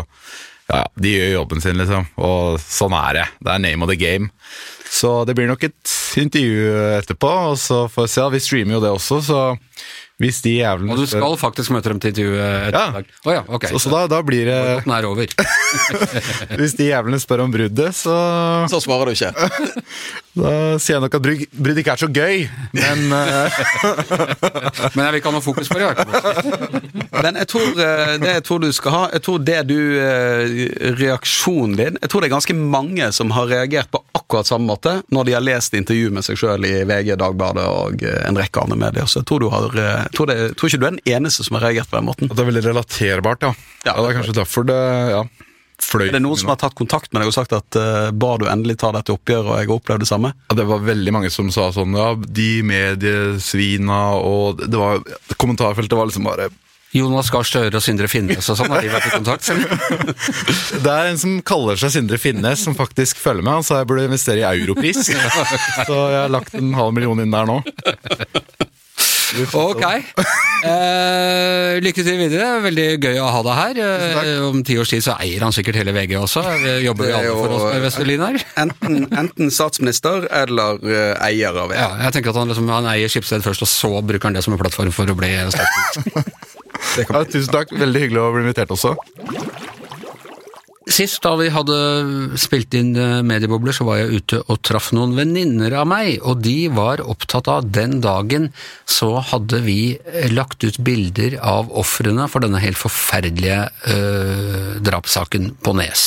ja, 0.71 0.81
de 0.95 1.11
gjør 1.11 1.33
jobben 1.35 1.61
sin, 1.61 1.77
liksom. 1.77 2.07
Og 2.23 2.61
sånn 2.63 2.95
er 2.97 3.19
det. 3.19 3.27
Det 3.43 3.53
er 3.53 3.65
name 3.67 3.85
of 3.85 3.91
the 3.91 3.99
game. 3.99 4.31
Så 4.93 5.11
det 5.27 5.35
blir 5.37 5.49
nok 5.49 5.65
et 5.67 5.93
intervju 6.21 6.73
etterpå, 6.99 7.29
og 7.51 7.59
så 7.61 7.85
får 7.91 8.07
vi 8.07 8.13
se. 8.15 8.27
Vi 8.33 8.43
streamer 8.47 8.77
jo 8.77 8.83
det 8.83 8.93
også, 8.93 9.21
så 9.25 9.41
hvis 10.23 10.39
de 10.45 10.55
jævlene 10.61 10.95
Og 10.95 11.01
du 11.03 11.05
skal 11.09 11.35
faktisk 11.41 11.73
møte 11.75 11.91
dem 11.93 11.99
til 12.03 12.13
intervju 12.13 12.39
etter 12.39 12.79
Ja. 12.79 12.87
i 12.89 12.97
dag. 12.97 13.13
Å 13.27 13.35
ja, 13.37 13.43
ok. 13.47 13.67
så, 13.73 13.81
så 13.83 13.91
da, 13.93 14.03
da 14.15 14.21
blir 14.25 14.47
det 14.47 14.57
er 14.83 15.07
over. 15.09 15.27
Hvis 16.59 16.75
de 16.79 16.87
jævlene 16.89 17.19
spør 17.21 17.43
om 17.45 17.51
bruddet, 17.53 17.95
så 17.97 18.13
Så 18.73 18.79
svarer 18.83 19.11
du 19.11 19.17
ikke. 19.17 19.33
Da 20.33 20.79
sier 20.81 20.95
jeg 20.95 21.01
nok 21.03 21.13
at 21.13 21.21
brud 21.21 21.41
brudd 21.53 21.77
ikke 21.77 21.93
er 21.93 21.99
så 22.01 22.07
gøy, 22.09 22.39
men 22.73 23.03
eh, 23.13 23.57
Men 24.95 25.03
jeg 25.03 25.11
vil 25.13 25.19
ikke 25.19 25.29
ha 25.29 25.33
noe 25.35 25.43
fokus 25.45 25.69
på 25.69 25.77
det. 25.77 25.83
Jakob. 25.91 26.07
Men 27.21 27.37
jeg 27.37 27.49
tror 27.51 27.67
eh, 27.85 28.13
det 28.23 28.31
jeg 28.39 28.43
tror 28.47 28.63
du 28.63 28.67
skal 28.73 28.95
ha 28.95 29.01
Jeg 29.13 29.21
tror 29.27 29.43
det 29.45 29.59
du 29.69 29.77
eh, 30.01 30.55
Reaksjonen 30.97 31.75
din 31.77 31.99
Jeg 32.01 32.09
tror 32.09 32.23
det 32.25 32.31
er 32.31 32.33
ganske 32.33 32.55
mange 32.57 33.11
som 33.13 33.29
har 33.37 33.45
reagert 33.51 33.91
på 33.93 34.01
akkurat 34.17 34.49
samme 34.49 34.65
måte 34.71 34.95
når 35.13 35.27
de 35.29 35.35
har 35.37 35.45
lest 35.45 35.77
intervju 35.77 36.09
med 36.17 36.25
seg 36.25 36.39
sjøl 36.41 36.65
i 36.65 36.73
VG, 36.89 37.13
Dagbladet 37.21 37.65
og 37.69 38.01
en 38.09 38.37
rekke 38.39 38.63
andre 38.63 38.77
medier. 38.79 39.05
Så 39.09 39.21
jeg 39.21 39.27
tror, 39.29 39.43
du 39.43 39.49
har, 39.53 39.77
tror, 40.15 40.29
det, 40.31 40.53
tror 40.57 40.69
ikke 40.69 40.81
du 40.81 40.85
er 40.87 40.95
den 40.95 41.15
eneste 41.15 41.45
som 41.45 41.57
har 41.57 41.67
reagert 41.67 41.89
på 41.91 41.99
den 41.99 42.07
måten. 42.09 42.29
at 42.29 42.37
det 42.37 42.43
er 42.43 42.51
veldig 42.51 42.67
relaterbart, 42.69 43.47
ja. 43.47 43.55
Ja, 43.83 43.91
ja 43.91 43.97
det 43.99 44.11
er 44.11 44.19
kanskje 44.19 44.37
derfor 44.41 44.69
det 44.69 44.79
Ja. 45.13 45.23
fløy 45.83 46.07
Er 46.07 46.15
det 46.15 46.23
noen 46.23 46.39
som 46.39 46.53
har 46.53 46.59
tatt 46.61 46.75
kontakt 46.79 47.11
med 47.11 47.23
deg 47.23 47.31
og 47.31 47.35
sagt 47.35 47.53
at 47.53 47.75
uh, 47.75 48.11
ba 48.11 48.37
du 48.39 48.45
endelig 48.47 48.77
ta 48.79 48.93
dette 48.95 49.11
oppgjøret, 49.11 49.49
og 49.49 49.57
jeg 49.57 49.67
har 49.67 49.75
opplevd 49.75 50.05
det 50.05 50.09
samme? 50.09 50.33
Ja, 50.49 50.57
det 50.61 50.67
var 50.69 50.85
veldig 50.85 51.13
mange 51.15 51.31
som 51.33 51.49
sa 51.51 51.71
sånn 51.75 51.97
Ja, 51.97 52.13
de 52.15 52.49
mediesvina 52.63 54.03
og 54.21 54.63
det 54.63 54.79
var 54.79 55.01
Kommentarfeltet 55.35 55.97
var 55.97 56.07
liksom 56.07 56.29
bare 56.29 56.51
Jonas 56.93 57.31
Gahr 57.33 57.45
Støre 57.47 57.73
og 57.73 57.81
Sindre 57.81 58.07
Finnes 58.11 58.47
og 58.51 58.57
sånn, 58.59 58.69
har 58.69 58.83
de 58.85 58.91
vært 58.93 59.07
i 59.09 59.13
kontakt? 59.15 59.49
Det 60.85 60.91
er 60.93 61.09
en 61.09 61.17
som 61.17 61.39
kaller 61.45 61.79
seg 61.81 61.95
Sindre 61.95 62.19
Finnes, 62.21 62.61
som 62.61 62.77
faktisk 62.77 63.17
følger 63.21 63.41
med. 63.41 63.55
Han 63.57 63.65
sa 63.65 63.79
jeg 63.79 63.89
burde 63.89 64.05
investere 64.05 64.43
i 64.43 64.61
Europris. 64.61 65.01
Så 65.87 65.97
jeg 65.97 66.19
har 66.19 66.29
lagt 66.29 66.53
en 66.59 66.69
halv 66.77 66.93
million 66.93 67.23
inn 67.23 67.33
der 67.33 67.49
nå. 67.49 67.57
Ok. 69.53 69.85
Eh, 70.63 71.81
lykke 71.83 72.03
til 72.07 72.15
videre. 72.15 72.61
Veldig 72.63 72.83
gøy 73.03 73.17
å 73.19 73.25
ha 73.27 73.39
deg 73.43 73.57
her. 73.57 73.79
Eh, 73.83 74.43
om 74.47 74.61
ti 74.63 74.77
års 74.79 74.93
tid 74.93 75.03
så 75.03 75.17
eier 75.19 75.43
han 75.43 75.51
sikkert 75.51 75.75
hele 75.75 75.91
VG 75.91 76.13
også. 76.15 76.39
Vi 76.61 76.75
Jobber 76.85 77.09
er 77.09 77.17
alle 77.17 77.33
for 77.35 77.51
jo- 77.51 77.57
oss 77.57 77.65
med 77.73 77.83
Vestelin 77.83 78.23
her? 78.23 78.37
Enten, 78.63 79.01
enten 79.11 79.51
statsminister 79.51 80.23
eller 80.31 80.79
uh, 80.79 81.19
eier 81.27 81.59
av 81.65 81.75
Ja, 81.75 81.89
jeg 82.05 82.15
tenker 82.15 82.31
at 82.31 82.39
han, 82.39 82.47
liksom, 82.53 82.71
han 82.71 82.87
eier 82.93 83.11
Skipsted 83.11 83.43
først, 83.43 83.65
og 83.67 83.71
så 83.73 83.91
bruker 84.07 84.29
han 84.31 84.39
det 84.39 84.45
som 84.47 84.55
en 84.55 84.61
plattform 84.63 84.95
for 84.95 85.11
å 85.11 85.17
bli 85.19 85.33
statsminister. 85.51 86.31
Ja, 87.03 87.23
tusen 87.27 87.51
takk. 87.51 87.75
Veldig 87.75 88.05
hyggelig 88.05 88.21
å 88.23 88.31
bli 88.35 88.41
invitert 88.43 88.71
også. 88.71 88.95
Sist 90.91 91.21
da 91.23 91.31
vi 91.39 91.47
hadde 91.47 91.75
spilt 92.39 92.73
inn 92.75 92.91
eh, 92.99 93.21
mediebobler, 93.23 93.71
så 93.75 93.85
var 93.87 94.01
jeg 94.01 94.19
ute 94.19 94.39
og 94.51 94.59
traff 94.67 94.89
noen 94.91 95.13
venninner 95.15 95.71
av 95.79 95.87
meg, 95.87 96.17
og 96.27 96.41
de 96.43 96.67
var 96.75 96.99
opptatt 97.07 97.47
av 97.47 97.69
den 97.71 98.01
dagen 98.03 98.49
så 98.83 99.15
hadde 99.23 99.61
vi 99.63 99.95
eh, 99.95 100.27
lagt 100.33 100.65
ut 100.65 100.81
bilder 100.83 101.37
av 101.39 101.71
ofrene 101.71 102.27
for 102.27 102.43
denne 102.43 102.59
helt 102.59 102.79
forferdelige 102.79 103.61
øh, 103.95 104.73
drapssaken 104.83 105.53
på 105.63 105.75
Nes. 105.79 106.05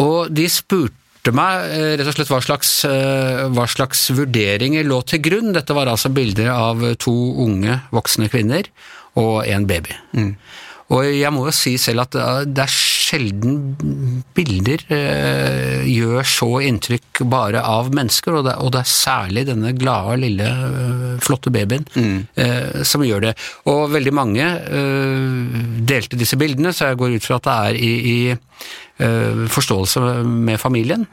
Og 0.00 0.32
de 0.32 0.48
spurte 0.48 1.34
meg 1.36 1.68
rett 2.00 2.08
og 2.08 2.16
slett 2.16 2.32
hva 2.32 2.40
slags, 2.44 2.70
hva 2.84 3.64
slags 3.70 4.02
vurderinger 4.12 4.84
lå 4.84 4.98
til 5.08 5.22
grunn. 5.24 5.54
Dette 5.56 5.76
var 5.76 5.88
altså 5.88 6.10
bilder 6.12 6.50
av 6.52 6.82
to 7.00 7.14
unge 7.46 7.78
voksne 7.94 8.28
kvinner 8.32 8.68
og 9.16 9.46
en 9.48 9.64
baby. 9.70 9.96
Og 10.92 11.08
jeg 11.08 11.32
må 11.32 11.46
jo 11.48 11.54
si 11.56 11.78
selv 11.80 12.04
at 12.04 12.18
det 12.44 12.66
er 12.66 12.76
sjelden 13.14 14.24
bilder 14.34 14.82
eh, 14.92 15.84
gjør 15.86 16.26
så 16.26 16.48
inntrykk 16.66 17.22
bare 17.30 17.62
av 17.62 17.92
mennesker, 17.94 18.40
og 18.40 18.46
det, 18.48 18.56
og 18.58 18.72
det 18.74 18.82
er 18.82 18.90
særlig 18.90 19.44
denne 19.48 19.74
glade, 19.78 20.18
lille, 20.24 20.48
eh, 20.48 21.04
flotte 21.22 21.52
babyen 21.54 21.86
eh, 22.34 22.82
som 22.86 23.04
gjør 23.06 23.28
det. 23.28 23.34
Og 23.70 23.92
veldig 23.94 24.14
mange 24.14 24.44
eh, 24.44 25.62
delte 25.86 26.18
disse 26.18 26.38
bildene, 26.40 26.74
så 26.74 26.90
jeg 26.90 27.00
går 27.00 27.16
ut 27.16 27.26
fra 27.26 27.38
at 27.38 27.46
det 27.46 27.56
er 27.68 27.78
i, 27.78 27.92
i 27.94 28.18
eh, 28.34 29.44
forståelse 29.54 30.04
med 30.26 30.60
familien. 30.62 31.06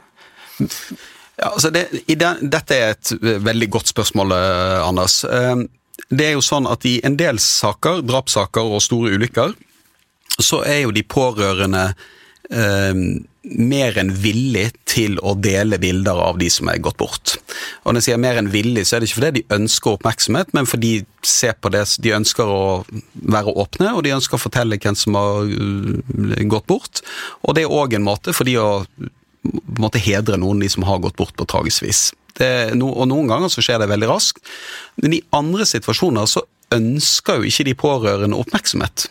Ja, 0.58 1.52
altså 1.54 1.70
det, 1.74 1.86
den, 2.06 2.48
dette 2.52 2.76
er 2.78 2.96
et 2.96 3.14
veldig 3.22 3.70
godt 3.78 3.94
spørsmål, 3.94 4.34
eh, 4.36 4.78
Anders. 4.82 5.22
Det 6.12 6.24
er 6.26 6.34
jo 6.34 6.42
sånn 6.44 6.66
at 6.68 6.82
i 6.88 6.98
en 7.06 7.14
del 7.20 7.38
saker, 7.40 8.02
drapssaker 8.08 8.74
og 8.74 8.82
store 8.82 9.14
ulykker, 9.14 9.54
så 10.40 10.62
er 10.64 10.84
jo 10.84 10.94
de 10.94 11.04
pårørende 11.04 11.90
eh, 12.52 13.02
mer 13.42 13.96
enn 13.98 14.12
villig 14.22 14.68
til 14.88 15.16
å 15.24 15.34
dele 15.34 15.78
bilder 15.82 16.18
av 16.28 16.38
de 16.38 16.48
som 16.52 16.68
er 16.70 16.82
gått 16.82 17.00
bort. 17.00 17.34
Og 17.82 17.92
når 17.92 18.00
jeg 18.00 18.06
sier 18.10 18.20
mer 18.22 18.38
enn 18.38 18.52
villig, 18.52 18.84
så 18.86 18.96
er 18.96 19.02
det 19.02 19.10
ikke 19.10 19.18
fordi 19.18 19.40
de 19.40 19.56
ønsker 19.56 19.96
oppmerksomhet, 19.96 20.52
men 20.54 20.68
fordi 20.68 20.92
de 21.02 21.54
på 21.58 21.72
det, 21.74 21.82
de 22.04 22.14
ønsker 22.14 22.48
å 22.48 22.62
være 23.34 23.56
åpne, 23.64 23.92
og 23.96 24.04
de 24.06 24.14
ønsker 24.14 24.38
å 24.38 24.44
fortelle 24.44 24.78
hvem 24.78 24.98
som 24.98 25.18
har 25.18 25.50
uh, 25.50 26.44
gått 26.54 26.68
bort. 26.70 27.02
Og 27.42 27.56
det 27.58 27.66
er 27.66 27.74
òg 27.74 27.98
en 27.98 28.06
måte 28.06 28.34
for 28.36 28.48
de 28.48 28.56
å 28.62 28.84
måte 29.82 30.02
hedre 30.02 30.38
noen 30.38 30.62
de 30.62 30.70
som 30.70 30.86
har 30.86 31.02
gått 31.02 31.18
bort 31.18 31.34
på 31.34 31.48
tragisk 31.50 31.82
vis. 31.86 32.10
Det, 32.38 32.72
og 32.78 33.04
noen 33.10 33.28
ganger 33.28 33.50
så 33.52 33.62
skjer 33.64 33.82
det 33.82 33.90
veldig 33.90 34.08
raskt, 34.08 34.40
men 35.02 35.18
i 35.18 35.24
andre 35.36 35.66
situasjoner 35.68 36.30
så 36.30 36.44
ønsker 36.74 37.40
jo 37.40 37.48
ikke 37.48 37.66
de 37.68 37.74
pårørende 37.78 38.38
oppmerksomhet. 38.38 39.08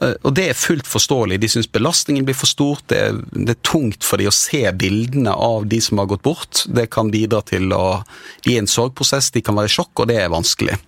Eh, 0.00 0.14
Og 0.24 0.34
det 0.36 0.48
er 0.48 0.58
fullt 0.58 0.88
forståelig. 0.88 1.38
De 1.42 1.48
syns 1.52 1.68
belastningen 1.68 2.24
blir 2.24 2.36
for 2.38 2.48
stort, 2.48 2.84
det 2.88 3.00
er, 3.08 3.18
det 3.32 3.56
er 3.56 3.60
tungt 3.66 4.06
for 4.06 4.20
de 4.20 4.28
å 4.30 4.34
se 4.34 4.62
bildene 4.78 5.34
av 5.34 5.66
de 5.68 5.80
som 5.84 6.00
har 6.00 6.08
gått 6.10 6.24
bort. 6.24 6.64
Det 6.66 6.88
kan 6.94 7.10
bidra 7.12 7.42
til 7.44 7.72
å 7.76 8.02
gi 8.46 8.56
en 8.58 8.70
sorgprosess, 8.70 9.30
de 9.34 9.42
kan 9.44 9.58
være 9.58 9.70
i 9.70 9.74
sjokk, 9.76 9.92
og 10.00 10.08
det 10.08 10.18
er 10.22 10.32
vanskelig. 10.32 10.78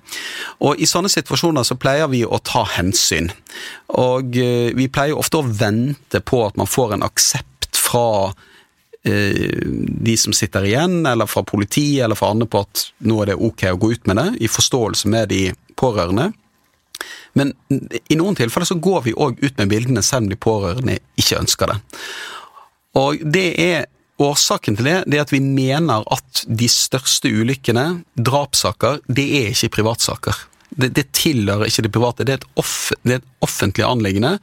Og 0.64 0.81
i 0.81 0.88
sånne 0.88 1.12
situasjoner 1.12 1.66
så 1.66 1.77
pleier 1.77 2.09
vi 2.12 2.24
å 2.24 2.40
ta 2.40 2.64
hensyn. 2.77 3.31
Og 4.00 4.40
eh, 4.40 4.72
vi 4.77 4.88
pleier 4.88 5.18
ofte 5.20 5.42
å 5.42 5.46
vente 5.46 6.24
på 6.24 6.46
at 6.46 6.57
man 6.61 6.70
får 6.70 6.96
en 6.96 7.07
aksept 7.07 7.77
fra 7.77 8.33
de 9.04 10.16
som 10.16 10.32
sitter 10.32 10.64
igjen, 10.64 11.02
eller 11.06 11.28
fra 11.28 11.42
politiet 11.44 12.04
eller 12.06 12.16
fra 12.16 12.30
andre 12.32 12.48
på 12.48 12.62
at 12.64 12.86
nå 13.04 13.18
er 13.20 13.32
det 13.32 13.40
ok 13.48 13.66
å 13.72 13.80
gå 13.80 13.92
ut 13.92 14.06
med 14.08 14.16
det, 14.20 14.28
i 14.46 14.48
forståelse 14.48 15.10
med 15.12 15.28
de 15.32 15.42
pårørende. 15.76 16.30
Men 17.36 17.52
i 18.08 18.16
noen 18.16 18.38
tilfeller 18.38 18.68
så 18.68 18.78
går 18.80 19.02
vi 19.08 19.16
òg 19.18 19.42
ut 19.42 19.58
med 19.60 19.72
bildene 19.72 20.04
selv 20.06 20.24
om 20.24 20.30
de 20.32 20.40
pårørende 20.40 20.96
ikke 21.20 21.42
ønsker 21.42 21.74
det. 21.74 21.80
Og 23.00 23.26
det 23.34 23.48
er 23.60 23.90
Årsaken 24.22 24.76
til 24.78 24.86
det, 24.86 24.98
det 25.10 25.18
er 25.18 25.24
at 25.24 25.32
vi 25.34 25.40
mener 25.42 26.04
at 26.14 26.44
de 26.46 26.68
største 26.70 27.32
ulykkene, 27.34 28.04
drapssaker, 28.14 29.00
det 29.10 29.24
er 29.40 29.48
ikke 29.50 29.72
privatsaker. 29.80 30.38
Det, 30.70 30.92
det 30.94 31.08
tilhører 31.18 31.66
ikke 31.66 31.82
det 31.82 31.90
private. 31.94 32.26
Det 32.26 32.36
er, 32.36 32.44
et 32.44 32.60
off, 32.62 32.92
det 33.02 33.16
er 33.16 33.18
et 33.18 33.26
offentlig 33.42 33.84
anliggende 33.88 34.36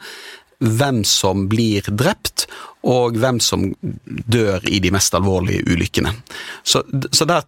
hvem 0.62 1.02
som 1.08 1.48
blir 1.52 1.86
drept, 1.90 2.46
og 2.88 3.18
hvem 3.22 3.40
som 3.44 3.68
dør 3.82 4.64
i 4.70 4.80
de 4.82 4.92
mest 4.94 5.14
alvorlige 5.18 5.66
ulykkene. 5.70 6.14
Så, 6.64 6.84
så 7.12 7.28
der, 7.30 7.46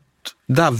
der 0.48 0.76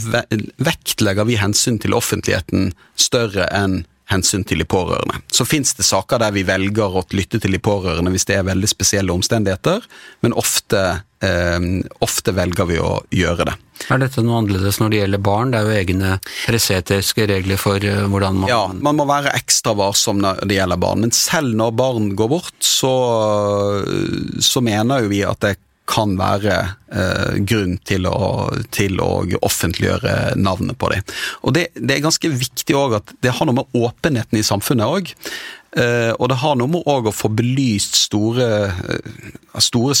vektlegger 0.62 1.26
vi 1.26 1.40
hensyn 1.40 1.80
til 1.82 1.96
offentligheten 1.96 2.72
større 2.98 3.48
enn 3.54 3.82
hensyn 4.10 4.44
til 4.44 4.60
de 4.60 4.66
pårørende. 4.68 5.20
Så 5.32 5.46
fins 5.48 5.74
det 5.78 5.86
saker 5.86 6.20
der 6.20 6.34
vi 6.34 6.44
velger 6.46 7.00
å 7.00 7.04
lytte 7.16 7.40
til 7.40 7.56
de 7.56 7.60
pårørende 7.62 8.12
hvis 8.14 8.28
det 8.28 8.38
er 8.38 8.48
veldig 8.48 8.70
spesielle 8.70 9.14
omstendigheter, 9.14 9.84
men 10.24 10.36
ofte, 10.36 10.82
eh, 11.24 11.68
ofte 12.04 12.34
velger 12.36 12.68
vi 12.68 12.80
å 12.82 12.98
gjøre 13.14 13.48
det. 13.50 13.56
Er 13.90 13.98
dette 13.98 14.22
noe 14.22 14.38
annerledes 14.38 14.78
når 14.78 14.92
det 14.92 14.98
gjelder 15.00 15.22
barn? 15.26 15.50
Det 15.50 15.58
er 15.58 15.66
jo 15.66 15.78
egne 15.80 16.12
presseetiske 16.44 17.26
regler 17.28 17.60
for 17.60 17.82
eh, 17.82 18.04
hvordan 18.10 18.44
man 18.44 18.52
Ja, 18.52 18.62
man 18.72 19.00
må 19.00 19.08
være 19.08 19.34
ekstra 19.34 19.74
varsom 19.78 20.22
når 20.22 20.44
det 20.48 20.60
gjelder 20.60 20.80
barn, 20.84 21.04
men 21.06 21.14
selv 21.16 21.56
når 21.58 21.76
barn 21.80 22.12
går 22.18 22.32
bort, 22.36 22.56
så, 22.64 22.94
så 24.40 24.64
mener 24.64 25.04
jo 25.04 25.12
vi 25.12 25.24
at 25.26 25.40
det 25.44 25.56
kan 25.90 26.14
være 26.16 26.54
eh, 26.92 27.34
grunn 27.44 27.76
til 27.84 28.08
å, 28.08 28.48
til 28.74 29.00
å 29.04 29.10
offentliggjøre 29.44 30.34
navnet 30.40 30.78
på 30.80 30.90
dem. 30.94 31.04
Og 31.44 31.56
det, 31.56 31.68
det 31.76 31.98
er 31.98 32.06
ganske 32.06 32.30
viktig 32.32 32.76
òg 32.78 32.98
at 33.00 33.12
det 33.24 33.34
har 33.36 33.48
noe 33.48 33.60
med 33.60 33.76
åpenheten 33.76 34.40
i 34.40 34.46
samfunnet 34.46 34.88
òg. 34.88 35.12
Eh, 35.76 36.12
og 36.16 36.30
det 36.30 36.38
har 36.40 36.56
noe 36.58 36.70
med 36.70 36.86
å 36.86 37.14
få 37.14 37.32
belyst 37.34 37.98
store, 38.06 38.48
eh, 38.70 39.10
store 39.62 39.96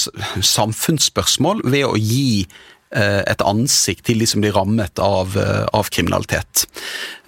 samfunnsspørsmål 0.54 1.64
ved 1.66 1.88
å 1.88 1.98
gi 1.98 2.46
eh, 2.94 3.20
et 3.26 3.42
ansikt 3.42 4.06
til 4.08 4.22
de 4.22 4.28
som 4.30 4.44
blir 4.44 4.54
rammet 4.56 5.02
av, 5.02 5.36
eh, 5.36 5.66
av 5.74 5.90
kriminalitet. 5.92 6.64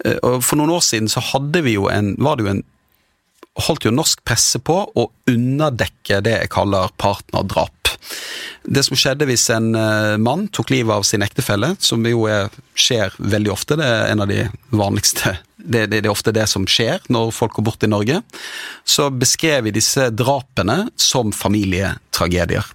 For 0.07 0.55
noen 0.55 0.71
år 0.77 0.83
siden 0.85 1.11
så 1.11 1.19
hadde 1.33 1.61
vi 1.65 1.75
jo 1.75 1.89
en, 1.91 2.13
var 2.23 2.37
det 2.37 2.45
jo 2.45 2.53
en 2.55 2.65
holdt 3.65 3.87
jo 3.87 3.93
norsk 3.95 4.21
presse 4.27 4.61
på 4.61 4.77
å 4.93 5.07
underdekke 5.29 6.21
det 6.25 6.35
jeg 6.41 6.53
kaller 6.53 6.93
partnerdrap. 7.01 7.73
Det 8.67 8.83
som 8.83 8.99
skjedde 8.99 9.27
hvis 9.29 9.47
en 9.55 9.71
eh, 9.79 10.15
mann 10.21 10.47
tok 10.53 10.71
livet 10.73 10.93
av 10.95 11.05
sin 11.07 11.23
ektefelle, 11.25 11.73
som 11.79 12.03
jo 12.05 12.27
er, 12.31 12.51
skjer 12.77 13.15
veldig 13.17 13.51
ofte, 13.53 13.77
det 13.79 13.87
er 13.87 14.11
en 14.11 14.23
av 14.25 14.31
de 14.31 14.45
vanligste 14.75 15.37
det, 15.67 15.87
det, 15.87 16.01
det 16.01 16.07
er 16.07 16.13
ofte 16.13 16.33
det 16.35 16.45
som 16.49 16.67
skjer 16.69 17.03
når 17.11 17.33
folk 17.35 17.57
går 17.57 17.65
bort 17.67 17.83
i 17.83 17.89
Norge, 17.91 18.21
så 18.87 19.09
beskrev 19.11 19.65
vi 19.67 19.75
disse 19.75 20.09
drapene 20.15 20.87
som 20.95 21.33
familietragedier. 21.35 22.67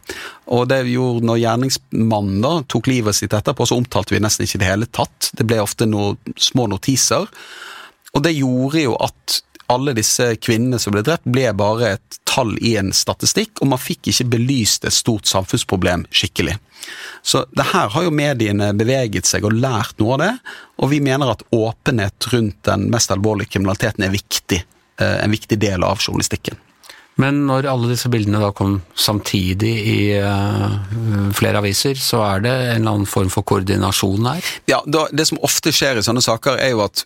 Og 0.52 0.66
det 0.68 0.82
gjorde 0.90 1.26
når 1.28 1.40
gjerningsmannen 1.44 2.42
da 2.44 2.54
tok 2.68 2.90
livet 2.90 3.16
sitt 3.16 3.32
etterpå, 3.36 3.66
så 3.68 3.78
omtalte 3.80 4.16
vi 4.16 4.20
nesten 4.22 4.44
ikke 4.44 4.60
det 4.60 4.68
hele 4.68 4.90
tatt. 4.90 5.30
Det 5.32 5.46
ble 5.48 5.62
ofte 5.62 5.88
noen 5.88 6.18
små 6.36 6.68
notiser. 6.72 7.30
Og 8.12 8.24
det 8.26 8.34
gjorde 8.36 8.84
jo 8.84 8.98
at 9.00 9.40
alle 9.72 9.94
disse 9.96 10.34
kvinnene 10.42 10.80
som 10.82 10.94
ble 10.94 11.04
drept, 11.06 11.28
ble 11.28 11.48
bare 11.56 11.94
et 11.96 12.18
tall 12.28 12.54
i 12.60 12.76
en 12.80 12.92
statistikk, 12.96 13.60
og 13.60 13.72
man 13.72 13.80
fikk 13.80 14.12
ikke 14.12 14.28
belyst 14.36 14.86
et 14.88 14.96
stort 14.96 15.28
samfunnsproblem 15.30 16.06
skikkelig. 16.10 16.58
Så 17.22 17.44
det 17.54 17.68
her 17.70 17.92
har 17.94 18.04
jo 18.06 18.14
mediene 18.14 18.72
beveget 18.74 19.28
seg 19.28 19.46
og 19.46 19.54
lært 19.54 20.00
noe 20.02 20.16
av 20.16 20.22
det, 20.24 20.32
og 20.82 20.90
vi 20.90 20.98
mener 21.04 21.34
at 21.34 21.44
åpenhet 21.54 22.32
rundt 22.32 22.58
den 22.66 22.88
mest 22.92 23.14
alvorlige 23.14 23.54
kriminaliteten 23.54 24.06
er 24.06 24.14
viktig, 24.14 24.60
eh, 24.98 25.16
en 25.22 25.34
viktig 25.34 25.60
del 25.62 25.86
av 25.86 26.02
journalistikken. 26.02 26.58
Men 27.20 27.42
når 27.46 27.68
alle 27.68 27.90
disse 27.90 28.08
bildene 28.12 28.40
da 28.40 28.50
kom 28.56 28.78
samtidig 28.96 29.72
i 29.84 29.96
uh, 30.16 30.78
flere 31.36 31.60
aviser, 31.60 31.98
så 32.00 32.22
er 32.24 32.44
det 32.46 32.52
en 32.52 32.78
eller 32.78 32.94
annen 32.94 33.10
form 33.10 33.28
for 33.32 33.44
koordinasjon 33.46 34.28
her? 34.30 34.52
Ja, 34.70 34.80
da, 34.86 35.04
Det 35.12 35.28
som 35.28 35.40
ofte 35.44 35.74
skjer 35.76 36.00
i 36.00 36.06
sånne 36.06 36.24
saker, 36.24 36.56
er 36.56 36.72
jo 36.72 36.80
at, 36.86 37.04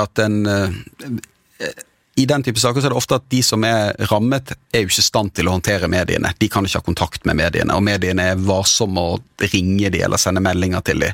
at 0.00 0.24
en, 0.24 0.40
eh, 0.48 1.68
i 2.16 2.24
den 2.26 2.42
type 2.42 2.60
saker 2.60 2.80
så 2.80 2.88
er 2.88 2.94
det 2.94 2.98
ofte 2.98 3.18
at 3.18 3.26
de 3.32 3.42
som 3.44 3.64
er 3.68 3.92
rammet, 4.10 4.54
er 4.72 4.84
jo 4.84 4.88
ikke 4.88 5.02
i 5.02 5.04
stand 5.04 5.34
til 5.36 5.50
å 5.50 5.56
håndtere 5.56 5.90
mediene. 5.92 6.32
De 6.40 6.48
kan 6.52 6.64
ikke 6.64 6.80
ha 6.80 6.86
kontakt 6.86 7.28
med 7.28 7.36
mediene, 7.36 7.76
og 7.76 7.84
mediene 7.84 8.30
er 8.32 8.40
varsomme 8.40 9.02
å 9.04 9.18
ringe 9.52 9.90
de 9.92 10.00
eller 10.06 10.20
sende 10.20 10.40
meldinger 10.44 10.84
til 10.86 11.04
de. 11.04 11.10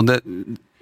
Og 0.00 0.08
det, 0.08 0.20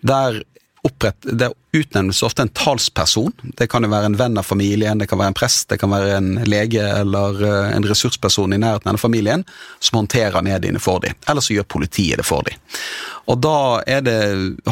der 0.07 0.39
opprett, 0.83 1.17
det 1.23 1.51
utnevnes 1.73 2.23
ofte 2.23 2.43
en 2.43 2.49
talsperson. 2.49 3.33
Det 3.43 3.67
kan 3.71 3.85
jo 3.85 3.91
være 3.91 4.11
en 4.13 4.17
venn 4.19 4.39
av 4.39 4.47
familien, 4.47 4.99
det 4.99 5.09
kan 5.11 5.21
være 5.21 5.33
en 5.33 5.39
prest, 5.39 5.69
det 5.71 5.79
kan 5.83 5.93
være 5.93 6.17
en 6.17 6.31
lege 6.49 6.83
eller 6.83 7.43
eh, 7.45 7.77
en 7.77 7.87
ressursperson 7.87 8.55
i 8.55 8.61
nærheten 8.63 8.93
av 8.93 9.01
familien 9.01 9.45
som 9.81 10.01
håndterer 10.01 10.45
mediene 10.47 10.81
for 10.83 11.03
dem. 11.05 11.19
Eller 11.29 11.45
så 11.45 11.57
gjør 11.57 11.69
politiet 11.69 12.23
det 12.23 12.27
for 12.29 12.47
dem. 12.47 12.59
Og 13.29 13.41
da 13.45 13.83
det, 14.07 14.19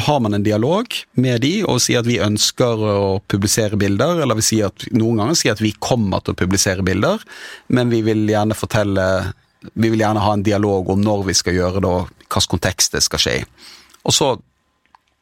har 0.07 0.19
man 0.23 0.33
en 0.33 0.45
dialog 0.45 0.89
med 1.21 1.43
de 1.43 1.53
og 1.67 1.81
sier 1.83 2.01
at 2.01 2.09
vi 2.09 2.21
ønsker 2.23 2.81
å 2.81 3.19
publisere 3.29 3.77
bilder, 3.77 4.23
eller 4.23 4.39
vi 4.39 4.47
sier 4.47 4.71
at, 4.71 4.87
noen 4.95 5.21
ganger 5.21 5.37
sier 5.37 5.57
at 5.57 5.61
vi 5.61 5.75
kommer 5.77 6.23
til 6.23 6.33
å 6.33 6.39
publisere 6.39 6.85
bilder, 6.85 7.21
men 7.69 7.93
vi 7.93 8.01
vil 8.07 8.25
gjerne 8.29 8.57
fortelle 8.57 9.07
vi 9.73 9.89
vil 9.89 9.99
gjerne 9.99 10.21
ha 10.21 10.33
en 10.33 10.45
dialog 10.45 10.89
om 10.93 11.01
når 11.01 11.25
vi 11.27 11.35
skal 11.35 11.55
gjøre 11.57 11.81
det, 11.83 11.89
og 11.89 12.11
hvilken 12.27 12.51
kontekst 12.53 12.93
det 12.93 13.01
skal 13.03 13.21
skje 13.21 13.33
i. 13.39 13.45
Og 14.07 14.15
så 14.15 14.35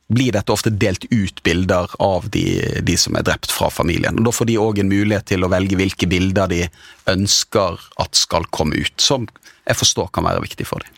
blir 0.08 0.36
dette 0.36 0.54
ofte 0.54 0.70
delt 0.70 1.06
ut 1.10 1.42
bilder 1.44 1.90
av 2.04 2.28
de, 2.30 2.46
de, 2.86 2.98
som 2.98 3.16
er 3.18 3.26
drept 3.26 3.54
fra 3.54 3.72
familien. 3.74 4.20
Og 4.20 4.28
Da 4.28 4.34
får 4.36 4.50
de 4.52 4.60
òg 4.62 4.82
en 4.82 4.92
mulighet 4.92 5.26
til 5.32 5.46
å 5.46 5.50
velge 5.50 5.80
hvilke 5.80 6.10
bilder 6.10 6.52
de 6.52 6.62
ønsker 7.10 7.80
at 8.02 8.20
skal 8.20 8.46
komme 8.54 8.78
ut, 8.78 8.94
som 9.02 9.26
jeg 9.66 9.80
forstår 9.80 10.12
kan 10.14 10.28
være 10.28 10.44
viktig 10.46 10.68
for 10.70 10.86
dem. 10.86 10.92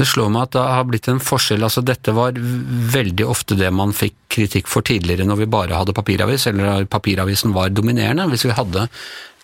Det 0.00 0.06
slår 0.08 0.30
meg 0.32 0.48
at 0.48 0.54
det 0.56 0.64
har 0.64 0.86
blitt 0.88 1.08
en 1.12 1.20
forskjell. 1.22 1.62
altså 1.66 1.82
Dette 1.84 2.14
var 2.16 2.38
veldig 2.38 3.26
ofte 3.28 3.58
det 3.58 3.68
man 3.74 3.92
fikk 3.94 4.16
kritikk 4.32 4.70
for 4.70 4.86
tidligere 4.86 5.26
når 5.28 5.42
vi 5.42 5.50
bare 5.52 5.76
hadde 5.76 5.94
papiravis, 5.94 6.48
eller 6.50 6.88
papiravisen 6.90 7.54
var 7.54 7.70
dominerende, 7.74 8.26
hvis 8.32 8.46
vi 8.48 8.56
hadde 8.56 8.88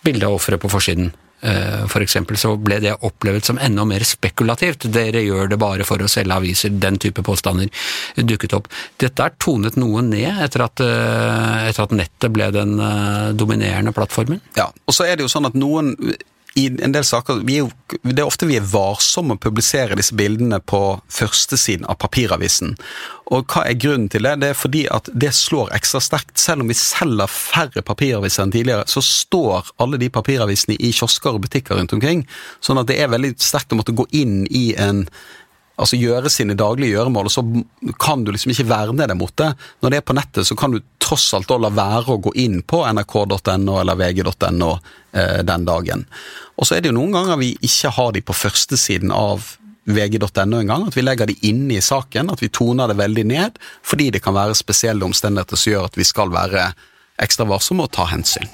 bilde 0.03 0.27
av 0.27 0.39
offeret 0.39 0.63
på 0.63 0.71
forsiden. 0.71 1.13
Eh, 1.41 1.97
eksempel, 2.01 2.37
så 2.37 2.55
ble 2.57 2.79
det 2.81 2.95
opplevd 3.05 3.45
som 3.45 3.59
enda 3.61 3.85
mer 3.85 4.03
spekulativt. 4.05 4.87
Dere 4.93 5.21
gjør 5.21 5.51
det 5.51 5.59
bare 5.61 5.85
for 5.85 6.01
å 6.01 6.09
selge 6.09 6.33
aviser. 6.33 6.73
Den 6.73 6.97
type 7.01 7.21
påstander 7.25 7.69
dukket 8.17 8.55
opp. 8.57 8.71
Dette 8.97 9.25
er 9.25 9.35
tonet 9.37 9.77
noe 9.77 10.01
ned 10.01 10.41
etter 10.45 10.65
at, 10.65 10.81
eh, 10.81 11.67
etter 11.69 11.83
at 11.83 11.93
nettet 11.93 12.33
ble 12.33 12.49
den 12.51 12.79
eh, 12.79 13.33
dominerende 13.37 13.93
plattformen? 13.93 14.41
Ja, 14.57 14.71
og 14.85 14.93
så 14.93 15.05
er 15.05 15.15
det 15.15 15.27
jo 15.27 15.31
sånn 15.31 15.49
at 15.49 15.57
noen 15.57 15.95
i 16.57 16.65
en 16.83 16.93
del 16.95 17.05
saker, 17.05 17.43
er 17.45 17.59
jo, 17.61 17.69
Det 18.03 18.19
er 18.19 18.27
ofte 18.27 18.47
vi 18.49 18.57
er 18.57 18.65
varsomme 18.67 19.37
å 19.37 19.39
publisere 19.39 19.95
disse 19.95 20.15
bildene 20.17 20.59
på 20.59 20.99
førstesiden 21.13 21.85
av 21.87 21.99
papiravisen. 22.01 22.75
Og 23.31 23.47
hva 23.51 23.63
er 23.67 23.79
grunnen 23.79 24.09
til 24.09 24.25
det? 24.25 24.37
Det 24.41 24.49
er 24.51 24.57
fordi 24.57 24.85
at 24.91 25.09
det 25.13 25.33
slår 25.35 25.71
ekstra 25.75 26.01
sterkt. 26.03 26.35
Selv 26.39 26.63
om 26.63 26.71
vi 26.71 26.77
selger 26.77 27.31
færre 27.31 27.83
papiraviser 27.85 28.43
enn 28.43 28.53
tidligere, 28.55 28.87
så 28.87 29.03
står 29.03 29.73
alle 29.83 29.99
de 30.01 30.09
papiravisene 30.09 30.77
i 30.79 30.91
kiosker 30.95 31.35
og 31.35 31.43
butikker 31.45 31.79
rundt 31.79 31.95
omkring. 31.95 32.25
Sånn 32.63 32.79
at 32.81 32.89
det 32.89 32.99
er 33.01 33.11
veldig 33.13 33.35
sterkt 33.37 33.75
å 33.75 33.79
måtte 33.79 33.95
gå 33.95 34.07
inn 34.15 34.45
i 34.49 34.71
en 34.79 35.05
altså 35.77 35.99
gjøre 35.99 36.29
sine 36.33 36.55
daglige 36.57 36.95
gjøremål, 36.95 37.29
og 37.29 37.33
så 37.33 37.43
kan 38.01 38.23
du 38.25 38.31
liksom 38.33 38.53
ikke 38.53 38.67
verne 38.69 39.07
deg 39.09 39.17
mot 39.19 39.33
det. 39.37 39.51
Når 39.81 39.93
det 39.93 39.99
er 39.99 40.07
på 40.07 40.15
nettet, 40.17 40.47
så 40.49 40.57
kan 40.57 40.73
du 40.73 40.81
tross 41.01 41.29
alt 41.37 41.53
la 41.53 41.71
være 41.71 42.15
å 42.15 42.21
gå 42.27 42.33
inn 42.41 42.63
på 42.65 42.81
nrk.no 42.89 43.77
eller 43.81 43.99
vg.no 43.99 44.71
eh, 45.13 45.43
den 45.45 45.69
dagen. 45.69 46.03
Og 46.57 46.67
så 46.67 46.77
er 46.77 46.83
det 46.83 46.91
jo 46.91 46.97
noen 46.97 47.13
ganger 47.15 47.39
vi 47.41 47.53
ikke 47.61 47.93
har 47.93 48.11
de 48.15 48.25
på 48.25 48.35
førstesiden 48.35 49.13
av 49.13 49.53
vg.no 49.87 50.59
engang. 50.59 50.87
At 50.89 50.97
vi 50.97 51.05
legger 51.05 51.29
de 51.29 51.37
inne 51.47 51.77
i 51.77 51.83
saken, 51.83 52.33
at 52.33 52.43
vi 52.43 52.51
toner 52.53 52.89
det 52.89 52.99
veldig 52.99 53.27
ned, 53.29 53.61
fordi 53.85 54.11
det 54.15 54.25
kan 54.25 54.35
være 54.37 54.57
spesielle 54.57 55.05
omstendigheter 55.07 55.59
som 55.59 55.75
gjør 55.75 55.89
at 55.91 56.01
vi 56.01 56.07
skal 56.07 56.33
være 56.33 56.71
ekstra 57.21 57.47
varsomme 57.49 57.87
og 57.87 57.93
ta 57.95 58.09
hensyn. 58.09 58.49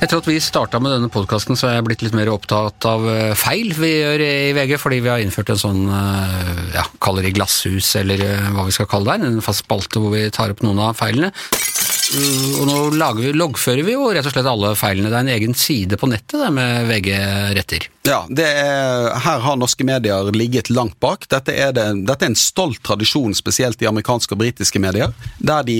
Etter 0.00 0.16
at 0.16 0.28
vi 0.30 0.38
starta 0.40 0.78
med 0.80 0.94
denne 0.94 1.10
podkasten, 1.12 1.58
så 1.60 1.66
er 1.68 1.74
jeg 1.76 1.84
blitt 1.84 2.02
litt 2.06 2.14
mer 2.16 2.30
opptatt 2.32 2.86
av 2.88 3.02
eh, 3.04 3.34
feil 3.36 3.74
vi 3.76 3.90
gjør 3.98 4.22
i 4.24 4.52
VG, 4.56 4.78
fordi 4.80 5.00
vi 5.04 5.10
har 5.12 5.20
innført 5.20 5.50
en 5.52 5.60
sånn, 5.60 5.82
eh, 5.92 6.60
ja, 6.72 6.86
kaller 7.04 7.26
det 7.26 7.34
glasshus, 7.36 7.90
eller 8.00 8.22
eh, 8.24 8.46
hva 8.56 8.64
vi 8.64 8.72
skal 8.72 8.88
kalle 8.88 9.18
det, 9.20 9.28
en 9.28 9.44
fast 9.44 9.66
spalte 9.66 10.00
hvor 10.00 10.14
vi 10.14 10.22
tar 10.32 10.54
opp 10.54 10.62
noen 10.64 10.80
av 10.86 10.96
feilene. 10.96 11.28
Og 12.10 12.64
nå 12.66 12.78
vi, 13.20 13.32
loggfører 13.36 13.84
vi 13.86 13.92
jo 13.92 14.08
rett 14.08 14.24
og 14.26 14.32
slett 14.32 14.48
alle 14.48 14.72
feilene. 14.74 15.10
Det 15.12 15.18
er 15.18 15.26
en 15.26 15.34
egen 15.36 15.52
side 15.54 15.98
på 16.00 16.08
nettet 16.10 16.40
det 16.42 16.48
med 16.56 16.88
VG-retter. 16.88 17.84
Ja, 18.08 18.22
er, 18.26 19.10
her 19.26 19.44
har 19.44 19.58
norske 19.60 19.84
medier 19.86 20.32
ligget 20.34 20.72
langt 20.72 20.96
bak. 21.04 21.28
Dette 21.30 21.52
er, 21.52 21.76
det, 21.76 21.84
dette 22.08 22.26
er 22.26 22.32
en 22.32 22.40
stolt 22.40 22.80
tradisjon, 22.88 23.36
spesielt 23.36 23.84
i 23.84 23.90
amerikanske 23.90 24.34
og 24.34 24.40
britiske 24.42 24.82
medier. 24.82 25.12
Der 25.38 25.62
de 25.68 25.78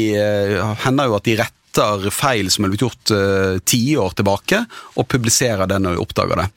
hender 0.85 1.11
jo 1.11 1.19
at 1.19 1.27
de 1.27 1.39
retter 1.41 1.60
retter 1.71 2.11
feil 2.11 2.51
som 2.51 2.65
er 2.65 2.73
blitt 2.73 2.83
gjort 2.83 3.13
uh, 3.15 3.59
tiår 3.65 4.15
tilbake, 4.17 4.65
og 4.97 5.09
publiserer 5.09 5.67
det 5.67 5.81
når 5.81 5.97
vi 5.97 6.03
oppdager 6.03 6.37
det. 6.43 6.49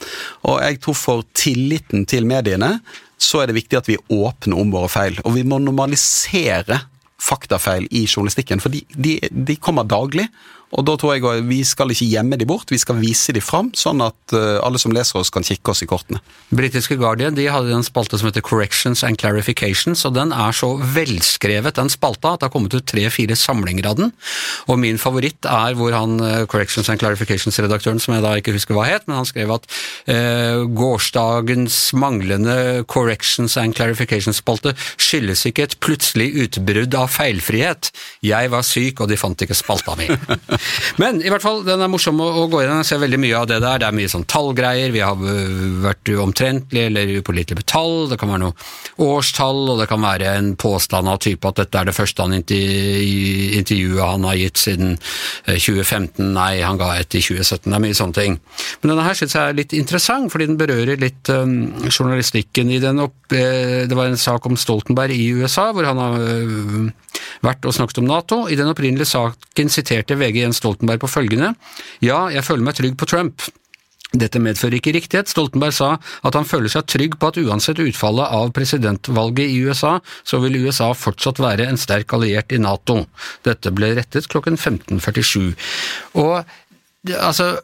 Og 0.49 0.62
jeg 0.62 0.80
tror 0.82 0.95
for 0.97 1.23
tilliten 1.34 2.06
til 2.06 2.26
mediene 2.26 2.80
så 3.17 3.41
er 3.41 3.47
det 3.47 3.56
viktig 3.56 3.78
at 3.78 3.88
vi 3.88 3.97
åpner 4.10 4.60
om 4.60 4.71
våre 4.73 4.89
feil. 4.89 5.19
Og 5.23 5.36
vi 5.38 5.43
må 5.43 5.60
normalisere 5.60 6.82
faktafeil 7.21 7.88
i 7.91 8.06
journalistikken, 8.06 8.60
for 8.60 8.73
de, 8.73 8.84
de, 8.95 9.19
de 9.32 9.56
kommer 9.56 9.88
daglig. 9.88 10.28
Og 10.73 10.86
da 10.88 10.95
tror 10.97 11.15
jeg 11.15 11.45
Vi 11.47 11.62
skal 11.67 11.91
ikke 11.93 12.07
gjemme 12.09 12.38
de 12.39 12.47
bort, 12.49 12.71
vi 12.71 12.79
skal 12.81 12.97
vise 13.01 13.33
de 13.36 13.41
fram, 13.43 13.71
sånn 13.77 14.01
at 14.03 14.36
uh, 14.36 14.59
alle 14.65 14.79
som 14.81 14.93
leser 14.95 15.19
oss, 15.19 15.31
kan 15.33 15.45
kikke 15.45 15.73
oss 15.73 15.83
i 15.86 15.88
kortene. 15.89 16.21
Britiske 16.53 16.97
Guardian 16.99 17.38
de 17.38 17.45
hadde 17.51 17.73
en 17.75 17.86
spalte 17.86 18.17
som 18.19 18.29
heter 18.29 18.43
Corrections 18.45 19.03
and 19.05 19.19
Clarifications, 19.21 20.03
og 20.07 20.15
den 20.17 20.33
er 20.33 20.55
så 20.55 20.73
velskrevet, 20.95 21.77
den 21.77 21.91
spalta, 21.93 22.33
at 22.33 22.41
det 22.41 22.49
har 22.49 22.53
kommet 22.55 22.73
ut 22.75 22.88
tre-fire 22.89 23.38
samlinger 23.38 23.89
av 23.91 23.99
den. 23.99 24.13
Og 24.71 24.79
min 24.81 24.99
favoritt 25.01 25.45
er 25.49 25.77
hvor 25.77 25.95
han 25.95 26.17
uh, 26.23 26.45
Corrections 26.49 26.89
and 26.89 27.01
Clarifications-redaktøren, 27.03 28.01
som 28.01 28.15
jeg 28.17 28.25
da 28.25 28.33
ikke 28.39 28.55
husker 28.55 28.77
hva 28.77 28.88
het, 28.89 29.07
men 29.07 29.19
han 29.19 29.29
skrev 29.29 29.53
at 29.53 29.67
eh, 30.09 30.63
gårsdagens 30.73 31.77
manglende 31.99 32.83
Corrections 32.89 33.55
and 33.59 33.75
Clarifications-spalte 33.77 34.73
skyldes 34.97 35.45
ikke 35.49 35.67
et 35.67 35.77
plutselig 35.83 36.29
utbrudd 36.45 36.95
av 36.97 37.12
feilfrihet. 37.13 37.91
Jeg 38.25 38.51
var 38.53 38.65
syk, 38.67 39.03
og 39.03 39.12
de 39.12 39.19
fant 39.19 39.45
ikke 39.45 39.57
spalta 39.57 39.97
mi. 39.99 40.09
Men 41.02 41.21
i 41.23 41.32
hvert 41.32 41.43
fall, 41.43 41.63
den 41.65 41.82
er 41.82 41.91
morsom 41.91 42.19
å, 42.21 42.28
å 42.43 42.47
gå 42.52 42.62
inn 42.63 42.71
Jeg 42.80 42.89
ser 42.91 43.02
veldig 43.04 43.19
mye 43.21 43.39
av 43.39 43.47
det 43.49 43.60
der. 43.63 43.82
Det 43.82 43.88
er 43.89 43.97
mye 43.97 44.12
sånn 44.12 44.28
tallgreier. 44.30 44.93
Vi 44.93 45.04
har 45.04 45.19
vært 45.84 46.12
omtrentlige 46.23 46.89
eller 46.91 47.15
upålitelige 47.19 47.62
med 47.62 47.69
tall. 47.69 48.10
Det 48.12 48.19
kan 48.21 48.32
være 48.34 48.43
noe 48.45 49.04
årstall, 49.04 49.62
og 49.73 49.82
det 49.82 49.89
kan 49.91 50.04
være 50.04 50.36
en 50.38 50.54
påstand 50.60 51.10
av 51.10 51.21
type 51.23 51.49
at 51.49 51.62
dette 51.62 51.80
er 51.80 51.89
det 51.89 51.95
første 51.97 52.23
han 52.23 52.36
intervjuet 52.38 54.04
han 54.04 54.28
har 54.28 54.39
gitt 54.39 54.62
siden 54.62 54.97
2015. 55.47 56.23
Eh, 56.23 56.32
Nei, 56.34 56.52
han 56.63 56.80
ga 56.80 56.93
et 56.97 57.13
i 57.13 57.21
2017. 57.23 57.69
Det 57.69 57.78
er 57.78 57.84
mye 57.84 57.97
sånne 57.97 58.17
ting. 58.17 58.38
Men 58.82 58.93
denne 58.93 59.06
her 59.08 59.17
syns 59.17 59.36
jeg 59.38 59.52
er 59.52 59.58
litt 59.58 59.76
interessant, 59.78 60.32
fordi 60.34 60.49
den 60.49 60.60
berører 60.60 61.02
litt 61.02 61.30
um, 61.34 61.73
journalistikken 61.89 62.71
i 62.73 62.80
den. 62.84 63.02
Opp, 63.04 63.17
det 63.30 63.97
var 63.97 64.10
en 64.10 64.19
sak 64.19 64.45
om 64.49 64.58
Stoltenberg 64.60 65.15
i 65.15 65.32
USA, 65.38 65.69
hvor 65.73 65.88
han 65.88 66.02
har 66.02 66.17
vært 67.43 67.65
og 67.67 67.76
snakket 67.76 68.02
om 68.02 68.10
Nato. 68.10 68.39
I 68.49 68.58
den 68.60 68.69
opprinnelige 68.71 69.10
saken 69.10 69.71
siterte 69.73 70.17
VG 70.19 70.43
Jens 70.54 70.62
Stoltenberg 70.62 71.02
på 71.02 71.12
følgende 71.12 71.56
Ja, 72.06 72.30
jeg 72.30 72.46
føler 72.46 72.70
meg 72.70 72.78
trygg 72.78 72.98
på 73.00 73.10
Trump. 73.10 73.42
Dette 74.13 74.38
medfører 74.38 74.78
ikke 74.78 74.92
riktighet. 74.94 75.30
Stoltenberg 75.32 75.74
sa 75.74 75.96
at 75.98 76.36
han 76.38 76.46
føler 76.46 76.70
seg 76.70 76.86
trygg 76.86 77.16
på 77.18 77.32
at 77.32 77.39
uansett 77.42 77.82
utfallet 77.82 78.30
av 78.30 78.52
presidentvalget 78.54 79.50
i 79.50 79.63
USA, 79.66 79.96
så 80.22 80.38
vil 80.44 80.60
USA 80.62 80.92
fortsatt 80.94 81.42
være 81.42 81.66
en 81.66 81.82
sterk 81.82 82.13
alliert 82.13 82.54
i 82.54 82.62
Nato. 82.62 83.08
Dette 83.48 83.74
ble 83.74 83.96
rettet 83.98 84.30
klokken 84.30 84.60
15.47. 84.60 85.56
Og 86.22 86.46
Altså, 87.04 87.58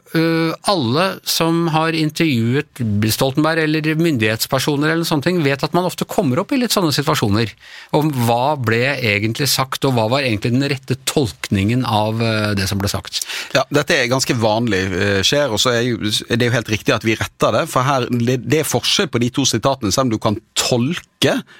alle 0.68 1.04
som 1.24 1.62
har 1.72 1.96
intervjuet 1.96 2.82
Stoltenberg 3.14 3.62
eller 3.64 3.94
myndighetspersoner 3.96 4.92
eller 4.92 5.08
sånne 5.08 5.24
ting, 5.24 5.38
vet 5.40 5.64
at 5.64 5.72
man 5.72 5.86
ofte 5.88 6.04
kommer 6.04 6.42
opp 6.42 6.52
i 6.52 6.58
litt 6.60 6.74
sånne 6.74 6.92
situasjoner. 6.92 7.48
Om 7.96 8.10
hva 8.26 8.52
ble 8.60 8.82
egentlig 8.98 9.48
sagt, 9.48 9.86
og 9.88 9.96
hva 9.96 10.10
var 10.12 10.26
egentlig 10.28 10.52
den 10.52 10.68
rette 10.68 10.98
tolkningen 11.08 11.86
av 11.88 12.20
det 12.58 12.68
som 12.68 12.82
ble 12.82 12.92
sagt. 12.92 13.22
Ja, 13.56 13.64
dette 13.72 13.96
er 13.96 14.12
ganske 14.12 14.36
vanlig 14.36 14.82
skjer, 15.24 15.48
og 15.48 15.62
så 15.62 15.72
er 15.78 16.36
det 16.36 16.50
jo 16.50 16.56
helt 16.58 16.74
riktig 16.76 16.92
at 16.98 17.08
vi 17.08 17.16
retter 17.16 17.56
det. 17.56 17.64
For 17.72 17.88
her, 17.88 18.10
det 18.12 18.60
er 18.60 18.68
forskjell 18.68 19.08
på 19.08 19.24
de 19.24 19.32
to 19.40 19.48
sitatene, 19.48 19.88
selv 19.88 20.10
om 20.10 20.12
du 20.12 20.20
kan 20.20 20.36
tolke 20.52 21.08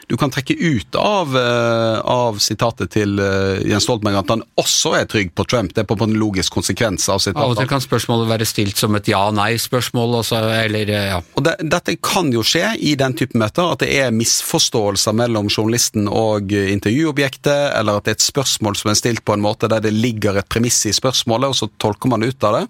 Du 0.09 0.17
kan 0.17 0.33
trekke 0.33 0.55
ut 0.57 0.97
av, 0.97 1.35
av 1.37 2.39
sitatet 2.41 2.95
til 2.95 3.21
Jens 3.69 3.85
Stoltenberg 3.85 4.17
at 4.23 4.33
han 4.33 4.45
også 4.61 4.95
er 4.97 5.09
trygg 5.11 5.35
på 5.37 5.45
Trump. 5.45 5.75
Det 5.77 5.85
er 5.85 5.89
på 5.89 5.99
en 6.01 6.17
logisk 6.17 6.55
konsekvens 6.57 7.05
av 7.13 7.21
sitatet 7.21 7.43
Av 7.45 7.53
og 7.53 7.61
til 7.61 7.69
kan 7.69 7.83
spørsmålet 7.85 8.31
være 8.31 8.49
stilt 8.49 8.81
som 8.81 8.97
et 8.97 9.11
ja-nei-spørsmål. 9.11 10.17
eller 10.65 10.93
ja. 10.95 11.21
Og 11.37 11.45
det, 11.45 11.57
Dette 11.61 11.97
kan 12.01 12.33
jo 12.33 12.45
skje 12.47 12.73
i 12.81 12.95
den 12.97 13.17
type 13.19 13.37
møter, 13.39 13.75
at 13.75 13.85
det 13.85 13.91
er 14.01 14.17
misforståelser 14.17 15.17
mellom 15.21 15.51
journalisten 15.53 16.09
og 16.09 16.53
intervjuobjektet, 16.57 17.77
eller 17.77 18.01
at 18.01 18.09
det 18.09 18.15
er 18.15 18.21
et 18.21 18.29
spørsmål 18.31 18.81
som 18.81 18.93
er 18.93 18.99
stilt 18.99 19.25
på 19.25 19.37
en 19.37 19.45
måte 19.45 19.69
der 19.71 19.85
det 19.85 19.93
ligger 19.93 20.41
et 20.41 20.49
premiss 20.49 20.87
i 20.89 20.97
spørsmålet, 20.97 21.53
og 21.53 21.61
så 21.61 21.69
tolker 21.81 22.09
man 22.13 22.25
ut 22.25 22.49
av 22.49 22.61
det. 22.61 22.67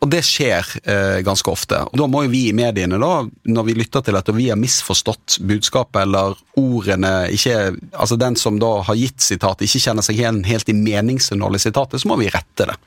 Og 0.00 0.10
det 0.12 0.20
skjer 0.22 0.66
eh, 0.84 1.20
ganske 1.26 1.50
ofte. 1.50 1.80
Og 1.88 1.96
Da 1.98 2.06
må 2.06 2.22
jo 2.24 2.30
vi 2.30 2.44
i 2.48 2.54
mediene, 2.56 3.00
da, 3.02 3.24
når 3.50 3.64
vi 3.66 3.74
lytter 3.80 4.04
til 4.06 4.14
dette, 4.14 4.30
og 4.30 4.38
vi 4.38 4.48
har 4.52 4.60
misforstått 4.60 5.38
budskapet 5.48 6.04
eller 6.04 6.36
ordene 6.60 7.28
ikke, 7.34 7.56
Altså 7.92 8.18
den 8.20 8.36
som 8.38 8.60
da 8.62 8.70
har 8.86 8.94
gitt 8.98 9.20
sitatet, 9.24 9.66
ikke 9.66 9.82
kjenner 9.88 10.06
seg 10.06 10.20
helt, 10.22 10.46
helt 10.46 10.68
i 10.70 10.76
meningsinnholdet 10.78 11.62
i 11.64 11.66
sitatet, 11.68 12.00
så 12.02 12.08
må 12.12 12.18
vi 12.20 12.30
rette 12.30 12.68
det. 12.70 12.78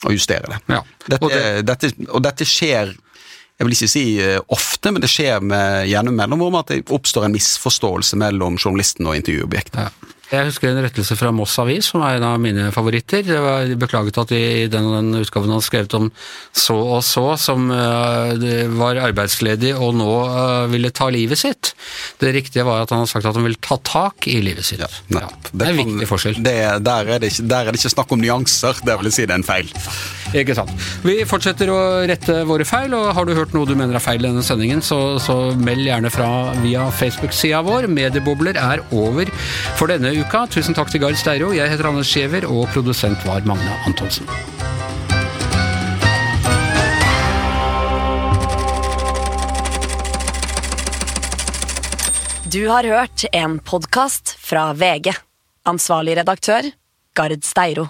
og 0.00 0.14
justere 0.16 0.48
det. 0.48 0.58
Ja. 0.72 0.78
Dette, 1.06 1.24
Og 1.24 1.30
det- 1.30 1.66
dette, 1.66 1.90
og 2.08 2.22
dette 2.24 2.44
skjer 2.48 2.94
jeg 3.60 3.66
vil 3.66 3.74
ikke 3.76 3.88
si 3.92 4.04
eh, 4.24 4.40
ofte, 4.48 4.90
men 4.90 5.02
det 5.02 5.10
skjer 5.12 5.42
med 5.44 5.86
gjennom 5.90 6.16
mellomrom 6.16 6.54
at 6.56 6.70
det 6.72 6.86
oppstår 6.88 7.26
en 7.26 7.34
misforståelse 7.34 8.16
mellom 8.16 8.56
journalisten 8.56 9.04
og 9.06 9.18
intervjuobjektet. 9.18 9.76
Ja. 9.76 9.90
Jeg 10.30 10.46
husker 10.46 10.70
en 10.70 10.84
rettelse 10.84 11.16
fra 11.18 11.32
Moss 11.34 11.56
Avis, 11.58 11.88
som 11.90 12.04
er 12.06 12.20
en 12.20 12.26
av 12.28 12.36
mine 12.38 12.68
favoritter. 12.70 13.24
Det 13.26 13.38
var 13.42 13.72
beklaget 13.80 14.20
at 14.22 14.30
de 14.30 14.38
i 14.38 14.68
den, 14.70 14.86
den 14.94 15.18
utgaven 15.18 15.50
hadde 15.50 15.66
skrevet 15.66 15.96
om 15.98 16.06
så 16.54 16.76
og 16.78 17.02
så, 17.02 17.24
som 17.40 17.66
uh, 17.74 18.30
var 18.78 19.00
arbeidsledig 19.08 19.72
og 19.74 19.96
nå 19.98 20.06
uh, 20.30 20.70
ville 20.70 20.92
ta 20.94 21.08
livet 21.10 21.40
sitt. 21.40 21.72
Det 22.22 22.30
riktige 22.36 22.62
var 22.68 22.84
at 22.84 22.94
han 22.94 23.02
har 23.02 23.10
sagt 23.10 23.26
at 23.26 23.34
han 23.34 23.46
ville 23.48 23.58
ta 23.58 23.80
tak 23.82 24.28
i 24.30 24.38
livet 24.44 24.68
sitt. 24.68 24.84
Ja, 25.10 25.24
ja. 25.24 25.32
det 25.50 25.66
er 25.66 25.74
en 25.74 25.82
viktig 25.82 26.08
forskjell. 26.12 26.38
Det, 26.46 26.56
der, 26.86 27.10
er 27.10 27.18
det 27.18 27.32
ikke, 27.34 27.48
der 27.50 27.66
er 27.66 27.74
det 27.74 27.82
ikke 27.82 27.94
snakk 27.96 28.14
om 28.14 28.22
nyanser, 28.22 28.80
det 28.86 28.98
vil 29.02 29.10
si 29.10 29.26
det 29.26 29.34
er 29.34 29.42
en 29.42 29.50
feil. 29.50 29.74
Ikke 30.30 30.54
sant. 30.54 30.70
Vi 31.02 31.16
fortsetter 31.26 31.72
å 31.74 31.80
rette 32.06 32.44
våre 32.46 32.62
feil, 32.68 32.94
og 32.94 33.10
har 33.16 33.26
du 33.26 33.34
hørt 33.34 33.50
noe 33.56 33.66
du 33.66 33.74
mener 33.74 33.98
er 33.98 34.04
feil 34.04 34.22
i 34.22 34.28
denne 34.28 34.46
sendingen, 34.46 34.78
så, 34.78 35.18
så 35.18 35.40
meld 35.58 35.82
gjerne 35.88 36.14
fra 36.14 36.30
via 36.62 36.86
Facebook-sida 36.94 37.64
vår. 37.66 37.90
Mediebobler 37.90 38.60
er 38.62 38.86
over 38.94 39.26
for 39.74 39.90
denne 39.90 40.14
uka. 40.14 40.19
Tusen 40.50 40.74
takk 40.76 40.90
til 40.92 41.00
Gard 41.00 41.16
Steiro. 41.16 41.52
Jeg 41.54 41.70
heter 41.70 41.86
Anders 41.88 42.10
Giæver, 42.12 42.44
og 42.48 42.68
produsent 42.74 43.22
var 43.26 43.44
Magne 43.46 43.76
Antonsen. 43.86 44.26
Du 52.50 52.66
har 52.66 52.82
hørt 52.84 53.24
en 53.32 53.60
podkast 53.62 54.34
fra 54.42 54.72
VG. 54.74 55.14
Ansvarlig 55.70 56.16
redaktør, 56.18 56.66
Gard 57.14 57.44
Steiro. 57.46 57.86